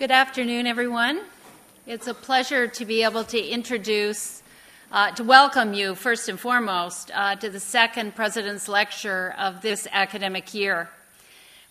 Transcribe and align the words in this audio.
Good 0.00 0.10
afternoon, 0.10 0.66
everyone. 0.66 1.20
It's 1.86 2.06
a 2.06 2.14
pleasure 2.14 2.66
to 2.66 2.86
be 2.86 3.02
able 3.02 3.22
to 3.24 3.38
introduce, 3.38 4.42
uh, 4.90 5.10
to 5.10 5.22
welcome 5.22 5.74
you, 5.74 5.94
first 5.94 6.26
and 6.30 6.40
foremost, 6.40 7.10
uh, 7.14 7.36
to 7.36 7.50
the 7.50 7.60
second 7.60 8.16
President's 8.16 8.66
Lecture 8.66 9.34
of 9.36 9.60
this 9.60 9.86
academic 9.92 10.54
year. 10.54 10.88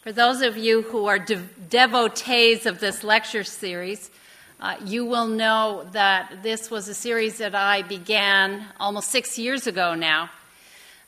For 0.03 0.11
those 0.11 0.43
of 0.43 0.57
you 0.57 0.83
who 0.83 1.07
are 1.07 1.17
de- 1.17 1.41
devotees 1.71 2.67
of 2.67 2.79
this 2.79 3.03
lecture 3.03 3.43
series, 3.43 4.11
uh, 4.59 4.75
you 4.85 5.05
will 5.05 5.25
know 5.25 5.87
that 5.93 6.43
this 6.43 6.69
was 6.69 6.87
a 6.87 6.93
series 6.93 7.39
that 7.39 7.55
I 7.55 7.81
began 7.81 8.63
almost 8.79 9.09
six 9.09 9.39
years 9.39 9.65
ago 9.65 9.95
now 9.95 10.29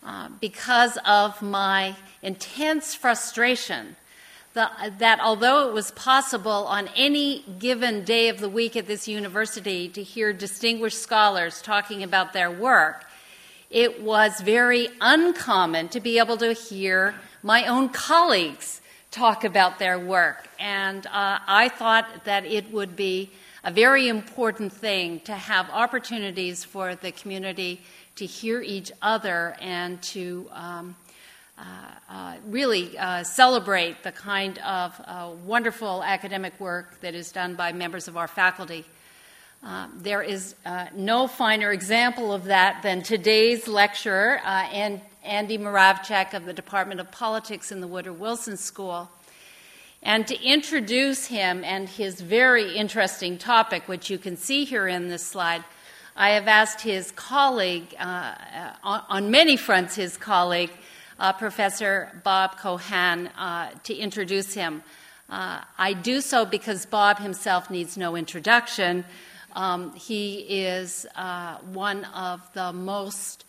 uh, 0.04 0.30
because 0.40 0.98
of 1.06 1.40
my 1.44 1.96
intense 2.24 2.96
frustration 2.96 3.96
the, 4.54 4.70
that 4.98 5.20
although 5.22 5.70
it 5.70 5.74
was 5.74 5.92
possible 5.92 6.52
on 6.68 6.90
any 6.96 7.44
given 7.60 8.04
day 8.04 8.30
of 8.30 8.40
the 8.40 8.50
week 8.50 8.76
at 8.76 8.88
this 8.88 9.08
university 9.08 9.88
to 9.90 10.04
hear 10.04 10.34
distinguished 10.34 11.00
scholars 11.00 11.62
talking 11.62 12.04
about 12.04 12.34
their 12.34 12.52
work, 12.52 13.06
it 13.70 14.02
was 14.02 14.42
very 14.42 14.90
uncommon 15.00 15.88
to 15.90 16.02
be 16.02 16.20
able 16.20 16.38
to 16.38 16.52
hear 16.52 17.16
my 17.42 17.66
own 17.66 17.90
colleagues 17.90 18.82
talk 19.10 19.44
about 19.44 19.80
their 19.80 19.98
work. 19.98 20.48
And 20.60 21.06
uh, 21.08 21.40
I 21.48 21.70
thought 21.70 22.26
that 22.26 22.46
it 22.46 22.72
would 22.72 22.96
be 22.96 23.32
a 23.64 23.72
very 23.72 24.08
important 24.10 24.74
thing 24.74 25.20
to 25.22 25.34
have 25.34 25.70
opportunities 25.70 26.64
for 26.64 26.96
the 26.96 27.12
community 27.12 27.82
to 28.16 28.26
hear 28.26 28.62
each 28.62 28.92
other 29.02 29.56
and 29.62 30.02
to 30.02 30.50
um, 30.52 30.96
really 32.48 32.98
uh, 32.98 33.24
celebrate 33.24 34.04
the 34.04 34.12
kind 34.12 34.58
of 34.60 35.00
wonderful 35.46 36.04
academic 36.04 36.60
work 36.60 37.00
that 37.02 37.16
is 37.16 37.32
done 37.32 37.56
by 37.56 37.72
members 37.72 38.08
of 38.08 38.18
our 38.18 38.28
faculty. 38.28 38.86
Uh, 39.64 39.88
there 39.96 40.24
is 40.24 40.56
uh, 40.66 40.88
no 40.96 41.28
finer 41.28 41.72
example 41.72 42.34
of 42.34 42.46
that 42.46 42.82
than 42.82 43.04
today's 43.04 43.68
lecturer, 43.68 44.42
uh, 44.44 44.98
Andy 45.24 45.58
Moravcsik 45.60 46.34
of 46.34 46.46
the 46.46 46.54
Department 46.54 47.00
of 47.00 47.12
Politics 47.12 47.72
in 47.72 47.80
the 47.80 47.88
Woodrow 47.88 48.14
Wilson 48.14 48.58
School. 48.58 49.08
And 50.02 50.26
to 50.26 50.44
introduce 50.44 51.28
him 51.28 51.64
and 51.64 51.88
his 51.88 52.22
very 52.22 52.76
interesting 52.76 53.38
topic, 53.38 53.88
which 53.88 54.10
you 54.10 54.18
can 54.18 54.36
see 54.36 54.66
here 54.66 54.88
in 54.88 55.10
this 55.10 55.24
slide, 55.24 55.64
I 56.16 56.32
have 56.32 56.48
asked 56.48 56.82
his 56.82 57.12
colleague, 57.12 57.94
on, 58.00 58.34
on 58.84 59.30
many 59.30 59.58
fronts, 59.58 59.94
his 59.94 60.18
colleague, 60.18 60.72
uh, 61.22 61.32
Professor 61.32 62.20
Bob 62.24 62.58
Keohane 62.58 63.30
uh, 63.38 63.70
to 63.84 63.94
introduce 63.96 64.54
him. 64.54 64.84
Uh, 65.30 65.62
I 65.78 65.94
do 65.94 66.20
so 66.20 66.46
because 66.46 66.86
Bob 66.88 67.20
himself 67.20 67.70
needs 67.70 67.96
no 67.96 68.16
introduction. 68.16 69.06
Um, 69.56 69.94
he 69.94 70.40
is 70.40 71.06
uh, 71.16 71.58
one 71.58 72.06
of 72.06 72.42
the 72.54 72.74
most 72.74 73.46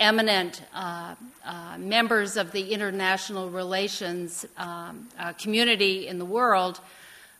eminent 0.00 0.62
uh, 0.74 1.14
uh, 1.44 1.76
members 1.78 2.38
of 2.38 2.50
the 2.50 2.72
international 2.72 3.50
relations 3.50 4.46
um, 4.56 5.06
community 5.38 6.08
in 6.08 6.18
the 6.18 6.24
world. 6.24 6.80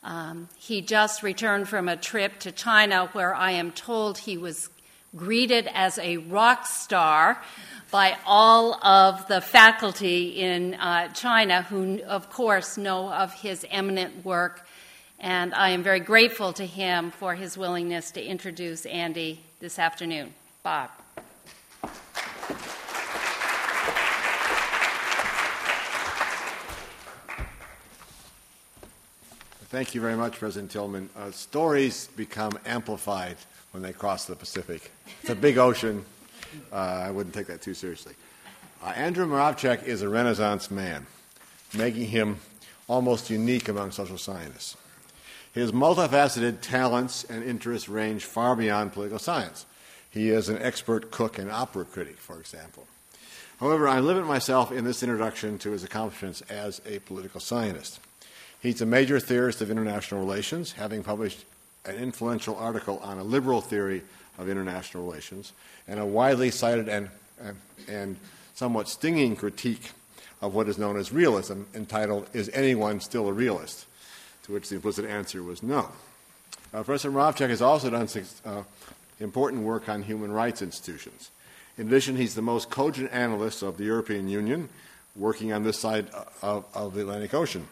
Um, 0.05 0.49
he 0.59 0.83
just 0.83 1.23
returned 1.23 1.69
from 1.69 1.89
a 1.89 1.97
trip 1.97 2.41
to 2.41 2.53
China 2.53 3.09
where 3.15 3.35
I 3.35 3.53
am 3.53 3.73
told 3.73 4.19
he 4.19 4.37
was 4.37 4.69
greeted 5.15 5.69
as 5.73 5.99
a 5.99 6.17
rock 6.17 6.67
star 6.67 7.43
by 7.91 8.17
all 8.25 8.75
of 8.85 9.29
the 9.29 9.41
faculty 9.41 10.41
in 10.41 10.75
uh, 10.75 11.09
China 11.09 11.63
who, 11.63 12.01
of 12.05 12.31
course, 12.31 12.79
know 12.79 13.13
of 13.13 13.35
his 13.35 13.67
eminent 13.71 14.25
work. 14.25 14.67
And 15.21 15.55
I 15.55 15.71
am 15.71 15.83
very 15.83 16.01
grateful 16.01 16.53
to 16.55 16.67
him 16.67 17.11
for 17.11 17.35
his 17.35 17.59
willingness 17.59 18.11
to 18.13 18.25
introduce 18.25 18.87
Andy 18.87 19.41
this 19.61 19.79
afternoon. 19.79 20.33
Bob. 20.63 20.91
Thank 29.69 29.95
you 29.95 30.01
very 30.01 30.17
much, 30.17 30.39
President 30.39 30.71
Tilghman. 30.71 31.09
Uh, 31.17 31.31
stories 31.31 32.09
become 32.09 32.59
amplified 32.67 33.37
when 33.73 33.83
they 33.83 33.93
cross 33.93 34.27
the 34.27 34.37
Pacific. 34.37 34.91
It's 35.21 35.31
a 35.31 35.35
big 35.35 35.59
ocean. 35.59 36.05
Uh, 36.73 36.77
I 36.77 37.11
wouldn't 37.11 37.35
take 37.35 37.49
that 37.49 37.63
too 37.63 37.75
seriously. 37.75 38.15
Uh, 38.83 38.89
Andrew 38.91 39.27
Moravcsik 39.27 39.85
is 39.85 40.03
a 40.03 40.09
Renaissance 40.09 40.71
man, 40.71 41.07
making 41.77 42.07
him 42.07 42.39
almost 42.89 43.31
unique 43.31 43.69
among 43.69 43.91
social 43.91 44.19
scientists. 44.19 44.77
His 45.53 45.73
multifaceted 45.73 46.61
talents 46.61 47.25
and 47.25 47.45
interests 47.45 47.89
range 47.89 48.25
far 48.25 48.57
beyond 48.57 48.93
political 48.93 49.19
science. 49.19 49.67
He 50.11 50.31
is 50.31 50.49
an 50.49 50.61
expert 50.61 51.11
cook 51.11 51.39
and 51.39 51.51
opera 51.51 51.85
critic, 51.85 52.19
for 52.19 52.39
example. 52.39 52.87
However, 53.61 53.87
I 53.87 54.01
limit 54.01 54.27
myself 54.27 54.73
in 54.73 54.85
this 54.85 55.03
introduction 55.03 55.59
to 55.59 55.71
his 55.71 55.85
accomplishments 55.85 56.41
as 56.43 56.83
a 56.85 56.99
political 57.01 57.41
scientist. 57.41 58.01
He's 58.61 58.81
a 58.81 58.87
major 58.87 59.21
theorist 59.21 59.61
of 59.61 59.71
international 59.71 60.21
relations, 60.21 60.73
having 60.73 61.03
published 61.03 61.45
an 61.85 61.97
influential 61.97 62.57
article 62.57 62.99
on 63.03 63.19
a 63.19 63.25
liberal 63.25 63.61
theory 63.61 64.03
of 64.39 64.49
international 64.49 65.05
relations, 65.05 65.53
and 65.87 65.99
a 66.01 66.07
widely 66.07 66.51
cited 66.51 66.89
and, 66.89 67.09
and, 67.89 68.17
somewhat 68.55 68.89
stinging 68.89 69.35
critique 69.35 69.93
of 70.43 70.55
what 70.55 70.69
is 70.69 70.77
known 70.79 70.97
as 70.97 71.11
realism, 71.11 71.63
entitled, 71.75 72.29
Is 72.33 72.51
Anyone 72.53 73.01
Still 73.01 73.29
a 73.29 73.33
Realist? 73.33 73.87
To 74.45 74.53
which 74.53 74.69
the 74.69 74.77
implicit 74.77 75.07
answer 75.07 75.43
was 75.43 75.63
no. 75.63 75.89
Uh, 76.73 76.83
Professor 76.83 77.11
Moravcsik 77.11 77.49
has 77.49 77.63
also 77.63 77.91
done 77.91 78.09
uh, 78.45 78.63
important 79.21 79.63
work 79.63 79.89
on 79.89 80.03
human 80.03 80.33
rights 80.33 80.63
institutions. 80.63 81.31
In 81.79 81.87
addition, 81.87 82.17
he's 82.17 82.35
the 82.35 82.43
most 82.43 82.71
cogent 82.71 83.11
analyst 83.13 83.63
of 83.63 83.79
the 83.79 83.85
European 83.85 84.29
Union, 84.29 84.69
working 85.17 85.53
on 85.53 85.63
this 85.63 85.79
side 85.79 86.09
of, 86.43 86.65
of 86.75 86.95
the 86.95 87.01
Atlantic 87.01 87.35
Ocean. 87.35 87.67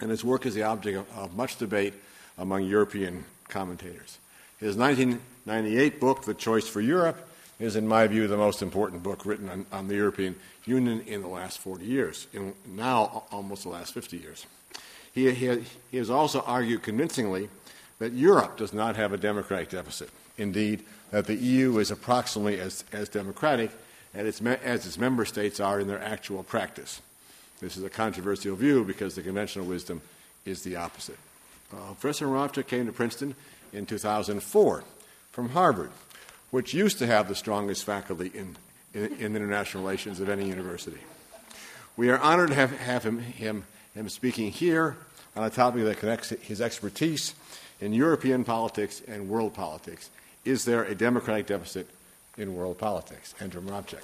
And 0.00 0.10
his 0.10 0.24
work 0.24 0.46
is 0.46 0.54
the 0.54 0.64
object 0.64 0.98
of, 0.98 1.18
of 1.18 1.36
much 1.36 1.56
debate 1.56 1.94
among 2.38 2.64
European 2.64 3.24
commentators. 3.48 4.18
His 4.58 4.76
1998 4.76 6.00
book, 6.00 6.24
The 6.24 6.34
Choice 6.34 6.66
for 6.66 6.80
Europe, 6.80 7.28
is, 7.60 7.76
in 7.76 7.86
my 7.86 8.06
view, 8.06 8.26
the 8.26 8.36
most 8.36 8.62
important 8.62 9.02
book 9.02 9.24
written 9.24 9.48
on, 9.48 9.66
on 9.72 9.88
the 9.88 9.94
European 9.94 10.34
Union 10.64 11.00
in 11.02 11.22
the 11.22 11.28
last 11.28 11.58
40 11.58 11.84
years, 11.84 12.26
in 12.32 12.54
now 12.66 13.24
almost 13.30 13.62
the 13.62 13.68
last 13.68 13.94
50 13.94 14.16
years. 14.16 14.46
He, 15.12 15.30
he, 15.30 15.64
he 15.90 15.96
has 15.98 16.10
also 16.10 16.40
argued 16.40 16.82
convincingly 16.82 17.48
that 17.98 18.12
Europe 18.12 18.56
does 18.56 18.72
not 18.72 18.96
have 18.96 19.12
a 19.12 19.16
democratic 19.16 19.70
deficit. 19.70 20.10
Indeed, 20.36 20.84
that 21.10 21.26
the 21.26 21.36
EU 21.36 21.78
is 21.78 21.92
approximately 21.92 22.58
as, 22.58 22.84
as 22.92 23.08
democratic 23.08 23.70
as 24.14 24.26
its, 24.26 24.40
as 24.40 24.86
its 24.86 24.98
member 24.98 25.24
states 25.24 25.60
are 25.60 25.78
in 25.78 25.86
their 25.86 26.02
actual 26.02 26.42
practice. 26.42 27.00
This 27.60 27.76
is 27.76 27.84
a 27.84 27.90
controversial 27.90 28.56
view 28.56 28.84
because 28.84 29.14
the 29.14 29.22
conventional 29.22 29.66
wisdom 29.66 30.00
is 30.44 30.62
the 30.62 30.76
opposite. 30.76 31.18
Uh, 31.74 31.94
Professor 31.94 32.26
Moravcsik 32.26 32.66
came 32.66 32.86
to 32.86 32.92
Princeton 32.92 33.34
in 33.72 33.86
2004 33.86 34.84
from 35.32 35.48
Harvard, 35.50 35.90
which 36.50 36.72
used 36.72 36.98
to 36.98 37.06
have 37.06 37.28
the 37.28 37.34
strongest 37.34 37.84
faculty 37.84 38.30
in, 38.32 38.56
in, 38.92 39.06
in 39.14 39.36
international 39.36 39.82
relations 39.82 40.20
of 40.20 40.28
any 40.28 40.46
university. 40.46 41.00
We 41.96 42.10
are 42.10 42.18
honored 42.18 42.50
to 42.50 42.54
have, 42.54 42.78
have 42.78 43.04
him, 43.04 43.18
him, 43.18 43.64
him 43.94 44.08
speaking 44.08 44.50
here 44.52 44.96
on 45.36 45.44
a 45.44 45.50
topic 45.50 45.84
that 45.84 45.98
connects 45.98 46.30
his 46.30 46.60
expertise 46.60 47.34
in 47.80 47.92
European 47.92 48.44
politics 48.44 49.02
and 49.08 49.28
world 49.28 49.54
politics. 49.54 50.10
Is 50.44 50.64
there 50.64 50.84
a 50.84 50.94
democratic 50.94 51.46
deficit 51.46 51.88
in 52.36 52.54
world 52.54 52.78
politics? 52.78 53.34
Andrew 53.40 53.62
Moravcsik. 53.62 54.02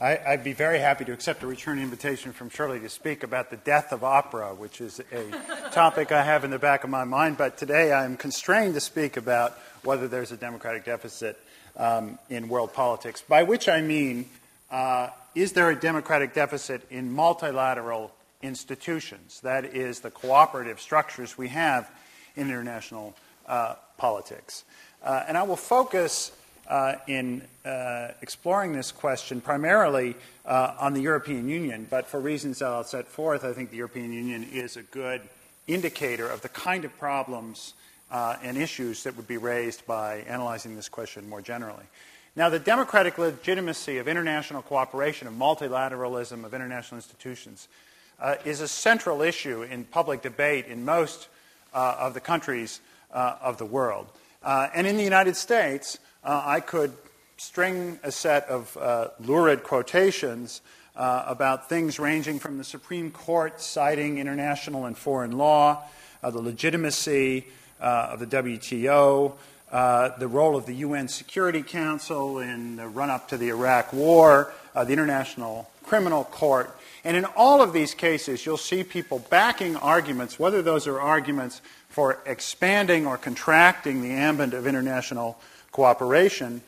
I, 0.00 0.36
would 0.36 0.44
be 0.44 0.52
very 0.52 0.78
happy 0.78 1.04
to 1.06 1.12
accept 1.12 1.42
a 1.42 1.48
return 1.48 1.80
invitation 1.80 2.32
from 2.32 2.50
Shirley 2.50 2.78
to 2.78 2.88
speak 2.88 3.24
about 3.24 3.50
the 3.50 3.56
death 3.56 3.92
of 3.92 4.04
opera, 4.04 4.54
which 4.54 4.80
is 4.80 5.00
a 5.10 5.70
topic 5.72 6.12
I 6.12 6.22
have 6.22 6.44
in 6.44 6.52
the 6.52 6.58
back 6.58 6.84
of 6.84 6.90
my 6.90 7.02
mind. 7.02 7.36
But 7.36 7.58
today 7.58 7.92
I'm 7.92 8.16
constrained 8.16 8.74
to 8.74 8.80
speak 8.80 9.16
about 9.16 9.58
whether 9.82 10.06
there's 10.06 10.30
a 10.30 10.36
democratic 10.36 10.84
deficit 10.84 11.36
um, 11.76 12.16
in 12.30 12.48
world 12.48 12.72
politics, 12.74 13.22
by 13.22 13.42
which 13.42 13.68
I 13.68 13.80
mean, 13.80 14.30
uh, 14.70 15.08
is 15.34 15.52
there 15.54 15.68
a 15.68 15.74
democratic 15.74 16.32
deficit 16.32 16.86
in 16.90 17.10
multilateral 17.10 18.12
institutions? 18.40 19.40
That 19.40 19.64
is, 19.64 19.98
the 19.98 20.12
cooperative 20.12 20.80
structures 20.80 21.36
we 21.36 21.48
have 21.48 21.90
in 22.36 22.46
international 22.46 23.16
uh, 23.48 23.74
politics. 23.96 24.62
Uh, 25.02 25.24
and 25.26 25.36
I 25.36 25.42
will 25.42 25.56
focus 25.56 26.30
uh, 26.68 26.96
in 27.06 27.42
uh, 27.64 28.08
exploring 28.20 28.72
this 28.72 28.92
question 28.92 29.40
primarily 29.40 30.14
uh, 30.44 30.74
on 30.78 30.92
the 30.92 31.00
European 31.00 31.48
Union, 31.48 31.86
but 31.88 32.06
for 32.06 32.20
reasons 32.20 32.58
that 32.58 32.68
I'll 32.68 32.84
set 32.84 33.08
forth, 33.08 33.42
I 33.42 33.52
think 33.52 33.70
the 33.70 33.78
European 33.78 34.12
Union 34.12 34.46
is 34.52 34.76
a 34.76 34.82
good 34.82 35.22
indicator 35.66 36.28
of 36.28 36.42
the 36.42 36.48
kind 36.50 36.84
of 36.84 36.96
problems 36.98 37.74
uh, 38.10 38.36
and 38.42 38.56
issues 38.56 39.02
that 39.04 39.16
would 39.16 39.26
be 39.26 39.38
raised 39.38 39.86
by 39.86 40.18
analyzing 40.28 40.76
this 40.76 40.88
question 40.88 41.28
more 41.28 41.40
generally. 41.40 41.84
Now, 42.36 42.50
the 42.50 42.58
democratic 42.58 43.18
legitimacy 43.18 43.98
of 43.98 44.06
international 44.06 44.62
cooperation, 44.62 45.26
of 45.26 45.34
multilateralism, 45.34 46.44
of 46.44 46.54
international 46.54 46.98
institutions 46.98 47.68
uh, 48.20 48.36
is 48.44 48.60
a 48.60 48.68
central 48.68 49.22
issue 49.22 49.62
in 49.62 49.84
public 49.84 50.22
debate 50.22 50.66
in 50.66 50.84
most 50.84 51.28
uh, 51.74 51.96
of 51.98 52.14
the 52.14 52.20
countries 52.20 52.80
of 53.10 53.56
the 53.56 53.64
world. 53.64 54.06
And 54.42 54.86
in 54.86 54.98
the 54.98 55.02
United 55.02 55.34
States, 55.34 55.98
uh, 56.28 56.42
I 56.44 56.60
could 56.60 56.92
string 57.38 57.98
a 58.02 58.12
set 58.12 58.46
of 58.48 58.76
uh, 58.76 59.08
lurid 59.18 59.62
quotations 59.62 60.60
about 60.94 61.68
things 61.68 62.00
ranging 62.00 62.40
from 62.40 62.58
the 62.58 62.64
Supreme 62.64 63.12
Court 63.12 63.60
citing 63.60 64.18
international 64.18 64.84
and 64.84 64.98
foreign 64.98 65.38
law, 65.38 65.84
the 66.22 66.40
legitimacy 66.42 67.46
of 67.80 68.18
the 68.18 68.26
WTO, 68.26 69.32
uh, 69.70 70.16
the 70.18 70.28
role 70.28 70.56
of 70.56 70.66
the 70.66 70.74
UN 70.76 71.08
Security 71.08 71.62
Council 71.62 72.40
in 72.40 72.76
the 72.76 72.88
run 72.88 73.10
up 73.10 73.28
to 73.28 73.36
the 73.36 73.48
Iraq 73.48 73.92
War, 73.92 74.52
uh, 74.74 74.84
the 74.84 74.92
International 74.92 75.70
Criminal 75.84 76.24
Court. 76.24 76.76
And 77.04 77.16
in 77.16 77.24
all 77.36 77.62
of 77.62 77.72
these 77.72 77.94
cases, 77.94 78.44
you'll 78.44 78.56
see 78.56 78.82
people 78.82 79.18
backing 79.30 79.76
arguments, 79.76 80.38
whether 80.38 80.62
those 80.62 80.86
are 80.86 81.00
arguments 81.00 81.60
for 81.88 82.18
expanding 82.26 83.06
or 83.06 83.16
contracting 83.16 84.02
the 84.02 84.10
ambit 84.10 84.52
of 84.52 84.66
international 84.66 85.38
cooperation, 85.72 86.62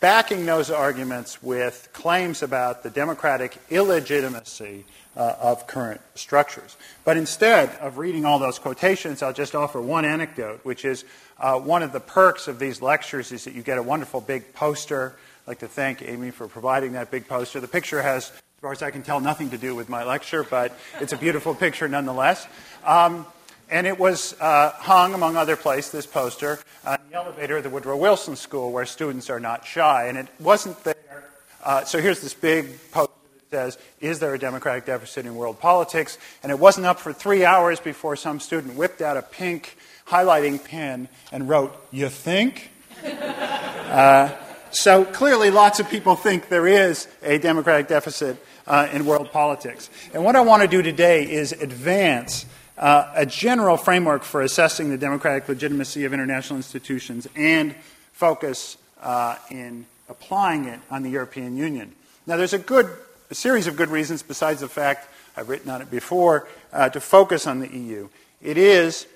backing 0.00 0.46
those 0.46 0.70
arguments 0.70 1.42
with 1.42 1.88
claims 1.92 2.42
about 2.42 2.82
the 2.82 2.90
democratic 2.90 3.58
illegitimacy 3.70 4.84
uh, 5.16 5.34
of 5.40 5.66
current 5.66 6.00
structures. 6.14 6.76
But 7.04 7.16
instead 7.16 7.70
of 7.80 7.98
reading 7.98 8.24
all 8.24 8.38
those 8.38 8.58
quotations, 8.58 9.22
I'll 9.22 9.32
just 9.32 9.54
offer 9.54 9.80
one 9.80 10.04
anecdote, 10.04 10.60
which 10.62 10.84
is 10.84 11.04
uh, 11.38 11.58
one 11.58 11.82
of 11.82 11.92
the 11.92 12.00
perks 12.00 12.48
of 12.48 12.58
these 12.58 12.80
lectures 12.80 13.32
is 13.32 13.44
that 13.44 13.54
you 13.54 13.62
get 13.62 13.78
a 13.78 13.82
wonderful 13.82 14.20
big 14.20 14.54
poster. 14.54 15.14
I'd 15.44 15.48
like 15.48 15.58
to 15.60 15.68
thank 15.68 16.02
Amy 16.02 16.30
for 16.30 16.48
providing 16.48 16.92
that 16.92 17.10
big 17.10 17.28
poster. 17.28 17.60
The 17.60 17.68
picture 17.68 18.00
has, 18.00 18.30
as 18.30 18.60
far 18.60 18.72
as 18.72 18.82
I 18.82 18.90
can 18.90 19.02
tell, 19.02 19.20
nothing 19.20 19.50
to 19.50 19.58
do 19.58 19.74
with 19.74 19.88
my 19.88 20.04
lecture, 20.04 20.44
but 20.44 20.78
it's 21.00 21.12
a 21.12 21.18
beautiful 21.18 21.54
picture 21.54 21.88
nonetheless. 21.88 22.46
Um, 22.84 23.26
and 23.70 23.86
it 23.86 23.98
was 23.98 24.34
uh, 24.40 24.70
hung, 24.70 25.14
among 25.14 25.36
other 25.36 25.56
places, 25.56 25.92
this 25.92 26.06
poster, 26.06 26.58
uh, 26.84 26.96
the 27.10 27.16
elevator 27.16 27.56
of 27.56 27.64
the 27.64 27.70
Woodrow 27.70 27.96
Wilson 27.96 28.36
School, 28.36 28.70
where 28.70 28.86
students 28.86 29.30
are 29.30 29.40
not 29.40 29.66
shy. 29.66 30.06
And 30.06 30.16
it 30.16 30.28
wasn't 30.38 30.82
there. 30.84 31.24
Uh, 31.64 31.82
so 31.82 32.00
here's 32.00 32.20
this 32.20 32.34
big 32.34 32.78
poster 32.92 33.12
that 33.50 33.50
says, 33.50 33.78
Is 34.00 34.20
there 34.20 34.32
a 34.32 34.38
democratic 34.38 34.86
deficit 34.86 35.26
in 35.26 35.34
world 35.34 35.58
politics? 35.58 36.18
And 36.44 36.52
it 36.52 36.58
wasn't 36.60 36.86
up 36.86 37.00
for 37.00 37.12
three 37.12 37.44
hours 37.44 37.80
before 37.80 38.14
some 38.14 38.38
student 38.38 38.76
whipped 38.76 39.02
out 39.02 39.16
a 39.16 39.22
pink 39.22 39.76
highlighting 40.06 40.64
pen 40.64 41.08
and 41.32 41.48
wrote, 41.48 41.76
You 41.90 42.08
think? 42.08 42.70
uh, 43.04 44.32
so 44.70 45.04
clearly, 45.04 45.50
lots 45.50 45.80
of 45.80 45.90
people 45.90 46.14
think 46.14 46.48
there 46.48 46.68
is 46.68 47.08
a 47.24 47.38
democratic 47.38 47.88
deficit 47.88 48.36
uh, 48.68 48.88
in 48.92 49.04
world 49.04 49.32
politics. 49.32 49.90
And 50.14 50.24
what 50.24 50.36
I 50.36 50.42
want 50.42 50.62
to 50.62 50.68
do 50.68 50.80
today 50.80 51.28
is 51.28 51.50
advance 51.50 52.46
uh, 52.80 53.12
a 53.14 53.24
general 53.24 53.76
framework 53.76 54.24
for 54.24 54.42
assessing 54.42 54.90
the 54.90 54.98
democratic 54.98 55.48
legitimacy 55.48 56.04
of 56.04 56.12
international 56.12 56.56
institutions 56.56 57.28
and 57.36 57.74
focus 58.12 58.76
uh, 59.02 59.36
in 59.50 59.86
applying 60.08 60.64
it 60.64 60.80
on 60.90 61.04
the 61.04 61.10
European 61.10 61.56
Union. 61.56 61.94
Now, 62.26 62.36
there's 62.36 62.54
a 62.54 62.58
good 62.58 62.90
a 63.30 63.34
series 63.34 63.68
of 63.68 63.76
good 63.76 63.90
reasons, 63.90 64.24
besides 64.24 64.60
the 64.60 64.68
fact 64.68 65.08
I've 65.36 65.48
written 65.48 65.70
on 65.70 65.80
it 65.80 65.90
before, 65.90 66.48
uh, 66.72 66.88
to 66.88 67.00
focus 67.00 67.46
on 67.46 67.60
the 67.60 67.68
EU. 67.68 68.08
It 68.42 68.58
is 68.58 69.06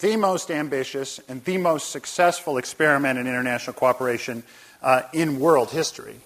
the 0.00 0.16
most 0.16 0.50
ambitious 0.50 1.18
and 1.26 1.42
the 1.44 1.56
most 1.56 1.90
successful 1.90 2.58
experiment 2.58 3.18
in 3.18 3.26
international 3.26 3.72
cooperation 3.72 4.42
uh, 4.82 5.02
in 5.14 5.40
world 5.40 5.70
history. 5.70 6.16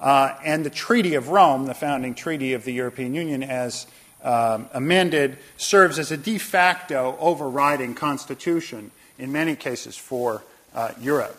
Uh, 0.00 0.34
and 0.42 0.64
the 0.64 0.70
Treaty 0.70 1.16
of 1.16 1.28
Rome, 1.28 1.66
the 1.66 1.74
founding 1.74 2.14
treaty 2.14 2.54
of 2.54 2.64
the 2.64 2.72
European 2.72 3.14
Union, 3.14 3.42
as 3.42 3.86
um, 4.24 4.68
amended, 4.72 5.38
serves 5.56 5.98
as 5.98 6.10
a 6.10 6.16
de 6.16 6.38
facto 6.38 7.16
overriding 7.20 7.94
constitution 7.94 8.90
in 9.18 9.32
many 9.32 9.56
cases 9.56 9.96
for 9.96 10.42
uh, 10.74 10.92
Europe. 11.00 11.36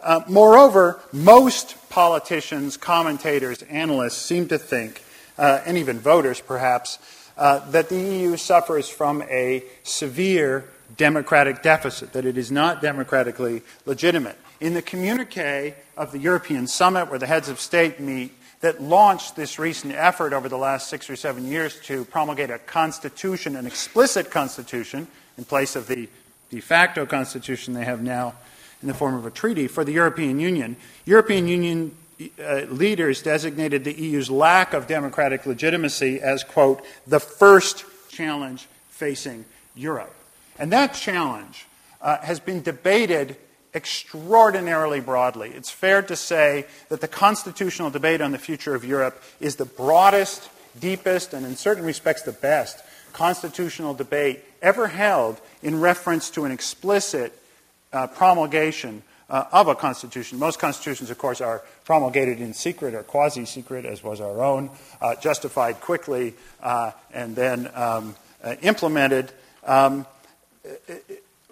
Uh, 0.00 0.20
moreover, 0.28 1.00
most 1.12 1.76
politicians, 1.88 2.76
commentators, 2.76 3.62
analysts 3.62 4.16
seem 4.16 4.46
to 4.48 4.58
think, 4.58 5.02
uh, 5.38 5.60
and 5.66 5.76
even 5.76 5.98
voters 5.98 6.40
perhaps, 6.40 6.98
uh, 7.36 7.58
that 7.70 7.88
the 7.88 7.98
EU 7.98 8.36
suffers 8.36 8.88
from 8.88 9.22
a 9.22 9.62
severe 9.82 10.64
democratic 10.96 11.62
deficit, 11.62 12.12
that 12.12 12.24
it 12.24 12.38
is 12.38 12.52
not 12.52 12.80
democratically 12.80 13.62
legitimate. 13.84 14.38
In 14.58 14.74
the 14.74 14.82
communique 14.82 15.74
of 15.96 16.12
the 16.12 16.18
European 16.18 16.66
Summit, 16.66 17.10
where 17.10 17.18
the 17.18 17.26
heads 17.26 17.48
of 17.48 17.60
state 17.60 18.00
meet, 18.00 18.32
that 18.60 18.80
launched 18.80 19.36
this 19.36 19.58
recent 19.58 19.94
effort 19.94 20.32
over 20.32 20.48
the 20.48 20.56
last 20.56 20.88
six 20.88 21.10
or 21.10 21.16
seven 21.16 21.46
years 21.46 21.78
to 21.80 22.04
promulgate 22.06 22.50
a 22.50 22.58
constitution, 22.58 23.54
an 23.54 23.66
explicit 23.66 24.30
constitution, 24.30 25.06
in 25.36 25.44
place 25.44 25.76
of 25.76 25.86
the 25.86 26.08
de 26.50 26.60
facto 26.60 27.04
constitution 27.04 27.74
they 27.74 27.84
have 27.84 28.02
now 28.02 28.34
in 28.80 28.88
the 28.88 28.94
form 28.94 29.14
of 29.14 29.26
a 29.26 29.30
treaty 29.30 29.68
for 29.68 29.84
the 29.84 29.92
European 29.92 30.40
Union. 30.40 30.76
European 31.04 31.46
Union 31.48 31.94
uh, 32.42 32.60
leaders 32.70 33.22
designated 33.22 33.84
the 33.84 33.92
EU's 33.92 34.30
lack 34.30 34.72
of 34.72 34.86
democratic 34.86 35.44
legitimacy 35.44 36.20
as, 36.20 36.42
quote, 36.42 36.82
the 37.06 37.20
first 37.20 37.84
challenge 38.08 38.68
facing 38.88 39.44
Europe. 39.74 40.14
And 40.58 40.72
that 40.72 40.94
challenge 40.94 41.66
uh, 42.00 42.18
has 42.18 42.40
been 42.40 42.62
debated 42.62 43.36
extraordinarily 43.76 45.00
broadly. 45.00 45.50
It's 45.50 45.70
fair 45.70 46.02
to 46.02 46.16
say 46.16 46.64
that 46.88 47.02
the 47.02 47.08
constitutional 47.08 47.90
debate 47.90 48.22
on 48.22 48.32
the 48.32 48.38
future 48.38 48.74
of 48.74 48.84
Europe 48.84 49.22
is 49.38 49.56
the 49.56 49.66
broadest, 49.66 50.48
deepest, 50.80 51.34
and 51.34 51.44
in 51.44 51.54
certain 51.56 51.84
respects 51.84 52.22
the 52.22 52.32
best 52.32 52.82
constitutional 53.16 53.94
debate 53.94 54.44
ever 54.60 54.88
held 54.88 55.40
in 55.62 55.80
reference 55.80 56.28
to 56.28 56.44
an 56.44 56.52
explicit 56.52 57.32
uh, 57.92 58.06
promulgation 58.06 59.02
uh, 59.30 59.44
of 59.52 59.68
a 59.68 59.74
constitution. 59.74 60.38
Most 60.38 60.58
constitutions, 60.58 61.08
of 61.08 61.16
course, 61.16 61.40
are 61.40 61.62
promulgated 61.86 62.42
in 62.42 62.52
secret 62.52 62.94
or 62.94 63.02
quasi 63.02 63.46
secret, 63.46 63.86
as 63.86 64.02
was 64.02 64.20
our 64.20 64.44
own, 64.44 64.70
uh, 65.00 65.14
justified 65.16 65.80
quickly, 65.80 66.34
uh, 66.62 66.92
and 67.12 67.34
then 67.34 67.70
um, 67.74 68.14
uh, 68.44 68.54
implemented. 68.60 69.32
Um, 69.64 70.04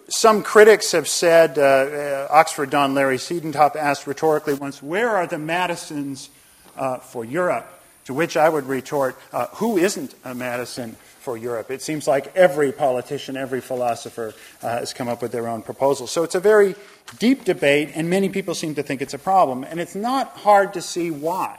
some 0.09 0.43
critics 0.43 0.91
have 0.91 1.07
said, 1.07 1.57
uh, 1.57 1.61
uh, 1.61 2.27
Oxford 2.29 2.69
Don 2.69 2.93
Larry 2.93 3.17
Siedentop 3.17 3.75
asked 3.75 4.05
rhetorically 4.07 4.53
once, 4.53 4.81
Where 4.81 5.09
are 5.09 5.25
the 5.25 5.39
Madisons 5.39 6.29
uh, 6.77 6.97
for 6.97 7.25
Europe? 7.25 7.67
To 8.05 8.13
which 8.13 8.37
I 8.37 8.47
would 8.47 8.67
retort, 8.67 9.17
uh, 9.33 9.47
Who 9.55 9.77
isn't 9.77 10.13
a 10.23 10.35
Madison 10.35 10.95
for 11.19 11.37
Europe? 11.37 11.71
It 11.71 11.81
seems 11.81 12.07
like 12.07 12.35
every 12.35 12.71
politician, 12.71 13.35
every 13.35 13.61
philosopher 13.61 14.35
uh, 14.61 14.79
has 14.79 14.93
come 14.93 15.07
up 15.07 15.23
with 15.23 15.31
their 15.31 15.47
own 15.47 15.63
proposal. 15.63 16.05
So 16.05 16.23
it's 16.23 16.35
a 16.35 16.39
very 16.39 16.75
deep 17.17 17.43
debate, 17.43 17.91
and 17.95 18.07
many 18.09 18.29
people 18.29 18.53
seem 18.53 18.75
to 18.75 18.83
think 18.83 19.01
it's 19.01 19.15
a 19.15 19.19
problem. 19.19 19.63
And 19.63 19.79
it's 19.79 19.95
not 19.95 20.29
hard 20.37 20.73
to 20.73 20.81
see 20.81 21.09
why. 21.09 21.57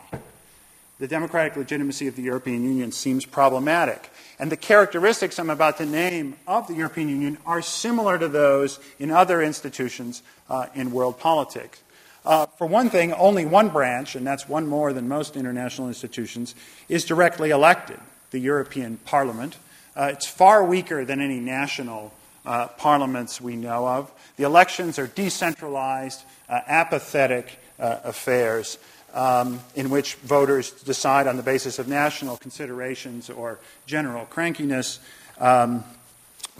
The 0.99 1.09
democratic 1.09 1.57
legitimacy 1.57 2.07
of 2.07 2.17
the 2.17 2.23
European 2.23 2.65
Union 2.65 2.91
seems 2.91 3.27
problematic. 3.27 4.11
And 4.39 4.51
the 4.51 4.57
characteristics 4.57 5.39
I'm 5.39 5.51
about 5.51 5.77
to 5.79 5.87
name 5.87 6.37
of 6.47 6.67
the 6.69 6.75
European 6.75 7.09
Union 7.09 7.39
are 7.45 7.61
similar 7.61 8.19
to 8.19 8.29
those 8.29 8.79
in 8.99 9.11
other 9.11 9.43
institutions 9.43 10.23
uh, 10.49 10.67
in 10.75 10.93
world 10.93 11.19
politics. 11.19 11.83
Uh, 12.25 12.47
for 12.47 12.67
one 12.67 12.91
thing, 12.91 13.13
only 13.13 13.45
one 13.45 13.69
branch, 13.69 14.17
and 14.17 14.27
that's 14.27 14.49
one 14.49 14.67
more 14.67 14.93
than 14.93 15.07
most 15.07 15.37
international 15.37 15.87
institutions, 15.87 16.55
is 16.89 17.05
directly 17.05 17.51
elected 17.51 18.01
the 18.31 18.39
European 18.39 18.97
Parliament. 19.05 19.57
Uh, 19.95 20.11
it's 20.13 20.27
far 20.27 20.65
weaker 20.65 21.05
than 21.05 21.21
any 21.21 21.39
national 21.39 22.13
uh, 22.45 22.69
parliaments 22.69 23.41
we 23.41 23.55
know 23.55 23.87
of. 23.87 24.11
The 24.37 24.45
elections 24.45 24.99
are 24.99 25.07
decentralized, 25.07 26.23
uh, 26.49 26.61
apathetic 26.67 27.59
uh, 27.79 28.01
affairs 28.05 28.79
um, 29.17 29.61
in 29.75 29.89
which 29.89 30.15
voters 30.17 30.71
decide 30.71 31.27
on 31.27 31.37
the 31.37 31.43
basis 31.43 31.79
of 31.79 31.89
national 31.89 32.37
considerations 32.37 33.31
or 33.31 33.59
general 33.87 34.27
crankiness 34.27 34.99
um, 35.41 35.83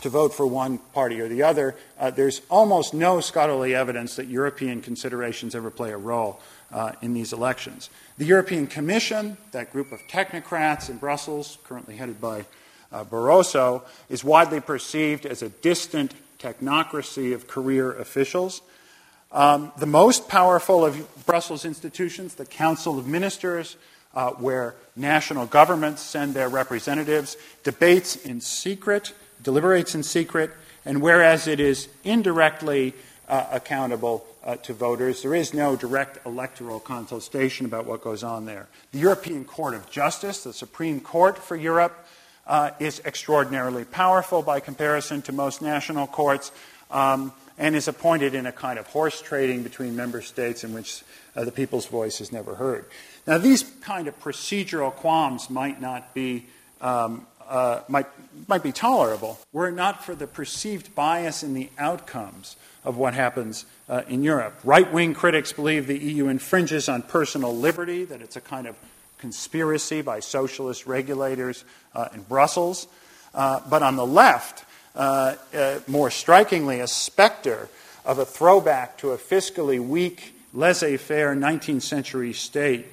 to 0.01 0.09
vote 0.09 0.33
for 0.33 0.45
one 0.45 0.79
party 0.93 1.21
or 1.21 1.27
the 1.27 1.43
other. 1.43 1.75
Uh, 1.99 2.09
there's 2.09 2.41
almost 2.49 2.93
no 2.93 3.21
scholarly 3.21 3.75
evidence 3.75 4.15
that 4.15 4.27
European 4.27 4.81
considerations 4.81 5.55
ever 5.55 5.69
play 5.69 5.91
a 5.91 5.97
role 5.97 6.39
uh, 6.71 6.91
in 7.01 7.13
these 7.13 7.31
elections. 7.31 7.89
The 8.17 8.25
European 8.25 8.67
Commission, 8.67 9.37
that 9.51 9.71
group 9.71 9.91
of 9.91 10.01
technocrats 10.07 10.89
in 10.89 10.97
Brussels, 10.97 11.59
currently 11.63 11.95
headed 11.95 12.19
by 12.19 12.45
uh, 12.91 13.03
Barroso, 13.03 13.83
is 14.09 14.23
widely 14.23 14.59
perceived 14.59 15.25
as 15.25 15.41
a 15.43 15.49
distant 15.49 16.15
technocracy 16.39 17.33
of 17.33 17.47
career 17.47 17.93
officials. 17.93 18.61
Um, 19.37 19.71
the 19.77 19.85
most 19.85 20.27
powerful 20.29 20.83
of 20.83 21.25
Brussels 21.27 21.63
institutions, 21.63 22.33
the 22.33 22.45
Council 22.45 22.97
of 22.97 23.05
Ministers, 23.05 23.75
uh, 24.15 24.31
where 24.31 24.73
national 24.95 25.45
governments 25.45 26.01
send 26.01 26.33
their 26.33 26.49
representatives, 26.49 27.37
debates 27.63 28.15
in 28.15 28.41
secret, 28.41 29.13
deliberates 29.43 29.93
in 29.93 30.01
secret, 30.01 30.49
and 30.85 31.03
whereas 31.03 31.45
it 31.45 31.59
is 31.59 31.87
indirectly 32.03 32.95
uh, 33.29 33.45
accountable 33.51 34.25
uh, 34.43 34.55
to 34.55 34.73
voters. 34.73 35.21
There 35.21 35.35
is 35.35 35.53
no 35.53 35.75
direct 35.75 36.25
electoral 36.25 36.79
consultation 36.79 37.67
about 37.67 37.85
what 37.85 38.01
goes 38.01 38.23
on 38.23 38.45
there. 38.45 38.65
The 38.91 38.97
European 38.97 39.45
Court 39.45 39.75
of 39.75 39.87
Justice, 39.87 40.45
the 40.45 40.51
Supreme 40.53 40.99
Court 40.99 41.37
for 41.37 41.55
Europe, 41.55 42.07
uh, 42.47 42.71
is 42.79 43.03
extraordinarily 43.05 43.85
powerful 43.85 44.41
by 44.41 44.61
comparison 44.61 45.21
to 45.21 45.31
most 45.31 45.61
national 45.61 46.07
courts 46.07 46.51
um, 46.89 47.33
and 47.57 47.75
is 47.75 47.87
appointed 47.87 48.35
in 48.35 48.45
a 48.45 48.51
kind 48.51 48.77
of 48.77 48.87
horse 48.87 49.21
trading 49.21 49.63
between 49.63 49.95
member 49.95 50.21
states 50.21 50.63
in 50.63 50.73
which 50.73 51.03
uh, 51.35 51.43
the 51.43 51.51
people's 51.51 51.87
voice 51.87 52.21
is 52.21 52.31
never 52.31 52.55
heard. 52.55 52.85
Now, 53.25 53.37
these 53.37 53.63
kind 53.81 54.07
of 54.07 54.19
procedural 54.19 54.93
qualms 54.93 55.49
might 55.49 55.81
not 55.81 56.13
be 56.13 56.45
um, 56.81 57.25
uh, 57.47 57.81
might, 57.87 58.07
might 58.47 58.63
be 58.63 58.71
tolerable 58.71 59.39
were 59.53 59.69
it 59.69 59.73
not 59.73 60.03
for 60.03 60.13
the 60.13 60.27
perceived 60.27 60.93
bias 60.93 61.43
in 61.43 61.53
the 61.53 61.69
outcomes 61.77 62.57
of 62.83 62.97
what 62.97 63.13
happens 63.13 63.65
uh, 63.89 64.01
in 64.07 64.23
Europe. 64.23 64.53
Right 64.63 64.91
wing 64.91 65.13
critics 65.13 65.53
believe 65.53 65.87
the 65.87 65.97
EU 65.97 66.27
infringes 66.27 66.89
on 66.89 67.01
personal 67.01 67.55
liberty, 67.55 68.05
that 68.05 68.21
it's 68.21 68.35
a 68.35 68.41
kind 68.41 68.67
of 68.67 68.75
conspiracy 69.17 70.01
by 70.01 70.19
socialist 70.19 70.85
regulators 70.85 71.63
uh, 71.95 72.09
in 72.13 72.21
Brussels. 72.23 72.87
Uh, 73.33 73.61
but 73.69 73.83
on 73.83 73.95
the 73.95 74.05
left, 74.05 74.65
uh, 74.97 75.35
uh, 75.53 75.79
more 75.87 76.09
strikingly, 76.09 76.79
a 76.79 76.87
specter 76.87 77.69
of 78.03 78.17
a 78.17 78.25
throwback 78.25 78.97
to 78.97 79.11
a 79.11 79.17
fiscally 79.17 79.79
weak, 79.79 80.33
laissez 80.53 80.97
faire 80.97 81.35
19th 81.35 81.83
century 81.83 82.33
state 82.33 82.87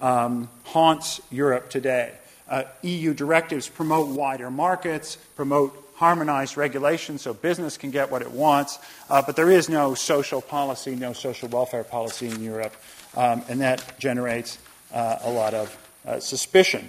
um, 0.00 0.48
haunts 0.64 1.20
Europe 1.30 1.68
today. 1.68 2.14
Uh, 2.48 2.64
EU 2.82 3.12
directives 3.12 3.68
promote 3.68 4.08
wider 4.08 4.50
markets, 4.50 5.16
promote 5.36 5.76
harmonized 5.96 6.56
regulations 6.56 7.20
so 7.20 7.34
business 7.34 7.76
can 7.76 7.90
get 7.90 8.10
what 8.10 8.22
it 8.22 8.30
wants, 8.30 8.78
uh, 9.10 9.20
but 9.20 9.36
there 9.36 9.50
is 9.50 9.68
no 9.68 9.94
social 9.94 10.40
policy, 10.40 10.96
no 10.96 11.12
social 11.12 11.48
welfare 11.50 11.84
policy 11.84 12.28
in 12.28 12.42
Europe, 12.42 12.74
um, 13.18 13.42
and 13.50 13.60
that 13.60 13.98
generates 13.98 14.58
uh, 14.94 15.18
a 15.24 15.30
lot 15.30 15.52
of 15.52 15.76
suspicion. 16.20 16.88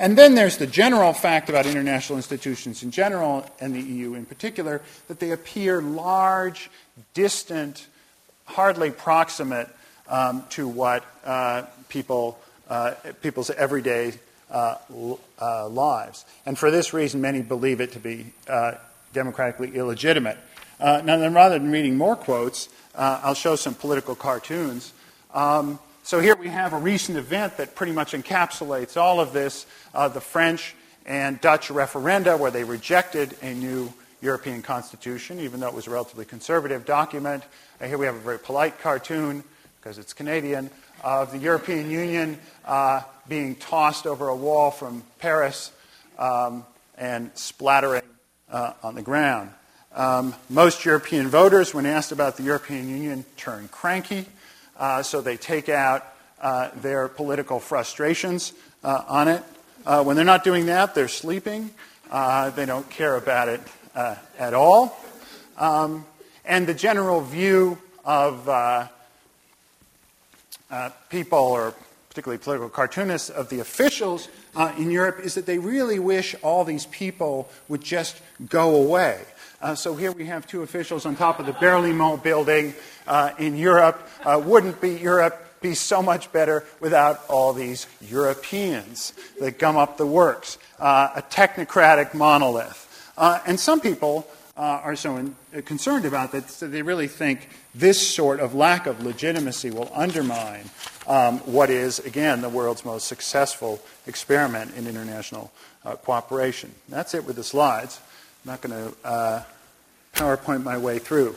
And 0.00 0.16
then 0.16 0.34
there's 0.34 0.56
the 0.56 0.66
general 0.66 1.12
fact 1.12 1.50
about 1.50 1.66
international 1.66 2.16
institutions 2.16 2.82
in 2.82 2.90
general, 2.90 3.44
and 3.60 3.74
the 3.74 3.82
EU 3.82 4.14
in 4.14 4.24
particular, 4.24 4.80
that 5.08 5.20
they 5.20 5.30
appear 5.30 5.82
large, 5.82 6.70
distant, 7.12 7.86
hardly 8.46 8.90
proximate 8.92 9.68
um, 10.08 10.42
to 10.50 10.66
what 10.66 11.04
uh, 11.22 11.64
people, 11.90 12.40
uh, 12.70 12.94
people's 13.20 13.50
everyday 13.50 14.14
uh, 14.50 14.76
uh, 15.38 15.68
lives. 15.68 16.24
And 16.46 16.58
for 16.58 16.70
this 16.70 16.94
reason, 16.94 17.20
many 17.20 17.42
believe 17.42 17.82
it 17.82 17.92
to 17.92 18.00
be 18.00 18.32
uh, 18.48 18.76
democratically 19.12 19.76
illegitimate. 19.76 20.38
Uh, 20.80 21.02
now, 21.04 21.18
then, 21.18 21.34
rather 21.34 21.58
than 21.58 21.70
reading 21.70 21.98
more 21.98 22.16
quotes, 22.16 22.70
I'll 22.94 23.34
show 23.34 23.54
some 23.54 23.74
political 23.74 24.14
cartoons. 24.14 24.94
Um, 25.34 25.78
so 26.02 26.18
here 26.18 26.34
we 26.34 26.48
have 26.48 26.72
a 26.72 26.78
recent 26.78 27.18
event 27.18 27.56
that 27.58 27.74
pretty 27.74 27.92
much 27.92 28.12
encapsulates 28.12 28.96
all 28.96 29.20
of 29.20 29.32
this 29.32 29.66
uh, 29.94 30.08
the 30.08 30.20
French 30.20 30.74
and 31.06 31.40
Dutch 31.40 31.68
referenda, 31.68 32.38
where 32.38 32.50
they 32.50 32.64
rejected 32.64 33.36
a 33.42 33.54
new 33.54 33.92
European 34.22 34.62
constitution, 34.62 35.40
even 35.40 35.60
though 35.60 35.68
it 35.68 35.74
was 35.74 35.86
a 35.86 35.90
relatively 35.90 36.24
conservative 36.24 36.84
document. 36.84 37.42
Uh, 37.80 37.86
here 37.86 37.98
we 37.98 38.06
have 38.06 38.14
a 38.14 38.20
very 38.20 38.38
polite 38.38 38.78
cartoon, 38.80 39.42
because 39.80 39.98
it's 39.98 40.12
Canadian, 40.12 40.70
of 41.02 41.32
the 41.32 41.38
European 41.38 41.90
Union 41.90 42.38
uh, 42.64 43.02
being 43.28 43.54
tossed 43.56 44.06
over 44.06 44.28
a 44.28 44.36
wall 44.36 44.70
from 44.70 45.02
Paris 45.18 45.72
um, 46.18 46.64
and 46.98 47.30
splattering 47.34 48.02
uh, 48.50 48.72
on 48.82 48.94
the 48.94 49.02
ground. 49.02 49.50
Um, 49.94 50.34
most 50.48 50.84
European 50.84 51.28
voters, 51.28 51.74
when 51.74 51.86
asked 51.86 52.12
about 52.12 52.36
the 52.36 52.42
European 52.42 52.88
Union, 52.88 53.24
turn 53.36 53.68
cranky. 53.68 54.26
Uh, 54.80 55.02
so 55.02 55.20
they 55.20 55.36
take 55.36 55.68
out 55.68 56.06
uh, 56.40 56.70
their 56.76 57.06
political 57.06 57.60
frustrations 57.60 58.54
uh, 58.82 59.04
on 59.06 59.28
it. 59.28 59.44
Uh, 59.84 60.02
when 60.02 60.16
they're 60.16 60.24
not 60.24 60.42
doing 60.42 60.66
that, 60.66 60.94
they're 60.94 61.06
sleeping. 61.06 61.70
Uh, 62.10 62.48
they 62.48 62.64
don't 62.64 62.88
care 62.88 63.16
about 63.16 63.48
it 63.48 63.60
uh, 63.94 64.16
at 64.38 64.54
all. 64.54 64.98
Um, 65.58 66.06
and 66.46 66.66
the 66.66 66.72
general 66.72 67.20
view 67.20 67.76
of 68.06 68.46
people, 71.10 71.38
or 71.38 71.74
particularly 72.08 72.38
political 72.42 72.70
cartoonists, 72.70 73.28
of 73.28 73.50
the 73.50 73.60
officials 73.60 74.28
in 74.78 74.90
Europe 74.90 75.20
is 75.22 75.34
that 75.34 75.44
they 75.44 75.58
really 75.58 75.98
wish 75.98 76.34
all 76.42 76.64
these 76.64 76.86
people 76.86 77.50
would 77.68 77.82
just 77.82 78.16
go 78.48 78.74
away. 78.76 79.20
Uh, 79.62 79.74
so 79.74 79.94
here 79.94 80.10
we 80.10 80.24
have 80.24 80.46
two 80.46 80.62
officials 80.62 81.04
on 81.04 81.14
top 81.14 81.38
of 81.38 81.44
the 81.44 81.52
Berlaymont 81.52 82.22
building 82.22 82.72
uh, 83.06 83.32
in 83.38 83.56
Europe. 83.56 84.08
Uh, 84.24 84.40
wouldn't 84.42 84.80
be 84.80 84.92
Europe 84.92 85.46
be 85.60 85.74
so 85.74 86.02
much 86.02 86.32
better 86.32 86.64
without 86.80 87.20
all 87.28 87.52
these 87.52 87.86
Europeans 88.00 89.12
that 89.38 89.58
gum 89.58 89.76
up 89.76 89.98
the 89.98 90.06
works? 90.06 90.56
Uh, 90.78 91.10
a 91.14 91.20
technocratic 91.20 92.14
monolith. 92.14 93.12
Uh, 93.18 93.38
and 93.46 93.60
some 93.60 93.80
people 93.80 94.26
uh, 94.56 94.80
are 94.82 94.96
so 94.96 95.18
in, 95.18 95.36
concerned 95.66 96.06
about 96.06 96.32
that 96.32 96.48
so 96.48 96.66
they 96.66 96.80
really 96.80 97.08
think 97.08 97.50
this 97.74 98.00
sort 98.00 98.40
of 98.40 98.54
lack 98.54 98.86
of 98.86 99.04
legitimacy 99.04 99.70
will 99.70 99.90
undermine 99.94 100.64
um, 101.06 101.38
what 101.40 101.68
is, 101.68 101.98
again, 101.98 102.40
the 102.40 102.48
world's 102.48 102.86
most 102.86 103.06
successful 103.06 103.78
experiment 104.06 104.74
in 104.74 104.86
international 104.86 105.52
cooperation. 106.02 106.74
That's 106.88 107.14
it 107.14 107.26
with 107.26 107.36
the 107.36 107.44
slides. 107.44 108.00
I'm 108.42 108.52
not 108.52 108.62
going 108.62 108.90
to 108.90 109.06
uh, 109.06 109.42
PowerPoint 110.14 110.62
my 110.62 110.78
way 110.78 110.98
through. 110.98 111.36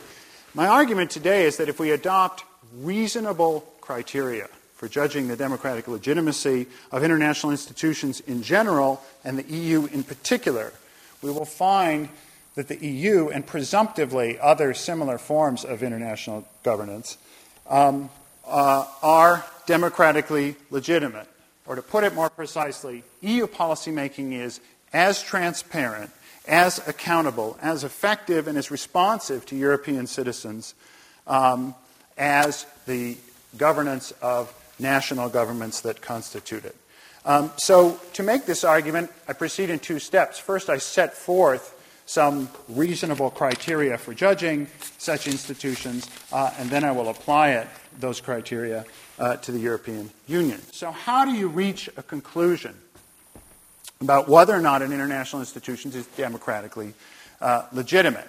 My 0.54 0.68
argument 0.68 1.10
today 1.10 1.44
is 1.44 1.58
that 1.58 1.68
if 1.68 1.78
we 1.78 1.90
adopt 1.90 2.44
reasonable 2.78 3.60
criteria 3.82 4.48
for 4.76 4.88
judging 4.88 5.28
the 5.28 5.36
democratic 5.36 5.86
legitimacy 5.86 6.66
of 6.90 7.04
international 7.04 7.50
institutions 7.50 8.20
in 8.20 8.42
general 8.42 9.02
and 9.22 9.38
the 9.38 9.54
EU 9.54 9.84
in 9.86 10.02
particular, 10.02 10.72
we 11.20 11.30
will 11.30 11.44
find 11.44 12.08
that 12.54 12.68
the 12.68 12.86
EU 12.86 13.28
and 13.28 13.46
presumptively 13.46 14.38
other 14.38 14.72
similar 14.72 15.18
forms 15.18 15.62
of 15.62 15.82
international 15.82 16.48
governance 16.62 17.18
um, 17.68 18.08
uh, 18.46 18.86
are 19.02 19.44
democratically 19.66 20.56
legitimate. 20.70 21.28
Or 21.66 21.74
to 21.74 21.82
put 21.82 22.02
it 22.04 22.14
more 22.14 22.30
precisely, 22.30 23.04
EU 23.20 23.46
policymaking 23.46 24.32
is 24.32 24.60
as 24.94 25.22
transparent 25.22 26.10
as 26.46 26.86
accountable, 26.86 27.56
as 27.62 27.84
effective, 27.84 28.48
and 28.48 28.58
as 28.58 28.70
responsive 28.70 29.46
to 29.46 29.56
European 29.56 30.06
citizens 30.06 30.74
um, 31.26 31.74
as 32.18 32.66
the 32.86 33.16
governance 33.56 34.12
of 34.22 34.52
national 34.78 35.28
governments 35.28 35.80
that 35.82 36.00
constitute 36.00 36.64
it. 36.64 36.76
Um, 37.24 37.50
so, 37.56 37.98
to 38.14 38.22
make 38.22 38.44
this 38.44 38.64
argument, 38.64 39.10
I 39.26 39.32
proceed 39.32 39.70
in 39.70 39.78
two 39.78 39.98
steps. 39.98 40.38
First, 40.38 40.68
I 40.68 40.76
set 40.76 41.14
forth 41.14 41.70
some 42.06 42.50
reasonable 42.68 43.30
criteria 43.30 43.96
for 43.96 44.12
judging 44.12 44.66
such 44.98 45.26
institutions, 45.26 46.10
uh, 46.32 46.52
and 46.58 46.68
then 46.68 46.84
I 46.84 46.92
will 46.92 47.08
apply 47.08 47.52
it, 47.52 47.68
those 47.98 48.20
criteria, 48.20 48.84
uh, 49.18 49.36
to 49.36 49.52
the 49.52 49.58
European 49.58 50.10
Union. 50.26 50.60
So, 50.72 50.90
how 50.90 51.24
do 51.24 51.32
you 51.32 51.48
reach 51.48 51.88
a 51.96 52.02
conclusion 52.02 52.74
about 54.00 54.28
whether 54.28 54.54
or 54.54 54.60
not 54.60 54.82
an 54.82 54.92
international 54.92 55.40
institution 55.40 55.92
is 55.92 56.06
democratically 56.08 56.94
uh, 57.40 57.66
legitimate. 57.72 58.28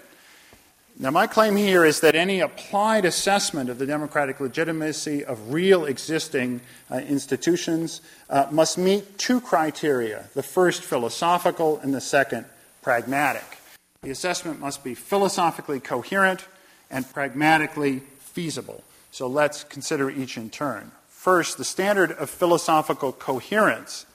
Now, 0.97 1.11
my 1.11 1.27
claim 1.27 1.57
here 1.57 1.83
is 1.83 1.99
that 1.99 2.15
any 2.15 2.39
applied 2.39 3.03
assessment 3.03 3.69
of 3.69 3.79
the 3.79 3.85
democratic 3.85 4.39
legitimacy 4.39 5.25
of 5.25 5.51
real 5.51 5.83
existing 5.85 6.61
uh, 6.89 6.99
institutions 6.99 7.99
uh, 8.29 8.47
must 8.49 8.77
meet 8.77 9.17
two 9.17 9.41
criteria 9.41 10.29
the 10.35 10.43
first, 10.43 10.83
philosophical, 10.83 11.79
and 11.79 11.93
the 11.93 11.99
second, 11.99 12.45
pragmatic. 12.81 13.57
The 14.03 14.11
assessment 14.11 14.61
must 14.61 14.85
be 14.85 14.95
philosophically 14.95 15.81
coherent 15.81 16.47
and 16.89 17.11
pragmatically 17.11 17.99
feasible. 18.19 18.81
So 19.11 19.27
let's 19.27 19.65
consider 19.65 20.09
each 20.09 20.37
in 20.37 20.49
turn. 20.49 20.91
First, 21.09 21.57
the 21.57 21.65
standard 21.65 22.11
of 22.13 22.29
philosophical 22.29 23.11
coherence 23.11 24.05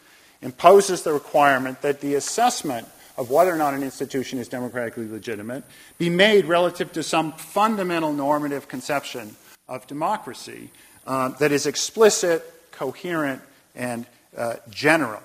imposes 0.42 1.02
the 1.02 1.12
requirement 1.12 1.82
that 1.82 2.00
the 2.00 2.14
assessment 2.14 2.88
of 3.16 3.30
whether 3.30 3.52
or 3.52 3.56
not 3.56 3.74
an 3.74 3.82
institution 3.82 4.38
is 4.38 4.48
democratically 4.48 5.06
legitimate 5.06 5.62
be 5.98 6.08
made 6.08 6.46
relative 6.46 6.90
to 6.92 7.02
some 7.02 7.32
fundamental 7.32 8.12
normative 8.12 8.66
conception 8.68 9.36
of 9.68 9.86
democracy 9.86 10.70
uh, 11.06 11.28
that 11.28 11.52
is 11.52 11.66
explicit, 11.66 12.42
coherent, 12.72 13.42
and 13.74 14.06
uh, 14.36 14.54
general. 14.70 15.22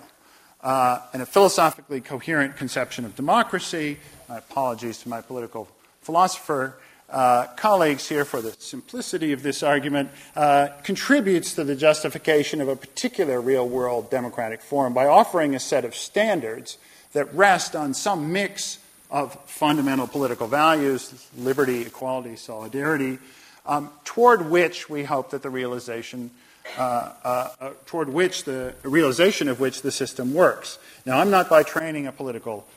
Uh, 0.61 0.99
and 1.13 1.21
a 1.21 1.25
philosophically 1.25 2.01
coherent 2.01 2.57
conception 2.57 3.05
of 3.05 3.15
democracy, 3.15 3.97
my 4.27 4.39
apologies 4.39 4.97
to 4.97 5.09
my 5.09 5.21
political 5.21 5.67
philosopher 6.01 6.75
uh, 7.15 7.47
colleagues 7.55 8.09
here 8.09 8.25
for 8.25 8.41
the 8.41 8.51
simplicity 8.59 9.31
of 9.31 9.41
this 9.41 9.63
argument, 9.63 10.09
uh, 10.35 10.67
contributes 10.83 11.55
to 11.55 11.63
the 11.63 11.75
justification 11.75 12.59
of 12.59 12.67
a 12.67 12.75
particular 12.75 13.39
real 13.39 13.67
world 13.67 14.11
democratic 14.11 14.61
form 14.61 14.93
by 14.93 15.07
offering 15.07 15.55
a 15.55 15.59
set 15.59 15.85
of 15.85 15.95
standards 15.95 16.77
that 17.13 17.33
rest 17.33 17.73
on 17.73 17.93
some 17.93 18.33
mix 18.33 18.79
of 19.09 19.33
fundamental 19.45 20.07
political 20.07 20.45
values 20.45 21.29
liberty, 21.37 21.83
equality, 21.83 22.35
solidarity, 22.35 23.17
um, 23.65 23.89
toward 24.03 24.49
which 24.49 24.89
we 24.89 25.05
hope 25.05 25.29
that 25.29 25.41
the 25.41 25.49
realization, 25.49 26.29
uh, 26.77 27.13
uh, 27.23 27.49
uh, 27.61 27.69
toward 27.85 28.09
which 28.09 28.43
the 28.43 28.75
realization 28.83 29.47
of 29.47 29.61
which 29.61 29.83
the 29.83 29.91
system 29.91 30.33
works. 30.33 30.79
Now, 31.05 31.19
I'm 31.19 31.31
not 31.31 31.49
by 31.49 31.63
training 31.63 32.07
a 32.07 32.11
political 32.11 32.67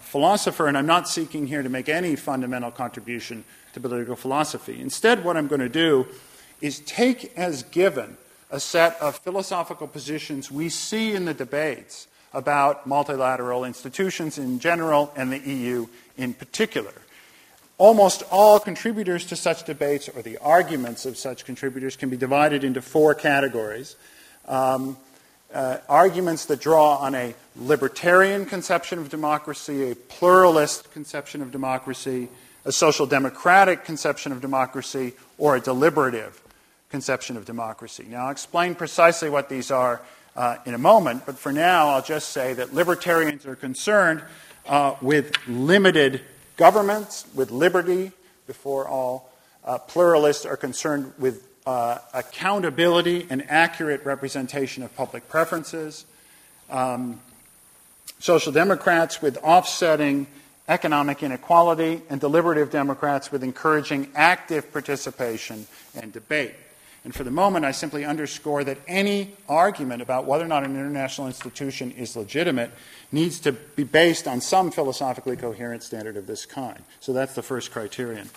philosopher, 0.00 0.68
and 0.68 0.76
I'm 0.76 0.86
not 0.86 1.08
seeking 1.08 1.46
here 1.46 1.62
to 1.62 1.68
make 1.68 1.88
any 1.88 2.16
fundamental 2.16 2.70
contribution 2.70 3.44
to 3.76 3.80
political 3.80 4.16
philosophy. 4.16 4.80
Instead, 4.80 5.22
what 5.22 5.36
I'm 5.36 5.48
going 5.48 5.60
to 5.60 5.68
do 5.68 6.06
is 6.62 6.80
take 6.80 7.36
as 7.36 7.62
given 7.62 8.16
a 8.50 8.58
set 8.58 8.96
of 9.02 9.18
philosophical 9.18 9.86
positions 9.86 10.50
we 10.50 10.70
see 10.70 11.12
in 11.12 11.26
the 11.26 11.34
debates 11.34 12.08
about 12.32 12.86
multilateral 12.86 13.66
institutions 13.66 14.38
in 14.38 14.60
general 14.60 15.12
and 15.14 15.30
the 15.30 15.38
EU 15.38 15.86
in 16.16 16.32
particular. 16.32 16.92
Almost 17.76 18.22
all 18.30 18.58
contributors 18.58 19.26
to 19.26 19.36
such 19.36 19.64
debates, 19.64 20.08
or 20.08 20.22
the 20.22 20.38
arguments 20.38 21.04
of 21.04 21.18
such 21.18 21.44
contributors, 21.44 21.96
can 21.96 22.08
be 22.08 22.16
divided 22.16 22.64
into 22.64 22.80
four 22.80 23.14
categories. 23.14 23.94
Um, 24.48 24.96
uh, 25.52 25.78
arguments 25.86 26.46
that 26.46 26.62
draw 26.62 26.96
on 26.96 27.14
a 27.14 27.34
libertarian 27.56 28.46
conception 28.46 28.98
of 28.98 29.10
democracy, 29.10 29.90
a 29.90 29.94
pluralist 29.94 30.90
conception 30.92 31.42
of 31.42 31.52
democracy, 31.52 32.28
a 32.66 32.72
social 32.72 33.06
democratic 33.06 33.84
conception 33.84 34.32
of 34.32 34.40
democracy, 34.40 35.14
or 35.38 35.56
a 35.56 35.60
deliberative 35.60 36.42
conception 36.90 37.36
of 37.36 37.44
democracy. 37.44 38.04
Now, 38.08 38.26
I'll 38.26 38.32
explain 38.32 38.74
precisely 38.74 39.30
what 39.30 39.48
these 39.48 39.70
are 39.70 40.02
uh, 40.34 40.56
in 40.66 40.74
a 40.74 40.78
moment, 40.78 41.24
but 41.24 41.38
for 41.38 41.52
now, 41.52 41.88
I'll 41.88 42.02
just 42.02 42.30
say 42.30 42.54
that 42.54 42.74
libertarians 42.74 43.46
are 43.46 43.56
concerned 43.56 44.22
uh, 44.66 44.96
with 45.00 45.32
limited 45.46 46.20
governments, 46.56 47.24
with 47.34 47.50
liberty 47.50 48.12
before 48.46 48.88
all. 48.88 49.30
Uh, 49.64 49.78
pluralists 49.78 50.44
are 50.44 50.56
concerned 50.56 51.12
with 51.18 51.46
uh, 51.66 51.98
accountability 52.14 53.26
and 53.30 53.48
accurate 53.48 54.04
representation 54.04 54.82
of 54.82 54.94
public 54.96 55.28
preferences. 55.28 56.04
Um, 56.68 57.20
social 58.18 58.52
democrats 58.52 59.22
with 59.22 59.36
offsetting 59.38 60.26
economic 60.68 61.22
inequality, 61.22 62.02
and 62.10 62.20
deliberative 62.20 62.70
Democrats 62.70 63.30
with 63.30 63.44
encouraging 63.44 64.10
active 64.14 64.72
participation 64.72 65.66
and 65.94 66.12
debate. 66.12 66.54
And 67.04 67.14
for 67.14 67.22
the 67.22 67.30
moment, 67.30 67.64
I 67.64 67.70
simply 67.70 68.04
underscore 68.04 68.64
that 68.64 68.78
any 68.88 69.36
argument 69.48 70.02
about 70.02 70.24
whether 70.24 70.44
or 70.44 70.48
not 70.48 70.64
an 70.64 70.74
international 70.74 71.28
institution 71.28 71.92
is 71.92 72.16
legitimate 72.16 72.72
needs 73.12 73.38
to 73.40 73.52
be 73.52 73.84
based 73.84 74.26
on 74.26 74.40
some 74.40 74.72
philosophically 74.72 75.36
coherent 75.36 75.84
standard 75.84 76.16
of 76.16 76.26
this 76.26 76.44
kind. 76.46 76.82
So 76.98 77.12
that's 77.12 77.34
the 77.34 77.44
first 77.44 77.70
criterion. 77.70 78.28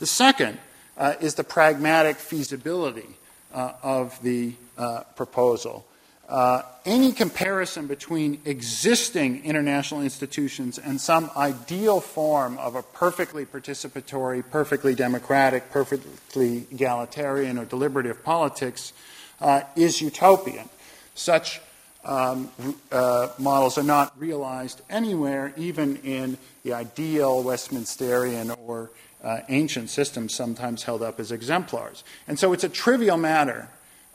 The 0.00 0.06
second 0.06 0.58
uh, 0.98 1.14
is 1.20 1.36
the 1.36 1.44
pragmatic 1.44 2.16
feasibility 2.16 3.16
uh, 3.54 3.74
of 3.84 4.20
the 4.22 4.54
uh, 4.76 5.04
proposal. 5.14 5.86
Uh, 6.28 6.62
any 6.84 7.12
comparison 7.12 7.86
between 7.86 8.40
existing 8.44 9.44
international 9.44 10.02
institutions 10.02 10.76
and 10.76 11.00
some 11.00 11.30
ideal 11.36 12.00
form 12.00 12.58
of 12.58 12.74
a 12.74 12.82
perfectly 12.82 13.44
participatory, 13.44 14.42
perfectly 14.50 14.92
democratic, 14.92 15.70
perfectly 15.70 16.66
egalitarian, 16.72 17.58
or 17.58 17.64
deliberative 17.64 18.24
politics 18.24 18.92
uh, 19.40 19.60
is 19.76 20.00
utopian. 20.00 20.68
Such 21.14 21.60
um, 22.04 22.50
uh, 22.90 23.28
models 23.38 23.78
are 23.78 23.84
not 23.84 24.18
realized 24.20 24.82
anywhere, 24.90 25.52
even 25.56 25.96
in 25.98 26.38
the 26.64 26.72
ideal 26.72 27.44
Westminsterian 27.44 28.56
or 28.66 28.90
uh, 29.22 29.40
ancient 29.48 29.90
systems, 29.90 30.34
sometimes 30.34 30.82
held 30.82 31.02
up 31.02 31.20
as 31.20 31.30
exemplars. 31.30 32.02
And 32.26 32.36
so 32.36 32.52
it's 32.52 32.64
a 32.64 32.68
trivial 32.68 33.16
matter 33.16 33.68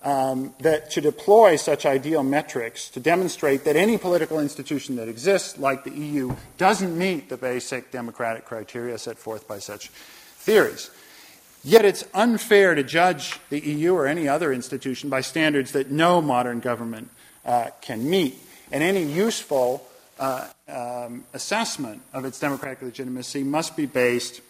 um, 0.03 0.53
that 0.59 0.91
to 0.91 1.01
deploy 1.01 1.55
such 1.55 1.85
ideal 1.85 2.23
metrics 2.23 2.89
to 2.89 2.99
demonstrate 2.99 3.63
that 3.65 3.75
any 3.75 3.97
political 3.97 4.39
institution 4.39 4.95
that 4.95 5.07
exists, 5.07 5.57
like 5.57 5.83
the 5.83 5.91
EU, 5.91 6.35
doesn't 6.57 6.97
meet 6.97 7.29
the 7.29 7.37
basic 7.37 7.91
democratic 7.91 8.45
criteria 8.45 8.97
set 8.97 9.17
forth 9.17 9.47
by 9.47 9.59
such 9.59 9.89
theories. 9.89 10.89
Yet 11.63 11.85
it's 11.85 12.03
unfair 12.13 12.73
to 12.73 12.83
judge 12.83 13.39
the 13.49 13.59
EU 13.59 13.93
or 13.93 14.07
any 14.07 14.27
other 14.27 14.51
institution 14.51 15.09
by 15.09 15.21
standards 15.21 15.73
that 15.73 15.91
no 15.91 16.19
modern 16.19 16.59
government 16.59 17.11
uh, 17.45 17.67
can 17.81 18.09
meet. 18.09 18.39
And 18.71 18.83
any 18.83 19.03
useful 19.03 19.85
uh, 20.19 20.47
um, 20.67 21.25
assessment 21.33 22.01
of 22.13 22.25
its 22.25 22.39
democratic 22.39 22.81
legitimacy 22.81 23.43
must 23.43 23.77
be 23.77 23.85
based 23.85 24.41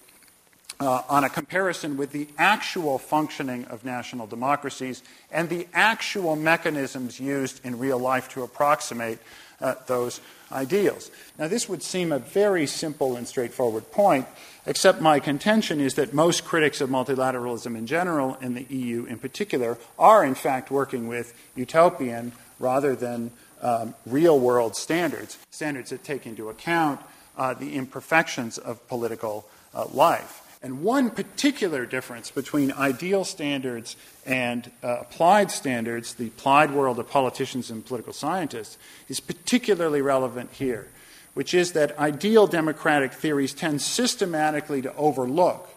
uh, 0.82 1.04
on 1.10 1.24
a 1.24 1.30
comparison 1.30 1.96
with 1.96 2.12
the 2.12 2.28
actual 2.40 2.98
functioning 2.98 3.66
of 3.66 3.86
national 3.86 4.26
democracies 4.26 5.04
and 5.32 5.48
the 5.48 5.68
actual 5.76 6.36
mechanisms 6.36 7.20
used 7.20 7.64
in 7.64 7.78
real 7.78 8.00
life 8.00 8.28
to 8.30 8.42
approximate 8.42 9.20
uh, 9.62 9.76
those 9.86 10.22
ideals. 10.52 11.12
Now, 11.38 11.48
this 11.48 11.70
would 11.70 11.84
seem 11.84 12.12
a 12.12 12.18
very 12.18 12.66
simple 12.66 13.16
and 13.16 13.28
straightforward 13.28 13.92
point, 13.92 14.26
except 14.66 15.02
my 15.02 15.20
contention 15.20 15.80
is 15.80 15.94
that 15.94 16.16
most 16.16 16.46
critics 16.46 16.82
of 16.82 16.90
multilateralism 16.90 17.78
in 17.78 17.86
general, 17.86 18.36
and 18.42 18.58
the 18.58 18.76
EU 18.76 19.06
in 19.06 19.20
particular, 19.20 19.78
are 20.00 20.26
in 20.26 20.34
fact 20.34 20.72
working 20.72 21.08
with 21.08 21.40
utopian 21.56 22.32
rather 22.58 22.96
than 22.96 23.30
um, 23.62 23.94
real 24.08 24.40
world 24.40 24.76
standards, 24.76 25.38
standards 25.52 25.92
that 25.92 26.04
take 26.04 26.26
into 26.26 26.50
account 26.50 27.00
uh, 27.38 27.54
the 27.54 27.76
imperfections 27.76 28.58
of 28.58 28.86
political 28.88 29.46
uh, 29.76 29.86
life. 29.94 30.41
And 30.64 30.84
one 30.84 31.10
particular 31.10 31.88
difference 31.88 32.30
between 32.30 32.72
ideal 32.72 33.26
standards 33.26 33.96
and 34.28 34.70
uh, 34.84 34.98
applied 35.02 35.50
standards, 35.50 36.14
the 36.14 36.28
applied 36.28 36.72
world 36.72 37.00
of 37.00 37.10
politicians 37.10 37.72
and 37.72 37.84
political 37.84 38.14
scientists, 38.14 38.78
is 39.10 39.20
particularly 39.20 40.02
relevant 40.02 40.52
here, 40.54 40.88
which 41.34 41.56
is 41.56 41.72
that 41.72 41.98
ideal 41.98 42.46
democratic 42.46 43.12
theories 43.12 43.54
tend 43.56 43.82
systematically 43.82 44.84
to 44.84 44.96
overlook 44.96 45.68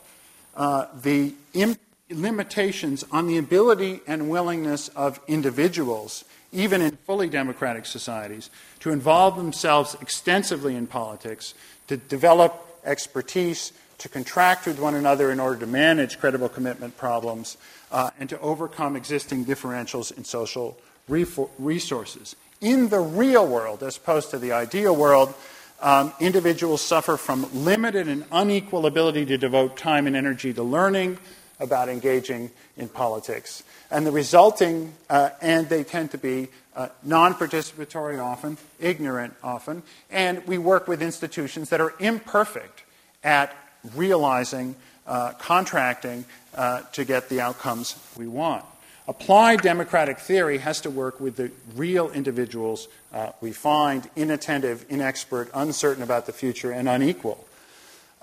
uh, 0.54 0.86
the 0.94 1.32
Im- 1.54 1.76
limitations 2.10 3.04
on 3.10 3.26
the 3.26 3.38
ability 3.38 4.00
and 4.06 4.28
willingness 4.28 4.88
of 4.88 5.18
individuals, 5.26 6.24
even 6.52 6.82
in 6.82 6.98
fully 7.06 7.30
democratic 7.30 7.86
societies, 7.86 8.50
to 8.80 8.90
involve 8.90 9.36
themselves 9.36 9.96
extensively 10.02 10.76
in 10.76 10.86
politics, 10.86 11.54
to 11.86 11.96
develop 11.96 12.60
expertise, 12.84 13.72
to 14.04 14.08
contract 14.10 14.66
with 14.66 14.78
one 14.78 14.94
another 14.94 15.32
in 15.32 15.40
order 15.40 15.58
to 15.58 15.66
manage 15.66 16.20
credible 16.20 16.50
commitment 16.50 16.94
problems, 16.98 17.56
uh, 17.90 18.10
and 18.20 18.28
to 18.28 18.38
overcome 18.40 18.96
existing 18.96 19.46
differentials 19.46 20.14
in 20.14 20.22
social 20.24 20.76
resources. 21.08 22.36
In 22.60 22.90
the 22.90 23.00
real 23.00 23.46
world, 23.46 23.82
as 23.82 23.96
opposed 23.96 24.30
to 24.32 24.38
the 24.38 24.52
ideal 24.52 24.94
world, 24.94 25.32
um, 25.80 26.12
individuals 26.20 26.82
suffer 26.82 27.16
from 27.16 27.48
limited 27.64 28.06
and 28.06 28.26
unequal 28.30 28.84
ability 28.84 29.24
to 29.24 29.38
devote 29.38 29.78
time 29.78 30.06
and 30.06 30.14
energy 30.14 30.52
to 30.52 30.62
learning 30.62 31.16
about 31.58 31.88
engaging 31.88 32.50
in 32.76 32.90
politics. 32.90 33.62
And 33.90 34.06
the 34.06 34.12
resulting, 34.12 34.92
uh, 35.08 35.30
and 35.40 35.66
they 35.70 35.82
tend 35.82 36.10
to 36.10 36.18
be 36.18 36.48
uh, 36.76 36.88
non 37.02 37.32
participatory 37.32 38.22
often, 38.22 38.58
ignorant 38.78 39.32
often, 39.42 39.82
and 40.10 40.46
we 40.46 40.58
work 40.58 40.88
with 40.88 41.00
institutions 41.00 41.70
that 41.70 41.80
are 41.80 41.94
imperfect 41.98 42.82
at 43.22 43.56
realizing, 43.94 44.76
uh, 45.06 45.32
contracting 45.32 46.24
uh, 46.54 46.82
to 46.92 47.04
get 47.04 47.28
the 47.28 47.40
outcomes 47.40 47.96
we 48.16 48.26
want. 48.26 48.64
Applied 49.06 49.60
democratic 49.60 50.18
theory 50.18 50.58
has 50.58 50.80
to 50.80 50.90
work 50.90 51.20
with 51.20 51.36
the 51.36 51.50
real 51.74 52.10
individuals 52.10 52.88
uh, 53.12 53.32
we 53.40 53.52
find 53.52 54.08
inattentive, 54.16 54.88
inexpert, 54.88 55.50
uncertain 55.52 56.02
about 56.02 56.26
the 56.26 56.32
future, 56.32 56.72
and 56.72 56.88
unequal. 56.88 57.46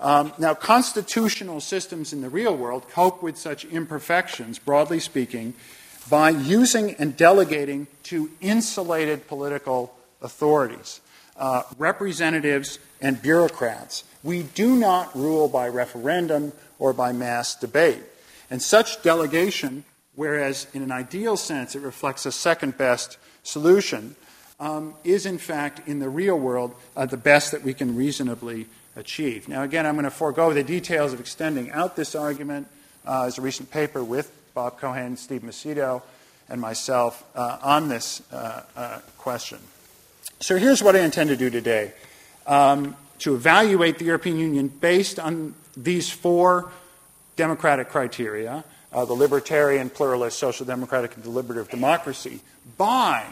Um, 0.00 0.32
now, 0.38 0.54
constitutional 0.54 1.60
systems 1.60 2.12
in 2.12 2.20
the 2.20 2.28
real 2.28 2.56
world 2.56 2.88
cope 2.90 3.22
with 3.22 3.38
such 3.38 3.64
imperfections, 3.64 4.58
broadly 4.58 4.98
speaking, 4.98 5.54
by 6.10 6.30
using 6.30 6.96
and 6.96 7.16
delegating 7.16 7.86
to 8.04 8.30
insulated 8.40 9.28
political 9.28 9.94
authorities, 10.20 11.00
uh, 11.36 11.62
representatives, 11.78 12.78
and 13.00 13.20
bureaucrats 13.20 14.04
we 14.22 14.42
do 14.42 14.76
not 14.76 15.16
rule 15.16 15.48
by 15.48 15.68
referendum 15.68 16.52
or 16.78 16.92
by 16.92 17.12
mass 17.12 17.54
debate. 17.54 18.02
And 18.50 18.62
such 18.62 19.02
delegation, 19.02 19.84
whereas 20.14 20.66
in 20.72 20.82
an 20.82 20.92
ideal 20.92 21.36
sense 21.36 21.74
it 21.74 21.80
reflects 21.80 22.26
a 22.26 22.32
second 22.32 22.78
best 22.78 23.18
solution, 23.42 24.14
um, 24.60 24.94
is 25.02 25.26
in 25.26 25.38
fact 25.38 25.88
in 25.88 25.98
the 25.98 26.08
real 26.08 26.38
world 26.38 26.74
uh, 26.96 27.06
the 27.06 27.16
best 27.16 27.50
that 27.50 27.64
we 27.64 27.74
can 27.74 27.96
reasonably 27.96 28.66
achieve. 28.94 29.48
Now, 29.48 29.62
again, 29.62 29.86
I'm 29.86 29.94
going 29.94 30.04
to 30.04 30.10
forego 30.10 30.52
the 30.52 30.62
details 30.62 31.12
of 31.12 31.18
extending 31.18 31.70
out 31.70 31.96
this 31.96 32.14
argument. 32.14 32.68
Uh, 33.04 33.24
as 33.24 33.36
a 33.36 33.42
recent 33.42 33.68
paper 33.68 34.04
with 34.04 34.30
Bob 34.54 34.78
Keohane, 34.78 35.18
Steve 35.18 35.42
Macedo, 35.42 36.02
and 36.48 36.60
myself 36.60 37.24
uh, 37.34 37.58
on 37.60 37.88
this 37.88 38.22
uh, 38.32 38.62
uh, 38.76 39.00
question. 39.18 39.58
So 40.42 40.56
here's 40.56 40.82
what 40.82 40.96
I 40.96 41.02
intend 41.02 41.30
to 41.30 41.36
do 41.36 41.50
today. 41.50 41.92
Um, 42.48 42.96
to 43.20 43.36
evaluate 43.36 44.00
the 44.00 44.06
European 44.06 44.40
Union 44.40 44.66
based 44.66 45.20
on 45.20 45.54
these 45.76 46.10
four 46.10 46.72
democratic 47.36 47.88
criteria, 47.90 48.64
uh, 48.92 49.04
the 49.04 49.12
libertarian, 49.12 49.88
pluralist, 49.88 50.36
social 50.36 50.66
democratic, 50.66 51.14
and 51.14 51.22
deliberative 51.22 51.68
democracy 51.68 52.40
by 52.76 53.24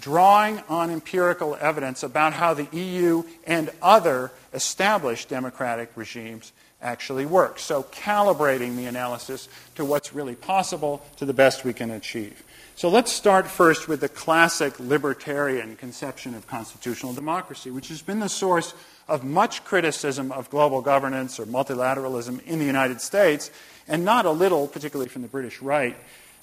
drawing 0.00 0.58
on 0.70 0.88
empirical 0.88 1.54
evidence 1.60 2.02
about 2.02 2.32
how 2.32 2.54
the 2.54 2.66
EU 2.72 3.24
and 3.46 3.68
other 3.82 4.32
established 4.54 5.28
democratic 5.28 5.90
regimes 5.96 6.52
actually 6.80 7.26
work. 7.26 7.58
So, 7.58 7.82
calibrating 7.82 8.74
the 8.76 8.86
analysis 8.86 9.50
to 9.74 9.84
what's 9.84 10.14
really 10.14 10.34
possible 10.34 11.04
to 11.18 11.26
the 11.26 11.34
best 11.34 11.62
we 11.62 11.74
can 11.74 11.90
achieve. 11.90 12.42
So, 12.76 12.88
let's 12.88 13.12
start 13.12 13.46
first 13.46 13.86
with 13.86 14.00
the 14.00 14.08
classic 14.08 14.80
libertarian 14.80 15.76
conception 15.76 16.34
of 16.34 16.48
constitutional 16.48 17.12
democracy, 17.12 17.70
which 17.70 17.86
has 17.86 18.02
been 18.02 18.18
the 18.18 18.28
source 18.28 18.74
of 19.06 19.22
much 19.22 19.62
criticism 19.62 20.32
of 20.32 20.50
global 20.50 20.80
governance 20.80 21.38
or 21.38 21.46
multilateralism 21.46 22.44
in 22.46 22.58
the 22.58 22.64
United 22.64 23.00
States, 23.00 23.52
and 23.86 24.04
not 24.04 24.26
a 24.26 24.30
little, 24.32 24.66
particularly 24.66 25.08
from 25.08 25.22
the 25.22 25.28
British 25.28 25.62
right, 25.62 25.96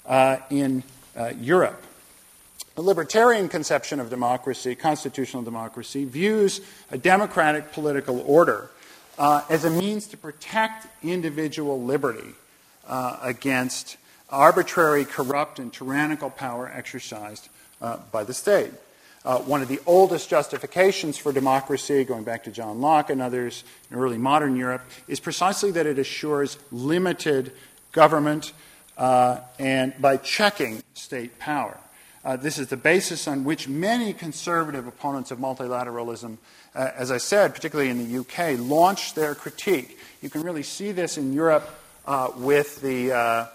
uh, 0.06 0.38
in 0.48 0.82
uh, 1.14 1.32
Europe. 1.38 1.84
The 2.76 2.82
libertarian 2.82 3.50
conception 3.50 4.00
of 4.00 4.08
democracy, 4.08 4.74
constitutional 4.74 5.42
democracy, 5.42 6.06
views 6.06 6.62
a 6.90 6.96
democratic 6.96 7.72
political 7.72 8.20
order 8.20 8.70
uh, 9.18 9.42
as 9.50 9.66
a 9.66 9.70
means 9.70 10.06
to 10.06 10.16
protect 10.16 10.86
individual 11.04 11.82
liberty 11.82 12.32
uh, 12.86 13.18
against 13.20 13.98
arbitrary, 14.32 15.04
corrupt, 15.04 15.58
and 15.58 15.72
tyrannical 15.72 16.30
power 16.30 16.70
exercised 16.74 17.48
uh, 17.80 17.98
by 18.10 18.24
the 18.24 18.34
state. 18.34 18.72
Uh, 19.24 19.38
one 19.38 19.62
of 19.62 19.68
the 19.68 19.78
oldest 19.86 20.28
justifications 20.28 21.16
for 21.16 21.32
democracy, 21.32 22.02
going 22.02 22.24
back 22.24 22.42
to 22.42 22.50
John 22.50 22.80
Locke 22.80 23.10
and 23.10 23.22
others 23.22 23.62
in 23.90 23.96
early 23.96 24.18
modern 24.18 24.56
Europe, 24.56 24.82
is 25.06 25.20
precisely 25.20 25.70
that 25.72 25.86
it 25.86 25.98
assures 25.98 26.58
limited 26.72 27.52
government 27.92 28.52
uh, 28.98 29.38
and 29.60 29.94
by 30.00 30.16
checking 30.16 30.82
state 30.94 31.38
power. 31.38 31.78
Uh, 32.24 32.36
this 32.36 32.58
is 32.58 32.68
the 32.68 32.76
basis 32.76 33.26
on 33.28 33.44
which 33.44 33.68
many 33.68 34.12
conservative 34.12 34.86
opponents 34.86 35.30
of 35.30 35.38
multilateralism, 35.38 36.38
uh, 36.74 36.90
as 36.96 37.10
I 37.10 37.18
said, 37.18 37.54
particularly 37.54 37.90
in 37.90 37.98
the 37.98 38.20
UK, 38.20 38.58
launched 38.58 39.14
their 39.14 39.34
critique. 39.34 39.98
You 40.20 40.30
can 40.30 40.42
really 40.42 40.62
see 40.62 40.92
this 40.92 41.18
in 41.18 41.32
Europe 41.32 41.68
uh, 42.06 42.30
with 42.36 42.80
the 42.80 43.12
uh, 43.12 43.46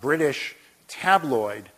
British 0.00 0.54
tabloid 0.88 1.68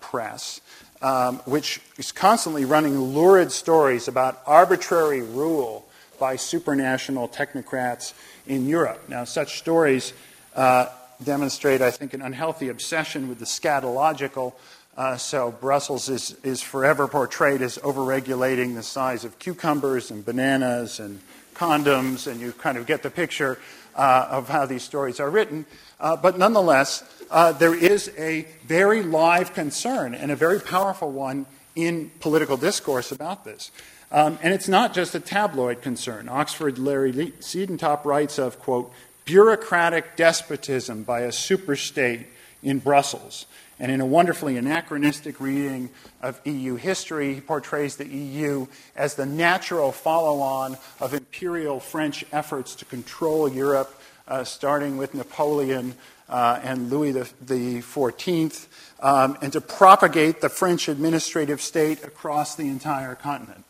press 0.00 0.60
um, 1.02 1.38
which 1.40 1.80
is 1.98 2.12
constantly 2.12 2.64
running 2.64 2.98
lurid 2.98 3.50
stories 3.50 4.08
about 4.08 4.40
arbitrary 4.46 5.20
rule 5.20 5.86
by 6.18 6.36
supranational 6.36 7.32
technocrats 7.32 8.14
in 8.46 8.66
Europe. 8.66 9.08
Now, 9.08 9.24
such 9.24 9.58
stories 9.58 10.12
uh, 10.54 10.86
demonstrate, 11.22 11.82
I 11.82 11.90
think, 11.90 12.14
an 12.14 12.22
unhealthy 12.22 12.68
obsession 12.68 13.28
with 13.28 13.40
the 13.40 13.44
scatological. 13.44 14.52
Uh, 14.96 15.16
so, 15.16 15.50
Brussels 15.50 16.08
is, 16.08 16.36
is 16.44 16.62
forever 16.62 17.08
portrayed 17.08 17.62
as 17.62 17.78
overregulating 17.78 18.74
the 18.74 18.82
size 18.82 19.24
of 19.24 19.38
cucumbers 19.40 20.10
and 20.10 20.24
bananas 20.24 21.00
and 21.00 21.20
condoms, 21.54 22.30
and 22.30 22.40
you 22.40 22.52
kind 22.52 22.78
of 22.78 22.86
get 22.86 23.02
the 23.02 23.10
picture 23.10 23.58
uh, 23.96 24.28
of 24.30 24.48
how 24.48 24.66
these 24.66 24.82
stories 24.82 25.18
are 25.18 25.30
written. 25.30 25.66
Uh, 25.98 26.16
but 26.16 26.38
nonetheless, 26.38 27.02
uh, 27.32 27.50
there 27.52 27.74
is 27.74 28.12
a 28.18 28.46
very 28.64 29.02
live 29.02 29.54
concern 29.54 30.14
and 30.14 30.30
a 30.30 30.36
very 30.36 30.60
powerful 30.60 31.10
one 31.10 31.46
in 31.74 32.10
political 32.20 32.56
discourse 32.56 33.10
about 33.10 33.44
this. 33.44 33.70
Um, 34.10 34.38
and 34.42 34.52
it's 34.52 34.68
not 34.68 34.92
just 34.92 35.14
a 35.14 35.20
tabloid 35.20 35.80
concern. 35.80 36.28
Oxford 36.28 36.78
Larry 36.78 37.12
Siedentop 37.12 38.04
writes 38.04 38.38
of, 38.38 38.58
quote, 38.58 38.92
bureaucratic 39.24 40.16
despotism 40.16 41.02
by 41.02 41.20
a 41.20 41.28
superstate 41.28 42.26
in 42.62 42.78
Brussels. 42.78 43.46
And 43.80 43.90
in 43.90 44.02
a 44.02 44.06
wonderfully 44.06 44.58
anachronistic 44.58 45.40
reading 45.40 45.88
of 46.20 46.40
EU 46.44 46.76
history, 46.76 47.34
he 47.34 47.40
portrays 47.40 47.96
the 47.96 48.06
EU 48.06 48.66
as 48.94 49.14
the 49.14 49.26
natural 49.26 49.90
follow 49.90 50.40
on 50.40 50.76
of 51.00 51.14
imperial 51.14 51.80
French 51.80 52.24
efforts 52.30 52.74
to 52.76 52.84
control 52.84 53.48
Europe 53.48 53.98
uh, 54.28 54.44
starting 54.44 54.98
with 54.98 55.14
Napoleon 55.14 55.94
uh, 56.32 56.58
and 56.64 56.90
Louis 56.90 57.12
the, 57.12 57.30
the 57.42 57.82
XIV, 57.82 58.66
um, 59.00 59.36
and 59.42 59.52
to 59.52 59.60
propagate 59.60 60.40
the 60.40 60.48
French 60.48 60.88
administrative 60.88 61.60
state 61.60 62.02
across 62.02 62.56
the 62.56 62.68
entire 62.68 63.14
continent. 63.14 63.64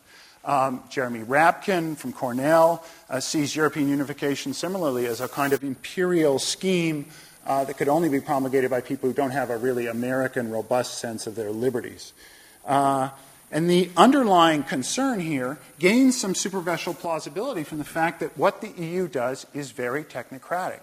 Um, 0.45 0.83
Jeremy 0.89 1.21
Rabkin 1.21 1.97
from 1.97 2.13
Cornell 2.13 2.83
uh, 3.09 3.19
sees 3.19 3.55
European 3.55 3.89
unification 3.89 4.53
similarly 4.53 5.05
as 5.05 5.19
a 5.19 5.27
kind 5.27 5.51
of 5.51 5.63
imperial 5.63 6.39
scheme 6.39 7.05
uh, 7.45 7.65
that 7.65 7.77
could 7.77 7.89
only 7.89 8.07
be 8.07 8.21
promulgated 8.21 8.71
by 8.71 8.79
people 8.79 9.09
who 9.09 9.13
don't 9.13 9.31
have 9.31 9.49
a 9.49 9.57
really 9.57 9.87
American, 9.87 10.49
robust 10.49 10.99
sense 10.99 11.27
of 11.27 11.35
their 11.35 11.51
liberties. 11.51 12.13
Uh, 12.65 13.09
and 13.51 13.69
the 13.69 13.89
underlying 13.97 14.63
concern 14.63 15.19
here 15.19 15.59
gains 15.79 16.19
some 16.19 16.33
superficial 16.33 16.93
plausibility 16.93 17.63
from 17.63 17.77
the 17.77 17.83
fact 17.83 18.21
that 18.21 18.37
what 18.37 18.61
the 18.61 18.69
EU 18.81 19.07
does 19.07 19.45
is 19.53 19.71
very 19.71 20.03
technocratic. 20.03 20.79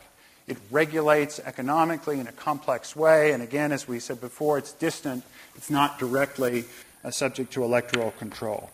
It 0.50 0.58
regulates 0.72 1.38
economically 1.38 2.18
in 2.18 2.26
a 2.26 2.32
complex 2.32 2.96
way, 2.96 3.30
and 3.30 3.40
again, 3.40 3.70
as 3.70 3.86
we 3.86 4.00
said 4.00 4.20
before, 4.20 4.58
it's 4.58 4.72
distant, 4.72 5.22
it's 5.54 5.70
not 5.70 6.00
directly 6.00 6.64
uh, 7.04 7.12
subject 7.12 7.52
to 7.52 7.62
electoral 7.62 8.10
control. 8.10 8.68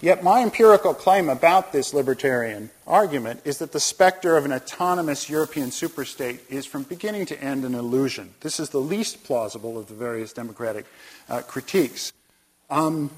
Yet, 0.00 0.22
my 0.22 0.42
empirical 0.42 0.94
claim 0.94 1.28
about 1.28 1.72
this 1.72 1.92
libertarian 1.92 2.70
argument 2.86 3.40
is 3.44 3.58
that 3.58 3.72
the 3.72 3.80
specter 3.80 4.36
of 4.36 4.44
an 4.44 4.52
autonomous 4.52 5.28
European 5.28 5.70
superstate 5.70 6.38
is 6.48 6.66
from 6.66 6.84
beginning 6.84 7.26
to 7.26 7.42
end 7.42 7.64
an 7.64 7.74
illusion. 7.74 8.32
This 8.42 8.60
is 8.60 8.70
the 8.70 8.78
least 8.78 9.24
plausible 9.24 9.76
of 9.76 9.88
the 9.88 9.94
various 9.94 10.32
democratic 10.32 10.86
uh, 11.28 11.42
critiques. 11.42 12.12
Um, 12.70 13.10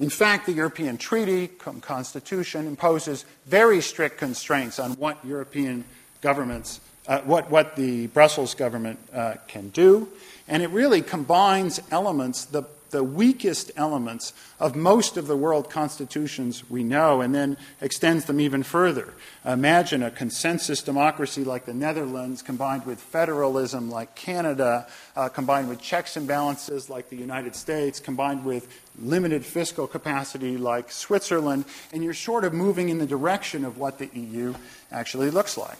in 0.00 0.10
fact, 0.10 0.46
the 0.46 0.52
European 0.52 0.96
Treaty, 0.98 1.46
Constitution, 1.46 2.66
imposes 2.66 3.24
very 3.46 3.80
strict 3.80 4.18
constraints 4.18 4.80
on 4.80 4.94
what 4.94 5.24
European 5.24 5.84
governments, 6.20 6.80
uh, 7.06 7.20
what, 7.20 7.50
what 7.50 7.76
the 7.76 8.06
Brussels 8.08 8.54
government 8.54 8.98
uh, 9.12 9.34
can 9.48 9.68
do, 9.70 10.08
and 10.48 10.62
it 10.62 10.70
really 10.70 11.02
combines 11.02 11.80
elements, 11.90 12.44
the 12.44 12.64
the 12.92 13.02
weakest 13.02 13.72
elements 13.74 14.32
of 14.60 14.76
most 14.76 15.16
of 15.16 15.26
the 15.26 15.36
world 15.36 15.68
constitutions 15.68 16.62
we 16.70 16.84
know 16.84 17.20
and 17.20 17.34
then 17.34 17.56
extends 17.80 18.26
them 18.26 18.38
even 18.38 18.62
further. 18.62 19.12
Imagine 19.44 20.02
a 20.02 20.10
consensus 20.10 20.82
democracy 20.82 21.42
like 21.42 21.64
the 21.64 21.74
Netherlands 21.74 22.42
combined 22.42 22.86
with 22.86 23.00
federalism 23.00 23.90
like 23.90 24.14
Canada, 24.14 24.86
uh, 25.16 25.28
combined 25.28 25.68
with 25.68 25.80
checks 25.80 26.16
and 26.16 26.28
balances 26.28 26.88
like 26.88 27.08
the 27.08 27.16
United 27.16 27.56
States, 27.56 27.98
combined 27.98 28.44
with 28.44 28.68
limited 29.00 29.44
fiscal 29.44 29.86
capacity 29.86 30.56
like 30.56 30.92
Switzerland, 30.92 31.64
and 31.92 32.04
you're 32.04 32.14
sort 32.14 32.44
of 32.44 32.52
moving 32.52 32.90
in 32.90 32.98
the 32.98 33.06
direction 33.06 33.64
of 33.64 33.78
what 33.78 33.98
the 33.98 34.08
EU 34.14 34.54
actually 34.92 35.30
looks 35.30 35.56
like. 35.56 35.78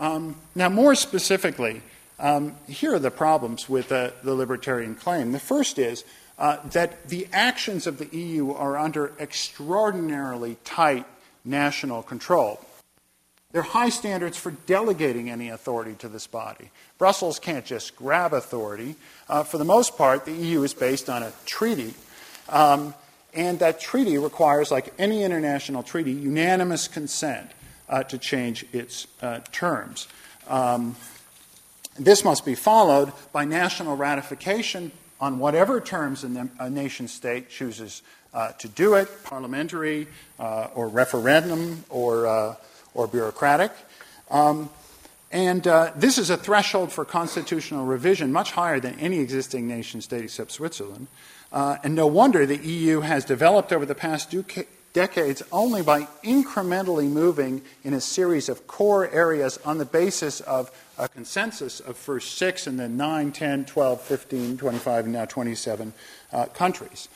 Um, 0.00 0.36
now, 0.54 0.70
more 0.70 0.94
specifically, 0.94 1.82
um, 2.18 2.56
here 2.66 2.94
are 2.94 2.98
the 2.98 3.10
problems 3.10 3.68
with 3.68 3.92
uh, 3.92 4.12
the 4.24 4.34
libertarian 4.34 4.94
claim. 4.94 5.32
The 5.32 5.38
first 5.38 5.78
is 5.78 6.04
uh, 6.38 6.56
that 6.70 7.08
the 7.08 7.28
actions 7.34 7.86
of 7.86 7.98
the 7.98 8.16
EU 8.16 8.52
are 8.52 8.78
under 8.78 9.12
extraordinarily 9.20 10.56
tight 10.64 11.04
national 11.44 12.02
control. 12.02 12.64
There 13.52 13.60
are 13.60 13.64
high 13.64 13.90
standards 13.90 14.38
for 14.38 14.52
delegating 14.52 15.28
any 15.28 15.50
authority 15.50 15.94
to 15.98 16.08
this 16.08 16.26
body. 16.26 16.70
Brussels 16.96 17.38
can't 17.38 17.66
just 17.66 17.94
grab 17.94 18.32
authority. 18.32 18.96
Uh, 19.28 19.42
for 19.42 19.58
the 19.58 19.64
most 19.64 19.98
part, 19.98 20.24
the 20.24 20.32
EU 20.32 20.62
is 20.62 20.72
based 20.72 21.10
on 21.10 21.22
a 21.22 21.32
treaty. 21.44 21.92
Um, 22.48 22.94
and 23.34 23.58
that 23.58 23.80
treaty 23.80 24.16
requires, 24.16 24.70
like 24.70 24.94
any 24.98 25.24
international 25.24 25.82
treaty, 25.82 26.12
unanimous 26.12 26.88
consent 26.88 27.50
uh, 27.90 28.02
to 28.04 28.16
change 28.16 28.64
its 28.72 29.06
uh, 29.20 29.40
terms. 29.52 30.08
Um, 30.48 30.96
this 31.98 32.24
must 32.24 32.46
be 32.46 32.54
followed 32.54 33.12
by 33.32 33.44
national 33.44 33.96
ratification 33.96 34.92
on 35.20 35.38
whatever 35.38 35.80
terms 35.80 36.24
a 36.24 36.70
nation 36.70 37.06
state 37.08 37.50
chooses 37.50 38.00
uh, 38.32 38.52
to 38.52 38.68
do 38.68 38.94
it 38.94 39.08
parliamentary 39.24 40.06
uh, 40.38 40.68
or 40.74 40.88
referendum 40.88 41.84
or, 41.90 42.26
uh, 42.26 42.54
or 42.94 43.06
bureaucratic. 43.06 43.72
Um, 44.30 44.70
and 45.32 45.66
uh, 45.66 45.92
this 45.94 46.18
is 46.18 46.30
a 46.30 46.36
threshold 46.36 46.90
for 46.90 47.04
constitutional 47.04 47.84
revision 47.84 48.32
much 48.32 48.52
higher 48.52 48.80
than 48.80 48.98
any 48.98 49.18
existing 49.18 49.68
nation 49.68 50.00
state 50.00 50.24
except 50.24 50.52
Switzerland. 50.52 51.06
Uh, 51.52 51.76
and 51.84 51.94
no 51.94 52.06
wonder 52.06 52.46
the 52.46 52.56
EU 52.56 53.00
has 53.00 53.24
developed 53.24 53.72
over 53.72 53.84
the 53.84 53.94
past 53.94 54.30
decades 54.92 55.42
only 55.52 55.82
by 55.82 56.02
incrementally 56.24 57.08
moving 57.08 57.62
in 57.84 57.94
a 57.94 58.00
series 58.00 58.48
of 58.48 58.66
core 58.66 59.08
areas 59.10 59.58
on 59.64 59.78
the 59.78 59.84
basis 59.84 60.40
of 60.40 60.70
a 60.98 61.08
consensus 61.08 61.80
of 61.80 61.96
first 61.96 62.36
six 62.36 62.66
and 62.66 62.78
then 62.78 62.96
9, 62.96 63.32
10, 63.32 63.64
12, 63.64 64.00
15, 64.00 64.56
25, 64.58 65.04
and 65.04 65.12
now 65.12 65.24
27 65.24 65.92
uh, 66.32 66.46
countries. 66.46 67.08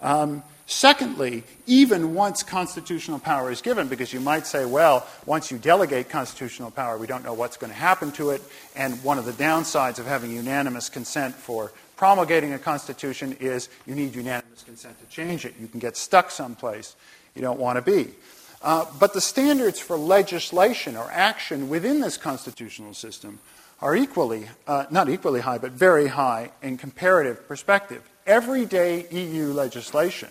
Um, 0.00 0.42
Secondly, 0.70 1.42
even 1.66 2.14
once 2.14 2.44
constitutional 2.44 3.18
power 3.18 3.50
is 3.50 3.60
given, 3.60 3.88
because 3.88 4.12
you 4.12 4.20
might 4.20 4.46
say, 4.46 4.64
well, 4.64 5.04
once 5.26 5.50
you 5.50 5.58
delegate 5.58 6.08
constitutional 6.08 6.70
power, 6.70 6.96
we 6.96 7.08
don't 7.08 7.24
know 7.24 7.34
what's 7.34 7.56
going 7.56 7.72
to 7.72 7.76
happen 7.76 8.12
to 8.12 8.30
it. 8.30 8.40
And 8.76 9.02
one 9.02 9.18
of 9.18 9.24
the 9.24 9.32
downsides 9.32 9.98
of 9.98 10.06
having 10.06 10.30
unanimous 10.30 10.88
consent 10.88 11.34
for 11.34 11.72
promulgating 12.00 12.54
a 12.54 12.58
constitution 12.58 13.36
is 13.40 13.68
you 13.84 13.94
need 13.94 14.14
unanimous 14.14 14.62
consent 14.62 14.98
to 14.98 15.06
change 15.14 15.44
it. 15.44 15.52
You 15.60 15.68
can 15.68 15.80
get 15.80 15.98
stuck 15.98 16.30
someplace 16.30 16.96
you 17.34 17.42
don't 17.42 17.60
want 17.60 17.76
to 17.76 17.82
be. 17.82 18.12
Uh, 18.62 18.86
but 18.98 19.12
the 19.12 19.20
standards 19.20 19.78
for 19.78 19.98
legislation 19.98 20.96
or 20.96 21.10
action 21.12 21.68
within 21.68 22.00
this 22.00 22.16
constitutional 22.16 22.94
system 22.94 23.38
are 23.82 23.94
equally, 23.94 24.48
uh, 24.66 24.86
not 24.90 25.10
equally 25.10 25.40
high, 25.40 25.58
but 25.58 25.72
very 25.72 26.06
high 26.06 26.50
in 26.62 26.78
comparative 26.78 27.46
perspective. 27.46 28.00
Everyday 28.26 29.06
EU 29.10 29.52
legislation 29.52 30.30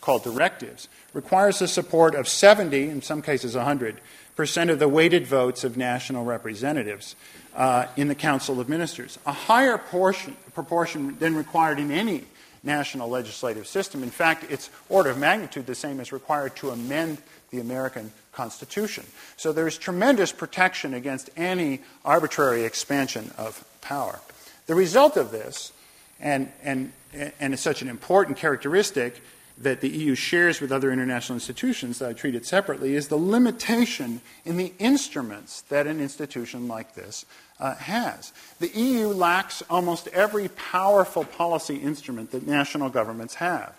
called 0.00 0.22
directives, 0.22 0.88
requires 1.14 1.58
the 1.60 1.66
support 1.66 2.14
of 2.14 2.28
70, 2.28 2.90
in 2.90 3.00
some 3.00 3.22
cases 3.22 3.56
100, 3.56 4.02
percent 4.36 4.68
of 4.68 4.78
the 4.78 4.88
weighted 4.88 5.26
votes 5.26 5.64
of 5.64 5.76
national 5.76 6.24
representatives 6.24 7.16
uh, 7.54 7.86
in 7.96 8.08
the 8.08 8.14
Council 8.14 8.60
of 8.60 8.68
Ministers, 8.68 9.18
a 9.26 9.32
higher 9.32 9.78
portion, 9.78 10.36
proportion 10.54 11.16
than 11.18 11.34
required 11.34 11.78
in 11.78 11.90
any 11.90 12.24
national 12.62 13.08
legislative 13.08 13.66
system. 13.66 14.02
In 14.02 14.10
fact, 14.10 14.46
it's 14.50 14.70
order 14.88 15.10
of 15.10 15.18
magnitude 15.18 15.66
the 15.66 15.74
same 15.74 16.00
as 16.00 16.12
required 16.12 16.56
to 16.56 16.70
amend 16.70 17.18
the 17.50 17.60
American 17.60 18.10
Constitution. 18.32 19.04
So 19.36 19.52
there's 19.52 19.78
tremendous 19.78 20.32
protection 20.32 20.94
against 20.94 21.30
any 21.36 21.80
arbitrary 22.04 22.64
expansion 22.64 23.30
of 23.38 23.64
power. 23.80 24.18
The 24.66 24.74
result 24.74 25.16
of 25.16 25.30
this, 25.30 25.72
and, 26.18 26.50
and, 26.62 26.92
and 27.38 27.54
is 27.54 27.60
such 27.60 27.82
an 27.82 27.88
important 27.88 28.38
characteristic, 28.38 29.20
that 29.58 29.80
the 29.80 29.88
EU 29.88 30.14
shares 30.14 30.60
with 30.60 30.72
other 30.72 30.90
international 30.92 31.36
institutions 31.36 31.98
that 31.98 32.08
I 32.08 32.12
treated 32.12 32.44
separately 32.44 32.96
is 32.96 33.08
the 33.08 33.16
limitation 33.16 34.20
in 34.44 34.56
the 34.56 34.72
instruments 34.78 35.60
that 35.62 35.86
an 35.86 36.00
institution 36.00 36.66
like 36.66 36.94
this 36.94 37.24
uh, 37.60 37.74
has. 37.76 38.32
The 38.58 38.68
EU 38.68 39.08
lacks 39.08 39.62
almost 39.70 40.08
every 40.08 40.48
powerful 40.48 41.24
policy 41.24 41.76
instrument 41.76 42.32
that 42.32 42.46
national 42.46 42.90
governments 42.90 43.36
have. 43.36 43.74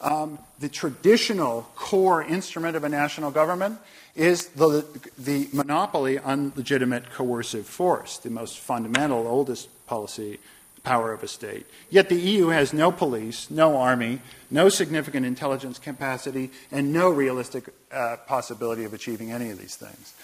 Um, 0.00 0.38
the 0.60 0.68
traditional 0.68 1.68
core 1.74 2.22
instrument 2.22 2.76
of 2.76 2.84
a 2.84 2.88
national 2.88 3.32
government 3.32 3.80
is 4.14 4.46
the, 4.48 4.86
the 5.18 5.48
monopoly 5.52 6.18
on 6.18 6.52
legitimate 6.54 7.10
coercive 7.10 7.66
force, 7.66 8.18
the 8.18 8.30
most 8.30 8.58
fundamental, 8.58 9.26
oldest 9.26 9.68
policy 9.86 10.38
power 10.88 11.12
of 11.12 11.22
a 11.22 11.28
state. 11.28 11.66
Yet 11.90 12.08
the 12.08 12.16
EU 12.16 12.48
has 12.48 12.72
no 12.72 12.90
police, 12.90 13.50
no 13.50 13.76
army, 13.76 14.22
no 14.50 14.70
significant 14.70 15.26
intelligence 15.26 15.78
capacity, 15.78 16.50
and 16.72 16.94
no 16.94 17.10
realistic 17.10 17.68
uh, 17.92 18.16
possibility 18.26 18.84
of 18.84 18.94
achieving 18.94 19.30
any 19.30 19.50
of 19.50 19.58
these 19.58 19.76
things. 19.76 20.14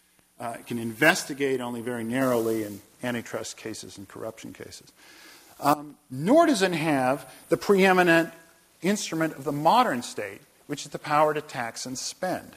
Uh, 0.40 0.56
it 0.58 0.66
can 0.66 0.78
investigate 0.78 1.60
only 1.60 1.82
very 1.82 2.02
narrowly 2.02 2.62
in 2.62 2.80
antitrust 3.02 3.58
cases 3.58 3.98
and 3.98 4.08
corruption 4.08 4.54
cases. 4.54 4.90
Um, 5.60 5.96
nor 6.10 6.46
does 6.46 6.62
it 6.62 6.72
have 6.72 7.30
the 7.50 7.58
preeminent 7.58 8.30
instrument 8.80 9.34
of 9.34 9.44
the 9.44 9.52
modern 9.52 10.02
state, 10.02 10.40
which 10.66 10.86
is 10.86 10.92
the 10.92 10.98
power 10.98 11.34
to 11.34 11.42
tax 11.42 11.84
and 11.84 11.98
spend. 11.98 12.52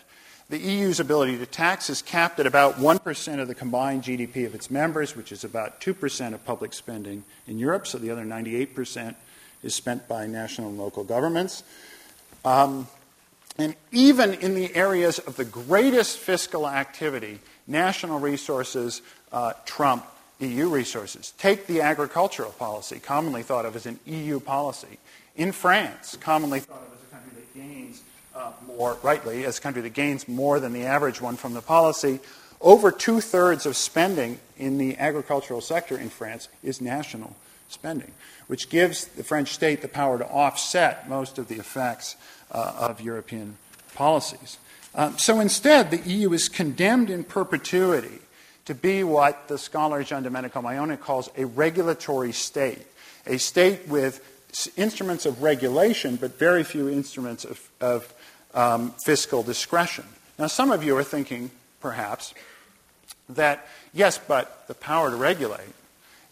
The 0.50 0.58
EU's 0.58 1.02
ability 1.02 1.38
to 1.40 1.46
tax 1.46 1.90
is 1.90 2.02
capped 2.02 2.40
at 2.40 2.48
about 2.48 2.76
1% 2.76 3.40
of 3.40 3.48
the 3.50 3.56
combined 3.56 4.04
GDP 4.04 4.46
of 4.46 4.56
its 4.56 4.72
members, 4.72 5.14
which 5.14 5.34
is 5.34 5.44
about 5.44 5.82
2% 5.82 6.34
of 6.34 6.46
public 6.46 6.72
spending 6.72 7.26
in 7.48 7.60
Europe, 7.60 7.86
so 7.86 7.98
the 7.98 8.12
other 8.12 8.24
98% 8.24 9.16
is 9.62 9.76
spent 9.76 10.08
by 10.08 10.26
national 10.26 10.70
and 10.70 10.78
local 10.78 11.04
governments. 11.04 11.64
Um, 12.46 12.88
and 13.58 13.76
even 13.92 14.36
in 14.36 14.56
the 14.56 14.74
areas 14.74 15.20
of 15.20 15.36
the 15.36 15.44
greatest 15.44 16.18
fiscal 16.18 16.68
activity, 16.68 17.40
national 17.66 18.20
resources 18.20 19.02
uh, 19.34 19.52
trump 19.66 20.06
EU 20.40 20.70
resources. 20.70 21.34
Take 21.38 21.68
the 21.68 21.82
agricultural 21.82 22.52
policy, 22.52 23.00
commonly 23.00 23.44
thought 23.44 23.66
of 23.66 23.76
as 23.76 23.86
an 23.86 24.00
EU 24.06 24.40
policy. 24.40 25.00
In 25.36 25.52
France, 25.52 26.16
commonly 26.22 26.60
thought 26.60 26.84
of 26.88 26.94
as 26.94 27.02
a 27.02 27.16
country 27.16 27.32
that 27.36 27.54
gains 27.54 28.02
more, 28.66 28.98
rightly, 29.04 29.46
as 29.46 29.58
a 29.58 29.62
country 29.62 29.82
that 29.82 29.94
gains 29.94 30.28
more 30.28 30.60
than 30.60 30.74
the 30.74 30.84
average 30.84 31.22
one 31.22 31.36
from 31.36 31.54
the 31.54 31.62
policy, 31.62 32.20
over 32.62 32.92
two 32.92 33.22
thirds 33.22 33.66
of 33.66 33.76
spending 33.76 34.40
in 34.58 34.78
the 34.78 34.98
agricultural 34.98 35.62
sector 35.62 35.98
in 35.98 36.10
France 36.10 36.48
is 36.64 36.82
national 36.82 37.36
spending, 37.70 38.12
which 38.48 38.70
gives 38.70 39.06
the 39.06 39.24
French 39.24 39.54
state 39.54 39.82
the 39.82 39.88
power 39.88 40.18
to 40.18 40.28
offset 40.28 41.08
most 41.10 41.38
of 41.38 41.48
the 41.48 41.56
effects 41.56 42.16
uh, 42.52 42.74
of 42.80 43.02
European 43.02 43.58
policies. 43.94 44.58
Um, 44.96 45.18
so 45.18 45.40
instead, 45.40 45.92
the 45.92 46.10
EU 46.10 46.34
is 46.34 46.50
condemned 46.50 47.10
in 47.10 47.24
perpetuity 47.24 48.20
to 48.66 48.74
be 48.74 49.04
what 49.04 49.48
the 49.48 49.58
scholar 49.58 50.04
Gian 50.04 50.24
Domenico 50.24 50.62
Majone 50.62 50.98
calls 50.98 51.30
a 51.38 51.46
regulatory 51.46 52.32
state, 52.32 52.86
a 53.26 53.38
state 53.38 53.88
with 53.88 54.22
instruments 54.76 55.26
of 55.26 55.44
regulation, 55.44 56.16
but 56.16 56.40
very 56.40 56.64
few 56.64 56.90
instruments 56.90 57.46
of, 57.46 57.70
of 57.80 58.14
um, 58.54 58.92
fiscal 58.92 59.44
discretion. 59.44 60.06
Now, 60.40 60.48
some 60.48 60.72
of 60.72 60.84
you 60.84 60.98
are 60.98 61.04
thinking, 61.04 61.52
perhaps, 61.80 62.34
that 63.30 63.68
yes, 63.94 64.18
but 64.18 64.68
the 64.68 64.74
power 64.74 65.10
to 65.10 65.16
regulate 65.16 65.74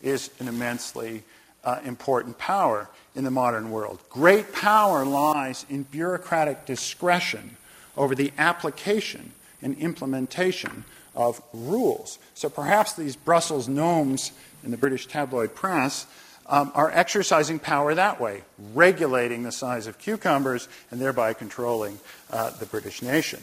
is 0.02 0.30
an 0.40 0.48
immensely 0.48 1.24
uh, 1.64 1.80
important 1.84 2.38
power 2.38 2.90
in 3.16 3.24
the 3.24 3.32
modern 3.32 3.72
world. 3.72 4.00
Great 4.10 4.54
power 4.54 5.06
lies 5.06 5.66
in 5.70 5.84
bureaucratic 5.84 6.66
discretion 6.66 7.58
over 7.98 8.16
the 8.16 8.32
application 8.38 9.32
and 9.62 9.78
implementation 9.78 10.84
of 11.16 11.42
rules. 11.54 12.20
So 12.34 12.50
perhaps 12.50 12.94
these 12.94 13.16
Brussels 13.16 13.68
gnomes 13.68 14.32
in 14.64 14.72
the 14.72 14.78
British 14.78 15.08
tabloid 15.08 15.56
press 15.56 16.06
um, 16.48 16.72
are 16.76 16.92
exercising 16.92 17.60
power 17.60 17.96
that 17.96 18.20
way, 18.20 18.44
regulating 18.74 19.44
the 19.44 19.52
size 19.52 19.88
of 19.88 19.98
cucumbers 19.98 20.68
and 20.92 21.02
thereby 21.02 21.34
controlling 21.34 22.00
uh, 22.32 22.52
the 22.52 22.66
British 22.66 23.02
nation. 23.02 23.42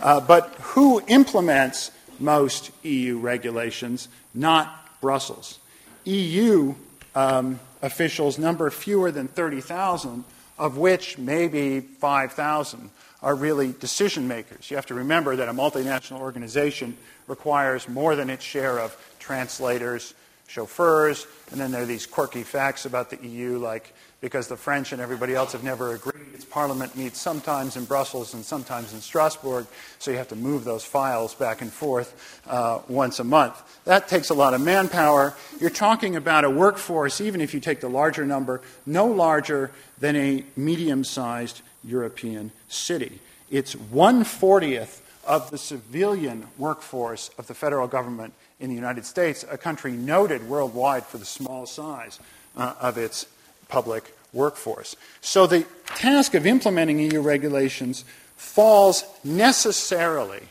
Uh, 0.00 0.20
but 0.20 0.54
who 0.60 1.02
implements 1.08 1.90
most 2.18 2.70
EU 2.82 3.18
regulations? 3.18 4.08
Not 4.34 5.00
Brussels. 5.00 5.58
EU 6.04 6.74
um, 7.14 7.60
officials 7.82 8.38
number 8.38 8.70
fewer 8.70 9.10
than 9.10 9.28
30,000, 9.28 10.24
of 10.58 10.76
which 10.76 11.18
maybe 11.18 11.80
5,000 11.80 12.90
are 13.22 13.34
really 13.34 13.72
decision 13.72 14.28
makers. 14.28 14.70
You 14.70 14.76
have 14.76 14.86
to 14.86 14.94
remember 14.94 15.36
that 15.36 15.48
a 15.48 15.52
multinational 15.52 16.20
organization 16.20 16.96
requires 17.26 17.88
more 17.88 18.14
than 18.16 18.28
its 18.28 18.44
share 18.44 18.78
of 18.78 18.96
translators, 19.18 20.14
chauffeurs, 20.46 21.26
and 21.50 21.60
then 21.60 21.70
there 21.70 21.82
are 21.82 21.86
these 21.86 22.06
quirky 22.06 22.42
facts 22.42 22.86
about 22.86 23.10
the 23.10 23.26
EU, 23.26 23.58
like 23.58 23.94
because 24.20 24.48
the 24.48 24.56
French 24.56 24.92
and 24.92 25.02
everybody 25.02 25.34
else 25.34 25.52
have 25.52 25.62
never 25.62 25.94
agreed, 25.94 26.34
its 26.34 26.46
parliament 26.46 26.96
meets 26.96 27.20
sometimes 27.20 27.76
in 27.76 27.84
Brussels 27.84 28.32
and 28.32 28.42
sometimes 28.42 28.94
in 28.94 29.00
Strasbourg, 29.00 29.66
so 29.98 30.10
you 30.10 30.16
have 30.16 30.28
to 30.28 30.36
move 30.36 30.64
those 30.64 30.82
files 30.82 31.34
back 31.34 31.60
and 31.60 31.70
forth 31.70 32.40
uh, 32.46 32.80
once 32.88 33.20
a 33.20 33.24
month. 33.24 33.62
That 33.84 34.08
takes 34.08 34.30
a 34.30 34.34
lot 34.34 34.54
of 34.54 34.62
manpower. 34.62 35.34
You're 35.60 35.68
talking 35.68 36.16
about 36.16 36.44
a 36.44 36.50
workforce, 36.50 37.20
even 37.20 37.42
if 37.42 37.52
you 37.52 37.60
take 37.60 37.80
the 37.80 37.90
larger 37.90 38.24
number, 38.24 38.62
no 38.86 39.06
larger 39.06 39.70
than 39.98 40.16
a 40.16 40.44
medium 40.56 41.04
sized 41.04 41.60
European 41.84 42.50
city. 42.68 43.20
It's 43.50 43.74
140th 43.74 45.00
of 45.26 45.50
the 45.50 45.58
civilian 45.58 46.46
workforce 46.58 47.30
of 47.38 47.46
the 47.46 47.54
federal 47.54 47.88
government 47.88 48.32
in 48.60 48.68
the 48.68 48.74
United 48.74 49.04
States, 49.04 49.44
a 49.50 49.58
country 49.58 49.92
noted 49.92 50.48
worldwide 50.48 51.04
for 51.04 51.18
the 51.18 51.24
small 51.24 51.66
size 51.66 52.18
uh, 52.56 52.74
of 52.80 52.98
its 52.98 53.26
public 53.68 54.14
workforce. 54.32 54.96
So 55.20 55.46
the 55.46 55.66
task 55.86 56.34
of 56.34 56.46
implementing 56.46 56.98
EU 56.98 57.20
regulations 57.20 58.04
falls 58.36 59.04
necessarily 59.22 60.42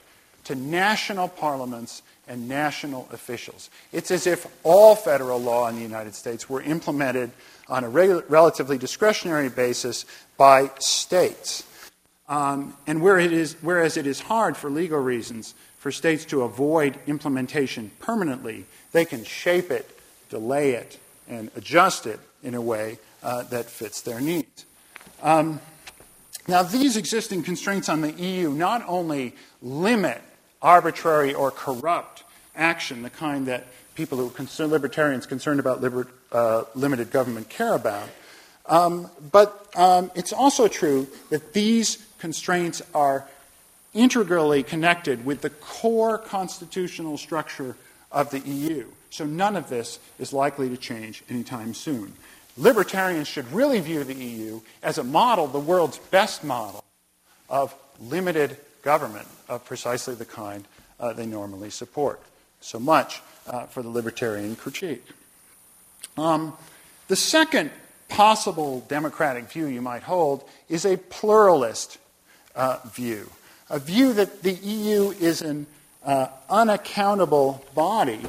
to 0.45 0.55
national 0.55 1.29
parliaments 1.29 2.01
and 2.27 2.47
national 2.47 3.07
officials. 3.11 3.69
It's 3.91 4.11
as 4.11 4.27
if 4.27 4.47
all 4.63 4.95
federal 4.95 5.39
law 5.39 5.67
in 5.67 5.75
the 5.75 5.81
United 5.81 6.15
States 6.15 6.49
were 6.49 6.61
implemented 6.61 7.31
on 7.67 7.83
a 7.83 7.89
relatively 7.89 8.77
discretionary 8.77 9.49
basis 9.49 10.05
by 10.37 10.71
states. 10.79 11.63
Um, 12.29 12.75
and 12.87 13.01
where 13.01 13.19
it 13.19 13.33
is, 13.33 13.57
whereas 13.61 13.97
it 13.97 14.07
is 14.07 14.21
hard 14.21 14.55
for 14.55 14.69
legal 14.69 14.99
reasons 14.99 15.53
for 15.83 15.91
states 15.91 16.23
to 16.23 16.43
avoid 16.43 16.97
implementation 17.07 17.91
permanently, 17.99 18.65
they 18.93 19.03
can 19.03 19.25
shape 19.25 19.69
it, 19.69 19.99
delay 20.29 20.71
it, 20.71 20.97
and 21.27 21.51
adjust 21.57 22.05
it 22.05 22.21
in 22.41 22.55
a 22.55 22.61
way 22.61 22.97
uh, 23.21 23.43
that 23.43 23.65
fits 23.65 23.99
their 23.99 24.21
needs. 24.21 24.63
Um, 25.21 25.59
now, 26.47 26.63
these 26.63 26.95
existing 26.95 27.43
constraints 27.43 27.89
on 27.89 27.99
the 27.99 28.13
EU 28.13 28.53
not 28.53 28.81
only 28.87 29.35
limit 29.61 30.21
arbitrary 30.61 31.33
or 31.33 31.51
corrupt 31.51 32.23
action, 32.55 33.01
the 33.01 33.09
kind 33.09 33.45
that 33.47 33.67
people 33.93 34.17
who 34.17 34.27
are 34.27 34.31
concern, 34.31 34.69
libertarians 34.69 35.25
concerned 35.25 35.59
about 35.59 35.81
liber, 35.81 36.07
uh, 36.31 36.63
limited 36.75 37.11
government 37.11 37.49
care 37.49 37.73
about, 37.73 38.07
Um, 38.65 39.09
but 39.31 39.67
um, 39.75 40.11
it's 40.15 40.31
also 40.31 40.67
true 40.67 41.07
that 41.29 41.53
these 41.53 42.05
constraints 42.19 42.81
are 42.93 43.27
integrally 43.93 44.63
connected 44.63 45.25
with 45.25 45.41
the 45.41 45.49
core 45.49 46.17
constitutional 46.17 47.17
structure 47.17 47.75
of 48.11 48.29
the 48.31 48.39
EU. 48.39 48.87
So 49.09 49.25
none 49.25 49.55
of 49.55 49.69
this 49.69 49.99
is 50.19 50.33
likely 50.33 50.69
to 50.69 50.77
change 50.77 51.23
anytime 51.29 51.73
soon. 51.73 52.13
Libertarians 52.57 53.27
should 53.27 53.51
really 53.51 53.79
view 53.79 54.03
the 54.03 54.13
EU 54.13 54.61
as 54.81 54.97
a 54.97 55.03
model, 55.03 55.47
the 55.47 55.59
world's 55.59 55.97
best 55.97 56.43
model, 56.43 56.83
of 57.49 57.75
limited 57.99 58.57
government 58.81 59.27
of 59.47 59.65
precisely 59.65 60.15
the 60.15 60.25
kind 60.25 60.65
uh, 60.99 61.13
they 61.13 61.25
normally 61.25 61.69
support. 61.69 62.21
So 62.61 62.79
much 62.79 63.21
uh, 63.47 63.65
for 63.65 63.81
the 63.81 63.89
libertarian 63.89 64.55
critique. 64.55 65.05
Um, 66.17 66.53
the 67.07 67.15
second 67.15 67.71
possible 68.09 68.85
democratic 68.87 69.51
view 69.51 69.65
you 69.65 69.81
might 69.81 70.03
hold 70.03 70.47
is 70.69 70.85
a 70.85 70.97
pluralist 70.97 71.97
uh, 72.55 72.77
view, 72.93 73.29
a 73.69 73.79
view 73.79 74.13
that 74.13 74.43
the 74.43 74.53
EU 74.53 75.11
is 75.11 75.41
an 75.41 75.67
uh, 76.05 76.27
unaccountable 76.49 77.63
body 77.73 78.19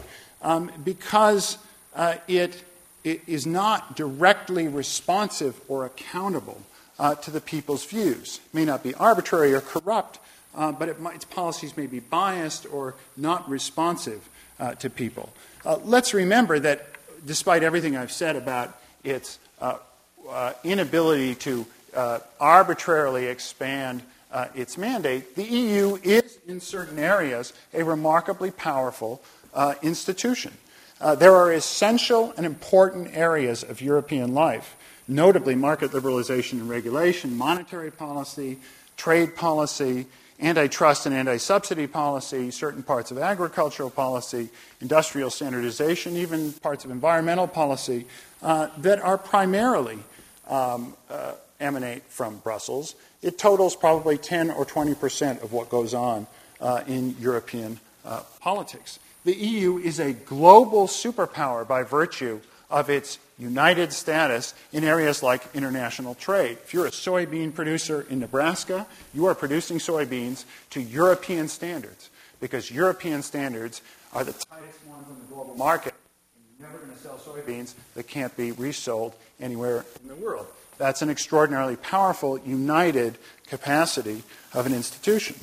um, 0.42 0.70
because 0.84 1.58
uh, 1.96 2.14
it, 2.28 2.62
it 3.02 3.22
is 3.26 3.46
not 3.46 3.96
directly 3.96 4.68
responsive 4.68 5.60
or 5.68 5.84
accountable 5.84 6.60
uh, 6.98 7.14
to 7.16 7.30
the 7.30 7.40
people's 7.40 7.84
views. 7.84 8.40
It 8.46 8.54
may 8.54 8.64
not 8.64 8.82
be 8.82 8.94
arbitrary 8.94 9.52
or 9.52 9.60
corrupt, 9.60 10.20
uh, 10.54 10.72
but 10.72 10.88
it 10.88 11.00
might, 11.00 11.16
its 11.16 11.24
policies 11.24 11.76
may 11.76 11.86
be 11.86 12.00
biased 12.00 12.66
or 12.72 12.94
not 13.16 13.48
responsive 13.48 14.28
uh, 14.60 14.74
to 14.76 14.88
people. 14.88 15.32
Uh, 15.64 15.78
let's 15.84 16.14
remember 16.14 16.58
that 16.60 16.86
despite 17.26 17.62
everything 17.62 17.96
I've 17.96 18.12
said 18.12 18.36
about 18.36 18.78
its 19.02 19.38
inability 20.62 21.34
to 21.34 21.66
arbitrarily 22.40 23.26
expand 23.26 24.02
its 24.54 24.76
mandate, 24.76 25.36
the 25.36 25.44
EU 25.44 25.98
is, 26.02 26.38
in 26.46 26.60
certain 26.60 26.98
areas, 26.98 27.52
a 27.72 27.84
remarkably 27.84 28.50
powerful 28.50 29.22
institution. 29.82 30.52
there 31.18 31.34
are 31.34 31.52
essential 31.52 32.32
and 32.36 32.46
important 32.46 33.16
areas 33.16 33.62
of 33.62 33.80
European 33.80 34.34
life 34.34 34.76
notably 35.08 35.54
market 35.54 35.90
liberalization 35.90 36.52
and 36.52 36.68
regulation, 36.68 37.36
monetary 37.36 37.90
policy, 37.90 38.58
trade 38.96 39.36
policy, 39.36 40.06
antitrust 40.40 41.06
and 41.06 41.14
anti 41.14 41.36
subsidy 41.36 41.86
policy, 41.86 42.50
certain 42.50 42.82
parts 42.82 43.10
of 43.10 43.18
agricultural 43.18 43.90
policy, 43.90 44.48
industrial 44.80 45.30
standardization, 45.30 46.16
even 46.16 46.52
parts 46.54 46.84
of 46.84 46.90
environmental 46.90 47.46
policy 47.46 48.06
uh, 48.42 48.68
that 48.78 49.00
are 49.00 49.18
primarily 49.18 49.98
um, 50.48 50.94
uh, 51.08 51.32
emanate 51.60 52.02
from 52.08 52.38
Brussels. 52.38 52.94
It 53.24 53.38
totals 53.38 53.74
probably 53.74 54.18
10 54.18 54.50
or 54.50 54.66
20 54.66 54.94
percent 54.94 55.42
of 55.42 55.52
what 55.52 55.70
goes 55.70 55.94
on 55.94 56.26
uh, 56.60 56.84
in 56.86 57.16
European 57.18 57.80
uh, 58.04 58.20
politics. 58.40 58.98
The 59.24 59.34
EU 59.34 59.78
is 59.78 59.98
a 59.98 60.12
global 60.12 60.86
superpower 60.86 61.66
by 61.66 61.84
virtue 61.84 62.40
of 62.70 62.90
its 62.90 63.18
united 63.38 63.94
status 63.94 64.52
in 64.72 64.84
areas 64.84 65.22
like 65.22 65.42
international 65.54 66.14
trade. 66.14 66.58
If 66.64 66.74
you're 66.74 66.86
a 66.86 66.90
soybean 66.90 67.54
producer 67.54 68.06
in 68.10 68.20
Nebraska, 68.20 68.86
you 69.14 69.24
are 69.24 69.34
producing 69.34 69.78
soybeans 69.78 70.44
to 70.70 70.82
European 70.82 71.48
standards 71.48 72.10
because 72.40 72.70
European 72.70 73.22
standards 73.22 73.80
are 74.12 74.22
the 74.22 74.34
tightest 74.34 74.84
ones 74.86 75.06
on 75.08 75.16
the 75.18 75.34
global 75.34 75.54
market. 75.54 75.94
You're 76.58 76.68
never 76.68 76.78
going 76.78 76.92
to 76.92 76.98
sell 76.98 77.16
soybeans 77.16 77.72
that 77.94 78.06
can't 78.06 78.36
be 78.36 78.52
resold 78.52 79.14
anywhere 79.40 79.86
in 80.02 80.08
the 80.08 80.14
world. 80.14 80.46
That's 80.78 81.02
an 81.02 81.10
extraordinarily 81.10 81.76
powerful, 81.76 82.38
united 82.38 83.18
capacity 83.46 84.22
of 84.52 84.66
an 84.66 84.74
institution. 84.74 85.36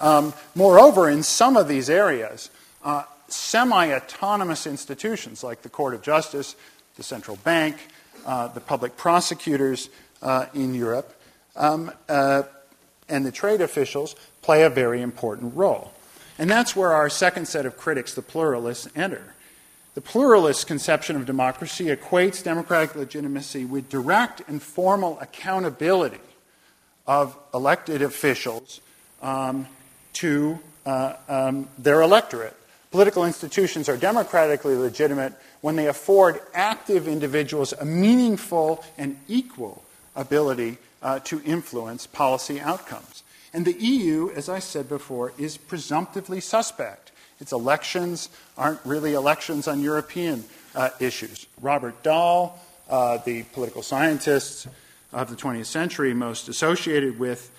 Um, 0.00 0.34
moreover, 0.54 1.08
in 1.08 1.22
some 1.22 1.56
of 1.56 1.68
these 1.68 1.88
areas, 1.90 2.50
uh, 2.82 3.04
semi 3.28 3.92
autonomous 3.92 4.66
institutions 4.66 5.44
like 5.44 5.62
the 5.62 5.68
Court 5.68 5.94
of 5.94 6.02
Justice, 6.02 6.56
the 6.96 7.02
central 7.02 7.36
bank, 7.36 7.76
uh, 8.26 8.48
the 8.48 8.60
public 8.60 8.96
prosecutors 8.96 9.88
uh, 10.22 10.46
in 10.54 10.74
Europe, 10.74 11.14
um, 11.56 11.90
uh, 12.08 12.42
and 13.08 13.26
the 13.26 13.32
trade 13.32 13.60
officials 13.60 14.16
play 14.42 14.62
a 14.62 14.70
very 14.70 15.02
important 15.02 15.54
role. 15.54 15.92
And 16.38 16.50
that's 16.50 16.74
where 16.74 16.92
our 16.92 17.08
second 17.08 17.46
set 17.46 17.66
of 17.66 17.76
critics, 17.76 18.14
the 18.14 18.22
pluralists, 18.22 18.88
enter. 18.96 19.33
The 19.94 20.00
pluralist 20.00 20.66
conception 20.66 21.14
of 21.14 21.24
democracy 21.24 21.84
equates 21.86 22.42
democratic 22.42 22.96
legitimacy 22.96 23.64
with 23.64 23.88
direct 23.88 24.42
and 24.48 24.60
formal 24.60 25.18
accountability 25.20 26.20
of 27.06 27.36
elected 27.52 28.02
officials 28.02 28.80
um, 29.22 29.68
to 30.14 30.58
uh, 30.84 31.14
um, 31.28 31.68
their 31.78 32.02
electorate. 32.02 32.56
Political 32.90 33.24
institutions 33.24 33.88
are 33.88 33.96
democratically 33.96 34.76
legitimate 34.76 35.32
when 35.60 35.76
they 35.76 35.86
afford 35.86 36.40
active 36.54 37.06
individuals 37.06 37.72
a 37.72 37.84
meaningful 37.84 38.84
and 38.98 39.16
equal 39.28 39.84
ability 40.16 40.78
uh, 41.02 41.20
to 41.20 41.40
influence 41.44 42.06
policy 42.06 42.60
outcomes. 42.60 43.22
And 43.52 43.64
the 43.64 43.72
EU, 43.72 44.30
as 44.34 44.48
I 44.48 44.58
said 44.58 44.88
before, 44.88 45.32
is 45.38 45.56
presumptively 45.56 46.40
suspect. 46.40 47.12
Its 47.40 47.52
elections 47.52 48.28
aren't 48.56 48.80
really 48.84 49.14
elections 49.14 49.68
on 49.68 49.80
European 49.80 50.44
uh, 50.74 50.90
issues. 51.00 51.46
Robert 51.60 52.02
Dahl, 52.02 52.58
uh, 52.88 53.18
the 53.18 53.42
political 53.44 53.82
scientist 53.82 54.66
of 55.12 55.30
the 55.30 55.36
20th 55.36 55.66
century 55.66 56.14
most 56.14 56.48
associated 56.48 57.18
with 57.18 57.50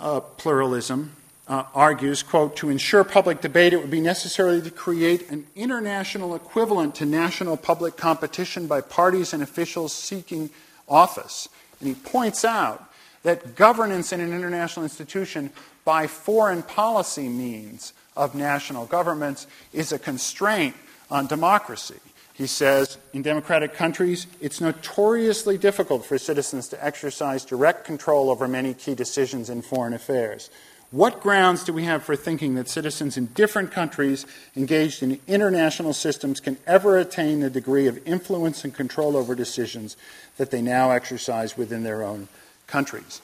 uh, 0.00 0.20
pluralism, 0.20 1.12
uh, 1.46 1.64
argues, 1.74 2.22
quote, 2.22 2.56
to 2.56 2.70
ensure 2.70 3.04
public 3.04 3.40
debate, 3.40 3.72
it 3.72 3.76
would 3.76 3.90
be 3.90 4.00
necessary 4.00 4.62
to 4.62 4.70
create 4.70 5.30
an 5.30 5.46
international 5.54 6.34
equivalent 6.34 6.94
to 6.94 7.04
national 7.04 7.56
public 7.56 7.96
competition 7.96 8.66
by 8.66 8.80
parties 8.80 9.34
and 9.34 9.42
officials 9.42 9.92
seeking 9.92 10.48
office. 10.88 11.48
And 11.80 11.88
he 11.88 11.94
points 11.94 12.44
out 12.44 12.90
that 13.24 13.56
governance 13.56 14.12
in 14.12 14.20
an 14.20 14.32
international 14.32 14.84
institution 14.84 15.50
by 15.84 16.06
foreign 16.06 16.62
policy 16.62 17.28
means 17.28 17.92
of 18.16 18.34
national 18.34 18.86
governments 18.86 19.46
is 19.72 19.92
a 19.92 19.98
constraint 19.98 20.74
on 21.10 21.26
democracy. 21.26 22.00
He 22.32 22.48
says, 22.48 22.98
in 23.12 23.22
democratic 23.22 23.74
countries, 23.74 24.26
it's 24.40 24.60
notoriously 24.60 25.56
difficult 25.56 26.04
for 26.04 26.18
citizens 26.18 26.68
to 26.68 26.84
exercise 26.84 27.44
direct 27.44 27.84
control 27.84 28.28
over 28.28 28.48
many 28.48 28.74
key 28.74 28.96
decisions 28.96 29.50
in 29.50 29.62
foreign 29.62 29.94
affairs. 29.94 30.50
What 30.90 31.20
grounds 31.20 31.64
do 31.64 31.72
we 31.72 31.84
have 31.84 32.04
for 32.04 32.14
thinking 32.14 32.54
that 32.54 32.68
citizens 32.68 33.16
in 33.16 33.26
different 33.26 33.72
countries 33.72 34.26
engaged 34.56 35.02
in 35.02 35.20
international 35.26 35.92
systems 35.92 36.40
can 36.40 36.56
ever 36.66 36.98
attain 36.98 37.40
the 37.40 37.50
degree 37.50 37.86
of 37.86 38.04
influence 38.06 38.64
and 38.64 38.74
control 38.74 39.16
over 39.16 39.34
decisions 39.34 39.96
that 40.36 40.50
they 40.50 40.62
now 40.62 40.90
exercise 40.90 41.56
within 41.56 41.82
their 41.82 42.02
own 42.02 42.28
countries? 42.66 43.22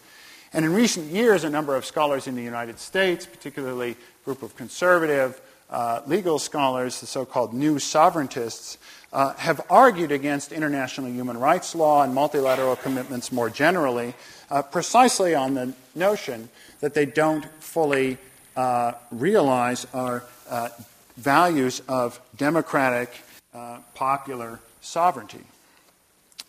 And 0.52 0.64
in 0.64 0.72
recent 0.72 1.12
years, 1.12 1.44
a 1.44 1.50
number 1.50 1.76
of 1.76 1.84
scholars 1.84 2.26
in 2.26 2.34
the 2.34 2.42
United 2.42 2.80
States, 2.80 3.24
particularly 3.24 3.96
group 4.30 4.44
of 4.44 4.54
conservative 4.54 5.40
uh, 5.70 6.02
legal 6.06 6.38
scholars, 6.38 7.00
the 7.00 7.06
so 7.08 7.24
called 7.24 7.52
new 7.52 7.80
sovereigntists, 7.80 8.76
uh, 9.12 9.34
have 9.34 9.60
argued 9.68 10.12
against 10.12 10.52
international 10.52 11.10
human 11.10 11.36
rights 11.36 11.74
law 11.74 12.04
and 12.04 12.14
multilateral 12.14 12.76
commitments 12.76 13.32
more 13.32 13.50
generally, 13.50 14.14
uh, 14.48 14.62
precisely 14.62 15.34
on 15.34 15.54
the 15.54 15.74
notion 15.96 16.48
that 16.78 16.94
they 16.94 17.04
don't 17.04 17.44
fully 17.58 18.18
uh, 18.54 18.92
realize 19.10 19.84
our 19.92 20.22
uh, 20.48 20.68
values 21.16 21.82
of 21.88 22.20
democratic, 22.36 23.10
uh, 23.52 23.78
popular 23.96 24.60
sovereignty. 24.80 25.42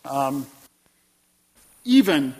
Um, 0.05 0.45
even 1.83 2.35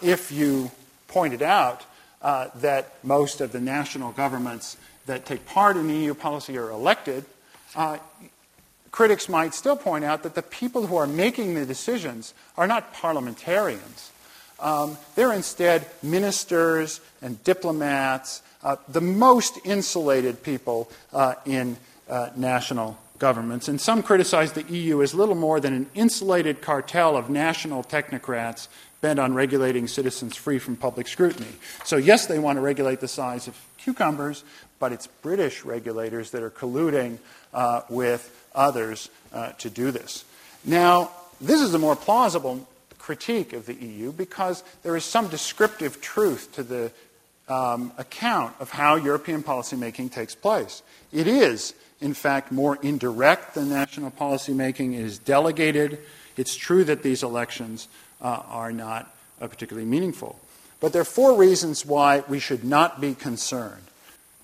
if 0.00 0.32
you 0.32 0.70
pointed 1.08 1.42
out 1.42 1.84
uh, 2.22 2.48
that 2.56 3.02
most 3.04 3.40
of 3.40 3.52
the 3.52 3.60
national 3.60 4.12
governments 4.12 4.76
that 5.06 5.26
take 5.26 5.44
part 5.46 5.76
in 5.76 5.88
EU 5.88 6.14
policy 6.14 6.56
are 6.56 6.70
elected, 6.70 7.24
uh, 7.74 7.98
critics 8.90 9.28
might 9.28 9.54
still 9.54 9.76
point 9.76 10.04
out 10.04 10.22
that 10.22 10.34
the 10.34 10.42
people 10.42 10.86
who 10.86 10.96
are 10.96 11.06
making 11.06 11.54
the 11.54 11.66
decisions 11.66 12.34
are 12.56 12.66
not 12.66 12.92
parliamentarians. 12.92 14.10
Um, 14.60 14.96
they're 15.16 15.32
instead 15.32 15.86
ministers 16.02 17.00
and 17.20 17.42
diplomats, 17.42 18.42
uh, 18.62 18.76
the 18.88 19.00
most 19.00 19.58
insulated 19.64 20.42
people 20.42 20.88
uh, 21.12 21.34
in 21.44 21.76
uh, 22.08 22.30
national 22.36 22.96
governments. 23.18 23.68
And 23.68 23.80
some 23.80 24.02
criticize 24.02 24.52
the 24.52 24.62
EU 24.64 25.02
as 25.02 25.14
little 25.14 25.34
more 25.34 25.58
than 25.58 25.72
an 25.72 25.90
insulated 25.94 26.60
cartel 26.60 27.16
of 27.16 27.30
national 27.30 27.82
technocrats 27.82 28.68
bent 29.02 29.18
on 29.18 29.34
regulating 29.34 29.86
citizens 29.86 30.36
free 30.36 30.58
from 30.58 30.76
public 30.76 31.06
scrutiny. 31.06 31.50
So, 31.84 31.98
yes, 31.98 32.26
they 32.26 32.38
want 32.38 32.56
to 32.56 32.60
regulate 32.62 33.00
the 33.00 33.08
size 33.08 33.48
of 33.48 33.58
cucumbers, 33.76 34.44
but 34.78 34.92
it's 34.92 35.06
British 35.06 35.64
regulators 35.64 36.30
that 36.30 36.42
are 36.42 36.50
colluding 36.50 37.18
uh, 37.52 37.82
with 37.90 38.48
others 38.54 39.10
uh, 39.34 39.52
to 39.58 39.68
do 39.68 39.90
this. 39.90 40.24
Now, 40.64 41.10
this 41.40 41.60
is 41.60 41.74
a 41.74 41.78
more 41.78 41.96
plausible 41.96 42.66
critique 42.98 43.52
of 43.52 43.66
the 43.66 43.74
EU 43.74 44.12
because 44.12 44.62
there 44.84 44.96
is 44.96 45.04
some 45.04 45.26
descriptive 45.28 46.00
truth 46.00 46.52
to 46.52 46.62
the 46.62 46.92
um, 47.48 47.92
account 47.98 48.54
of 48.60 48.70
how 48.70 48.94
European 48.94 49.42
policymaking 49.42 50.12
takes 50.12 50.36
place. 50.36 50.82
It 51.12 51.26
is, 51.26 51.74
in 52.00 52.14
fact, 52.14 52.52
more 52.52 52.78
indirect 52.82 53.54
than 53.54 53.68
national 53.68 54.12
policymaking. 54.12 54.94
It 54.94 55.00
is 55.00 55.18
delegated. 55.18 55.98
It's 56.36 56.54
true 56.54 56.84
that 56.84 57.02
these 57.02 57.24
elections 57.24 57.88
uh, 58.22 58.42
are 58.48 58.72
not 58.72 59.12
uh, 59.40 59.48
particularly 59.48 59.86
meaningful. 59.86 60.38
But 60.80 60.92
there 60.92 61.02
are 61.02 61.06
four 61.06 61.36
reasons 61.36 61.84
why 61.84 62.24
we 62.28 62.38
should 62.38 62.64
not 62.64 63.00
be 63.00 63.14
concerned. 63.14 63.82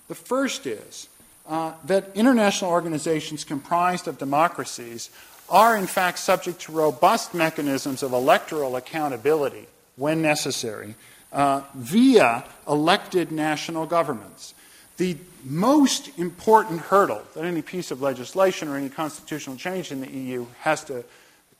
The 0.07 0.15
first 0.15 0.65
is 0.67 1.07
uh, 1.47 1.73
that 1.85 2.11
international 2.15 2.71
organizations 2.71 3.43
comprised 3.43 4.07
of 4.07 4.17
democracies 4.17 5.09
are, 5.49 5.75
in 5.75 5.87
fact, 5.87 6.19
subject 6.19 6.61
to 6.61 6.71
robust 6.71 7.33
mechanisms 7.33 8.03
of 8.03 8.13
electoral 8.13 8.75
accountability 8.75 9.65
when 9.95 10.21
necessary 10.21 10.95
uh, 11.31 11.61
via 11.73 12.43
elected 12.67 13.31
national 13.31 13.85
governments. 13.85 14.53
The 14.97 15.17
most 15.43 16.17
important 16.17 16.81
hurdle 16.81 17.23
that 17.33 17.45
any 17.45 17.61
piece 17.61 17.91
of 17.91 18.01
legislation 18.01 18.67
or 18.67 18.77
any 18.77 18.89
constitutional 18.89 19.55
change 19.55 19.91
in 19.91 20.01
the 20.01 20.09
EU 20.09 20.45
has 20.61 20.83
to 20.85 21.03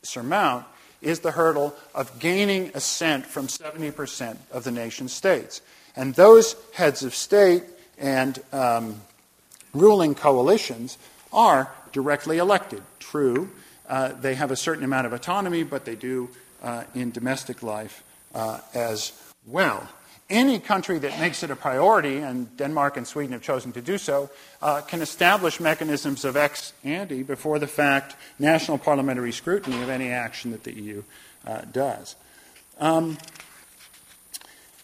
surmount 0.03 0.65
is 1.01 1.19
the 1.19 1.31
hurdle 1.31 1.75
of 1.95 2.19
gaining 2.19 2.71
assent 2.73 3.25
from 3.25 3.47
70% 3.47 4.37
of 4.51 4.63
the 4.63 4.71
nation 4.71 5.07
states. 5.07 5.61
And 5.95 6.13
those 6.15 6.55
heads 6.73 7.03
of 7.03 7.15
state 7.15 7.63
and 7.97 8.39
um, 8.51 9.01
ruling 9.73 10.15
coalitions 10.15 10.97
are 11.31 11.71
directly 11.91 12.37
elected. 12.37 12.81
True, 12.99 13.49
uh, 13.87 14.13
they 14.13 14.35
have 14.35 14.51
a 14.51 14.55
certain 14.55 14.83
amount 14.83 15.07
of 15.07 15.13
autonomy, 15.13 15.63
but 15.63 15.85
they 15.85 15.95
do 15.95 16.29
uh, 16.61 16.83
in 16.93 17.11
domestic 17.11 17.63
life 17.63 18.03
uh, 18.35 18.59
as 18.73 19.11
well. 19.45 19.87
Any 20.29 20.59
country 20.59 20.99
that 20.99 21.19
makes 21.19 21.41
it 21.41 21.49
a 21.49 21.55
priority, 21.55 22.17
and 22.17 22.55
Denmark 22.55 22.97
and 22.97 23.07
Sweden 23.07 23.33
have 23.33 23.41
chosen 23.41 23.71
to 23.71 23.81
do 23.81 23.97
so, 23.97 24.29
uh, 24.61 24.81
can 24.81 25.01
establish 25.01 25.59
mechanisms 25.59 26.23
of 26.23 26.37
ex 26.37 26.73
ante 26.83 27.23
before 27.23 27.57
the 27.57 27.67
fact 27.67 28.15
national 28.37 28.77
parliamentary 28.77 29.31
scrutiny 29.31 29.81
of 29.81 29.89
any 29.89 30.09
action 30.09 30.51
that 30.51 30.63
the 30.63 30.73
EU 30.73 31.03
uh, 31.47 31.61
does. 31.71 32.15
Um, 32.79 33.17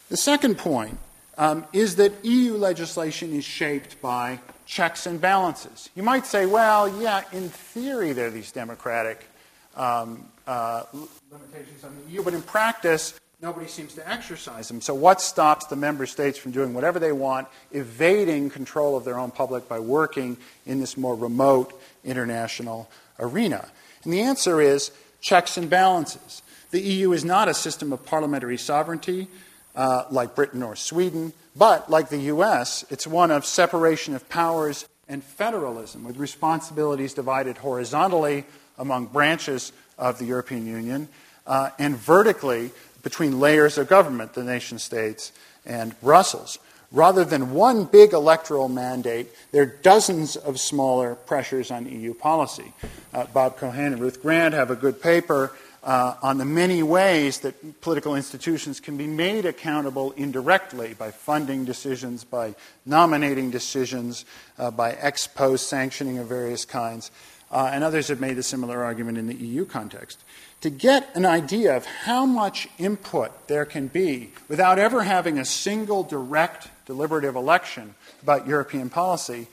the 0.10 0.18
second 0.18 0.58
point 0.58 0.98
um, 1.38 1.66
is 1.74 1.96
that 1.98 2.26
EU 2.26 2.56
legislation 2.56 3.34
is 3.34 3.46
shaped 3.46 4.02
by 4.02 4.40
checks 4.66 5.06
and 5.06 5.22
balances. 5.22 5.90
You 5.96 6.04
might 6.04 6.26
say, 6.26 6.46
well, 6.46 7.02
yeah, 7.02 7.24
in 7.32 7.50
theory 7.50 8.14
there 8.14 8.28
are 8.28 8.32
these 8.32 8.52
democratic 8.52 9.28
um, 9.76 10.26
uh, 10.48 10.84
limitations 11.32 11.84
on 11.84 11.96
the 12.06 12.12
EU, 12.12 12.24
but 12.24 12.34
in 12.34 12.42
practice, 12.42 13.20
nobody 13.42 13.68
seems 13.68 13.94
to 13.96 14.10
exercise 14.10 14.68
them. 14.68 14.82
So, 14.82 14.94
what 14.94 15.22
stops 15.22 15.68
the 15.68 15.76
member 15.76 16.06
states 16.06 16.38
from 16.38 16.52
doing 16.52 16.74
whatever 16.74 17.00
they 17.00 17.12
want, 17.12 17.48
evading 17.72 18.50
control 18.50 18.98
of 18.98 19.06
their 19.06 19.20
own 19.20 19.32
public 19.32 19.68
by 19.68 19.80
working 19.80 20.38
in 20.66 20.80
this 20.80 20.98
more 20.98 21.16
remote 21.16 21.80
international 22.04 22.90
arena? 23.20 23.68
And 24.04 24.14
the 24.14 24.22
answer 24.22 24.62
is 24.62 24.92
checks 25.22 25.58
and 25.58 25.70
balances. 25.70 26.42
The 26.72 26.82
EU 26.82 27.12
is 27.12 27.24
not 27.24 27.48
a 27.48 27.54
system 27.54 27.94
of 27.94 28.06
parliamentary 28.06 28.58
sovereignty 28.58 29.28
uh, 29.76 30.06
like 30.10 30.36
Britain 30.36 30.64
or 30.64 30.76
Sweden. 30.76 31.34
But, 31.56 31.90
like 31.90 32.10
the 32.10 32.18
U.S., 32.18 32.84
it's 32.90 33.08
one 33.08 33.32
of 33.32 33.46
separation 33.46 34.14
of 34.14 34.28
powers 34.28 34.88
and 35.08 35.24
federalism, 35.24 36.04
with 36.04 36.18
responsibilities 36.18 37.14
divided 37.14 37.58
horizontally 37.58 38.46
among 38.78 39.08
branches 39.08 39.72
of 39.98 40.20
the 40.20 40.26
European 40.26 40.66
Union 40.66 41.08
uh, 41.48 41.70
and 41.80 41.96
vertically 41.96 42.72
between 43.06 43.40
layers 43.40 43.78
of 43.78 43.88
government, 43.88 44.34
the 44.34 44.44
nation 44.44 44.80
states 44.80 45.32
and 45.64 45.98
Brussels. 46.02 46.58
Rather 46.92 47.24
than 47.24 47.54
one 47.54 47.86
big 47.86 48.14
electoral 48.14 48.68
mandate, 48.68 49.28
there 49.52 49.62
are 49.62 49.68
dozens 49.68 50.36
of 50.36 50.60
smaller 50.60 51.14
pressures 51.14 51.70
on 51.70 51.86
EU 51.86 52.16
policy. 52.16 52.74
Uh, 53.14 53.26
Bob 53.28 53.60
Keohane 53.60 53.94
and 53.94 54.00
Ruth 54.00 54.24
Grant 54.24 54.56
have 54.56 54.72
a 54.72 54.76
good 54.76 55.00
paper 55.00 55.52
uh, 55.84 56.16
on 56.24 56.40
the 56.40 56.46
many 56.46 56.82
ways 56.82 57.42
that 57.42 57.80
political 57.82 58.16
institutions 58.16 58.80
can 58.80 58.98
be 58.98 59.06
made 59.06 59.46
accountable 59.46 60.12
indirectly 60.14 60.96
by 60.96 61.12
funding 61.12 61.64
decisions, 61.64 62.24
by 62.24 62.56
nominating 62.88 63.52
decisions, 63.52 64.26
uh, 64.58 64.72
by 64.72 64.94
ex 64.94 65.28
post 65.28 65.68
sanctioning 65.68 66.18
of 66.18 66.28
various 66.28 66.66
kinds. 66.66 67.12
Uh, 67.52 67.70
and 67.72 67.84
others 67.84 68.08
have 68.08 68.20
made 68.20 68.40
a 68.40 68.44
similar 68.44 68.84
argument 68.84 69.20
in 69.20 69.28
the 69.28 69.36
EU 69.36 69.64
context. 69.64 70.24
To 70.62 70.70
get 70.70 71.16
an 71.16 71.26
idea 71.26 71.78
of 71.78 71.86
how 71.86 72.26
much 72.26 72.68
input 72.80 73.48
there 73.48 73.66
can 73.66 73.88
be 73.88 74.32
without 74.48 74.80
ever 74.80 75.04
having 75.04 75.38
a 75.38 75.46
single 75.46 76.04
direct 76.04 76.70
deliberative 76.86 77.36
election 77.36 77.94
about 78.24 78.48
European 78.48 78.90
policy, 78.90 79.48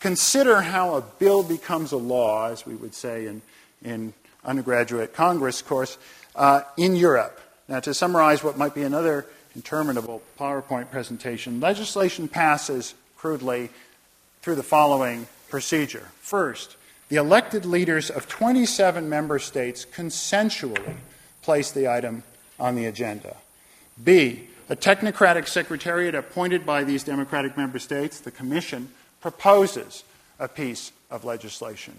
consider 0.00 0.62
how 0.62 0.94
a 0.94 1.02
bill 1.02 1.42
becomes 1.42 1.92
a 1.92 1.96
law, 1.96 2.50
as 2.50 2.64
we 2.66 2.74
would 2.74 2.94
say 2.94 3.26
in, 3.26 3.42
in 3.82 4.14
undergraduate 4.44 5.14
Congress 5.14 5.62
course 5.62 5.98
uh, 6.36 6.62
in 6.76 6.96
Europe. 6.96 7.40
Now, 7.68 7.80
to 7.80 7.94
summarize 7.94 8.44
what 8.44 8.58
might 8.58 8.74
be 8.74 8.82
another 8.82 9.26
interminable 9.54 10.22
PowerPoint 10.38 10.90
presentation, 10.90 11.60
legislation 11.60 12.28
passes 12.28 12.94
crudely 13.16 13.70
through 14.42 14.56
the 14.56 14.62
following 14.62 15.26
procedure. 15.48 16.08
First, 16.20 16.76
the 17.08 17.16
elected 17.16 17.64
leaders 17.64 18.10
of 18.10 18.28
27 18.28 19.08
member 19.08 19.38
states 19.38 19.84
consensually 19.84 20.94
place 21.42 21.70
the 21.70 21.88
item 21.88 22.22
on 22.58 22.74
the 22.74 22.86
agenda. 22.86 23.36
B, 24.02 24.48
a 24.68 24.76
technocratic 24.76 25.46
secretariat 25.46 26.14
appointed 26.14 26.64
by 26.64 26.84
these 26.84 27.04
democratic 27.04 27.56
member 27.56 27.78
states, 27.78 28.20
the 28.20 28.30
Commission, 28.30 28.88
proposes 29.20 30.04
a 30.38 30.48
piece 30.48 30.92
of 31.10 31.24
legislation. 31.24 31.94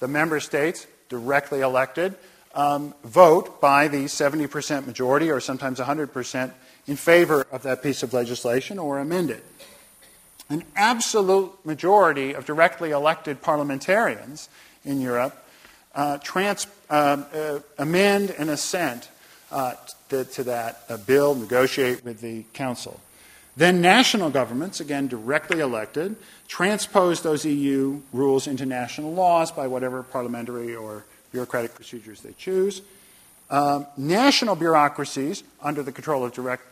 The 0.00 0.08
member 0.08 0.40
states 0.40 0.86
directly 1.08 1.60
elected 1.60 2.16
um, 2.54 2.94
vote 3.04 3.60
by 3.60 3.88
the 3.88 4.04
70% 4.04 4.86
majority 4.86 5.30
or 5.30 5.40
sometimes 5.40 5.78
100% 5.78 6.52
in 6.86 6.96
favor 6.96 7.46
of 7.52 7.62
that 7.62 7.82
piece 7.82 8.02
of 8.02 8.12
legislation 8.12 8.78
or 8.78 8.98
amend 8.98 9.30
it. 9.30 9.44
An 10.48 10.62
absolute 10.76 11.52
majority 11.64 12.32
of 12.32 12.44
directly 12.44 12.90
elected 12.90 13.42
parliamentarians 13.42 14.48
in 14.84 15.00
Europe 15.00 15.44
uh, 15.94 16.18
trans, 16.18 16.66
uh, 16.90 17.22
uh, 17.32 17.60
amend 17.78 18.30
and 18.30 18.50
assent 18.50 19.08
uh, 19.50 19.74
to, 20.08 20.24
to, 20.24 20.44
that 20.44 20.82
uh, 20.88 20.96
bill, 20.98 21.34
negotiate 21.34 22.04
with 22.04 22.20
the 22.20 22.44
Council. 22.52 23.00
Then 23.56 23.80
national 23.80 24.30
governments, 24.30 24.80
again 24.80 25.08
directly 25.08 25.60
elected, 25.60 26.16
transpose 26.46 27.22
those 27.22 27.44
EU 27.44 28.00
rules 28.12 28.46
into 28.46 28.66
national 28.66 29.14
laws 29.14 29.50
by 29.50 29.66
whatever 29.66 30.02
parliamentary 30.02 30.76
or 30.76 31.04
bureaucratic 31.32 31.74
procedures 31.74 32.20
they 32.20 32.32
choose. 32.32 32.82
Um, 33.48 33.86
national 33.96 34.56
bureaucracies, 34.56 35.42
under 35.62 35.82
the 35.82 35.92
control 35.92 36.24
of 36.24 36.32
direct 36.32 36.64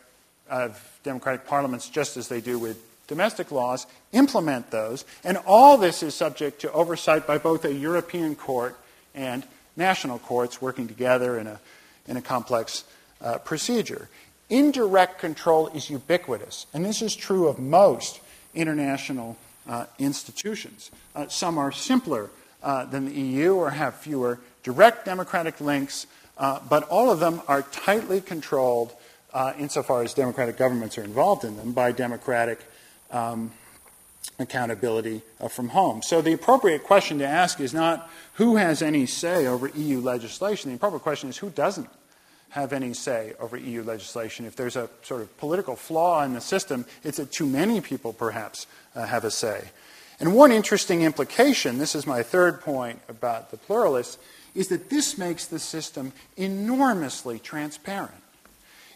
of 0.47 0.99
democratic 1.03 1.47
parliaments, 1.47 1.89
just 1.89 2.17
as 2.17 2.27
they 2.27 2.39
do 2.39 2.59
with 2.59 2.79
domestic 3.07 3.51
laws, 3.51 3.87
implement 4.11 4.71
those, 4.71 5.05
and 5.23 5.37
all 5.45 5.77
this 5.77 6.03
is 6.03 6.13
subject 6.13 6.61
to 6.61 6.71
oversight 6.71 7.27
by 7.27 7.37
both 7.37 7.65
a 7.65 7.73
European 7.73 8.35
court 8.35 8.77
and 9.13 9.43
national 9.75 10.19
courts 10.19 10.61
working 10.61 10.87
together 10.87 11.37
in 11.37 11.47
a, 11.47 11.59
in 12.07 12.17
a 12.17 12.21
complex 12.21 12.83
uh, 13.21 13.37
procedure. 13.39 14.09
Indirect 14.49 15.19
control 15.19 15.67
is 15.69 15.89
ubiquitous, 15.89 16.67
and 16.73 16.85
this 16.85 17.01
is 17.01 17.15
true 17.15 17.47
of 17.47 17.59
most 17.59 18.19
international 18.53 19.37
uh, 19.67 19.85
institutions. 19.97 20.91
Uh, 21.15 21.27
some 21.27 21.57
are 21.57 21.71
simpler 21.71 22.29
uh, 22.61 22.85
than 22.85 23.05
the 23.05 23.13
EU 23.13 23.55
or 23.55 23.71
have 23.71 23.95
fewer 23.95 24.39
direct 24.63 25.05
democratic 25.05 25.59
links, 25.61 26.07
uh, 26.37 26.59
but 26.69 26.83
all 26.83 27.11
of 27.11 27.19
them 27.19 27.41
are 27.47 27.61
tightly 27.63 28.21
controlled 28.21 28.91
uh, 29.33 29.53
insofar 29.59 30.01
as 30.01 30.13
democratic 30.13 30.57
governments 30.57 30.97
are 30.97 31.03
involved 31.03 31.43
in 31.43 31.57
them 31.57 31.71
by 31.73 31.91
democratic 31.91 32.59
um, 33.11 33.51
accountability 34.39 35.21
uh, 35.39 35.47
from 35.47 35.69
home. 35.69 36.01
So 36.01 36.21
the 36.21 36.33
appropriate 36.33 36.83
question 36.83 37.19
to 37.19 37.27
ask 37.27 37.59
is 37.59 37.73
not 37.73 38.09
who 38.33 38.57
has 38.57 38.81
any 38.81 39.05
say 39.05 39.47
over 39.47 39.69
EU 39.69 40.01
legislation. 40.01 40.71
The 40.71 40.75
appropriate 40.75 41.03
question 41.03 41.29
is 41.29 41.37
who 41.37 41.49
doesn't 41.49 41.89
have 42.49 42.73
any 42.73 42.93
say 42.93 43.33
over 43.39 43.57
EU 43.57 43.83
legislation. 43.83 44.45
If 44.45 44.55
there's 44.55 44.75
a 44.75 44.89
sort 45.03 45.21
of 45.21 45.37
political 45.37 45.75
flaw 45.75 46.23
in 46.23 46.33
the 46.33 46.41
system, 46.41 46.85
it's 47.03 47.17
that 47.17 47.31
too 47.31 47.45
many 47.45 47.81
people 47.81 48.13
perhaps 48.13 48.67
uh, 48.95 49.05
have 49.05 49.25
a 49.25 49.31
say. 49.31 49.69
And 50.19 50.33
one 50.33 50.51
interesting 50.51 51.01
implication, 51.01 51.77
this 51.77 51.95
is 51.95 52.07
my 52.07 52.23
third 52.23 52.61
point 52.61 53.01
about 53.09 53.51
the 53.51 53.57
pluralists, 53.57 54.17
is 54.53 54.69
that 54.69 54.89
this 54.89 55.17
makes 55.17 55.45
the 55.45 55.59
system 55.59 56.13
enormously 56.37 57.39
transparent. 57.39 58.23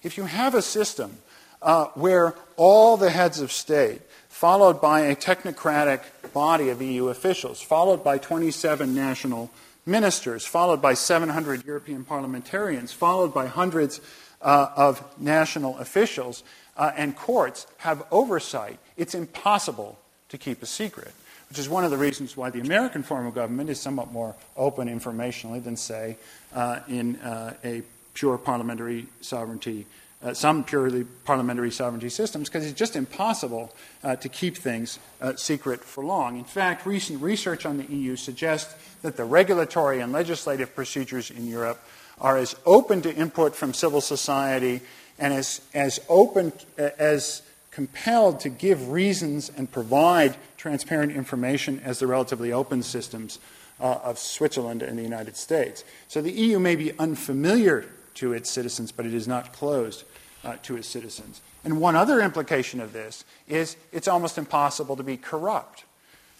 If 0.03 0.18
you 0.18 0.24
have 0.24 0.55
a 0.55 0.62
system 0.62 1.18
uh, 1.62 1.86
where 1.95 2.36
all 2.57 2.97
the 2.97 3.10
heads 3.10 3.39
of 3.39 3.51
state, 3.51 4.01
followed 4.28 4.80
by 4.82 5.01
a 5.01 5.16
technocratic 5.16 6.01
body 6.34 6.70
of 6.70 6.82
EU 6.82 7.07
officials, 7.07 7.62
followed 7.62 8.03
by 8.03 8.18
27 8.18 8.93
national 8.93 9.49
ministers, 9.86 10.45
followed 10.45 10.82
by 10.82 10.93
700 10.93 11.66
European 11.66 12.05
parliamentarians, 12.05 12.91
followed 12.91 13.34
by 13.34 13.47
hundreds 13.47 13.99
uh, 14.41 14.70
of 14.76 15.03
national 15.20 15.78
officials 15.80 16.43
uh, 16.78 16.91
and 16.95 17.16
courts 17.16 17.68
have 17.78 18.03
oversight. 18.12 18.80
It's 18.95 19.16
impossible 19.16 19.99
to 20.30 20.38
keep 20.38 20.62
a 20.62 20.66
secret, 20.66 21.12
which 21.49 21.60
is 21.60 21.68
one 21.68 21.84
of 21.84 21.91
the 21.91 21.97
reasons 21.97 22.38
why 22.38 22.49
the 22.49 22.62
American 22.62 23.03
form 23.03 23.26
of 23.26 23.36
government 23.36 23.70
is 23.70 23.80
somewhat 23.80 24.12
more 24.12 24.36
open 24.55 24.88
informationally 24.88 25.62
than, 25.62 25.76
say, 25.76 26.18
uh, 26.53 26.80
in 26.88 27.18
uh, 27.18 27.53
a 27.64 27.82
pure 28.14 28.38
parliamentary 28.38 29.07
sovereignty 29.22 29.86
uh, 30.22 30.34
some 30.34 30.63
purely 30.63 31.03
parliamentary 31.03 31.72
sovereignty 31.72 32.09
systems 32.09 32.49
because 32.49 32.65
it's 32.65 32.78
just 32.78 32.95
impossible 32.95 33.74
uh, 34.03 34.15
to 34.17 34.28
keep 34.28 34.57
things 34.57 34.99
uh, 35.22 35.36
secret 35.36 35.84
for 35.84 36.03
long. 36.03 36.38
In 36.38 36.43
fact, 36.43 36.86
recent 36.86 37.22
research 37.22 37.65
on 37.65 37.78
the 37.78 37.86
EU 37.86 38.15
suggests 38.15 38.76
that 39.01 39.15
the 39.15 39.24
regulatory 39.24 40.01
and 40.01 40.11
legislative 40.11 40.76
procedures 40.76 41.32
in 41.32 41.47
Europe 41.47 41.82
are 42.20 42.38
as 42.38 42.55
open 42.65 43.01
to 43.01 43.15
input 43.15 43.55
from 43.55 43.74
civil 43.74 44.01
society 44.01 44.82
and 45.17 45.34
as, 45.34 45.61
as 45.74 45.99
open, 46.09 46.51
uh, 46.78 46.89
as 46.97 47.41
compelled 47.72 48.41
to 48.41 48.49
give 48.49 48.89
reasons 48.89 49.49
and 49.55 49.72
provide 49.72 50.36
transparent 50.57 51.13
information 51.13 51.80
as 51.86 51.99
the 51.99 52.07
relatively 52.07 52.51
open 52.51 52.84
systems 52.84 53.39
uh, 53.80 53.99
of 54.03 54.20
Switzerland 54.20 54.82
and 54.82 54.99
the 54.99 55.03
United 55.03 55.38
States. 55.38 55.86
So 56.09 56.22
the 56.22 56.32
EU 56.32 56.59
may 56.59 56.76
be 56.76 56.97
unfamiliar 56.99 57.86
to 58.16 58.34
its 58.34 58.49
citizens, 58.49 58.91
but 58.91 59.05
it 59.05 59.14
is 59.14 59.28
not 59.28 59.53
closed 59.53 60.03
uh, 60.43 60.55
to 60.64 60.78
its 60.78 60.88
citizens. 60.88 61.41
And 61.64 61.82
one 61.82 61.95
other 61.95 62.22
implication 62.22 62.80
of 62.80 62.93
this 62.93 63.26
is 63.47 63.76
it's 63.91 64.07
almost 64.07 64.38
impossible 64.38 64.95
to 64.95 65.03
be 65.03 65.18
corrupt. 65.18 65.84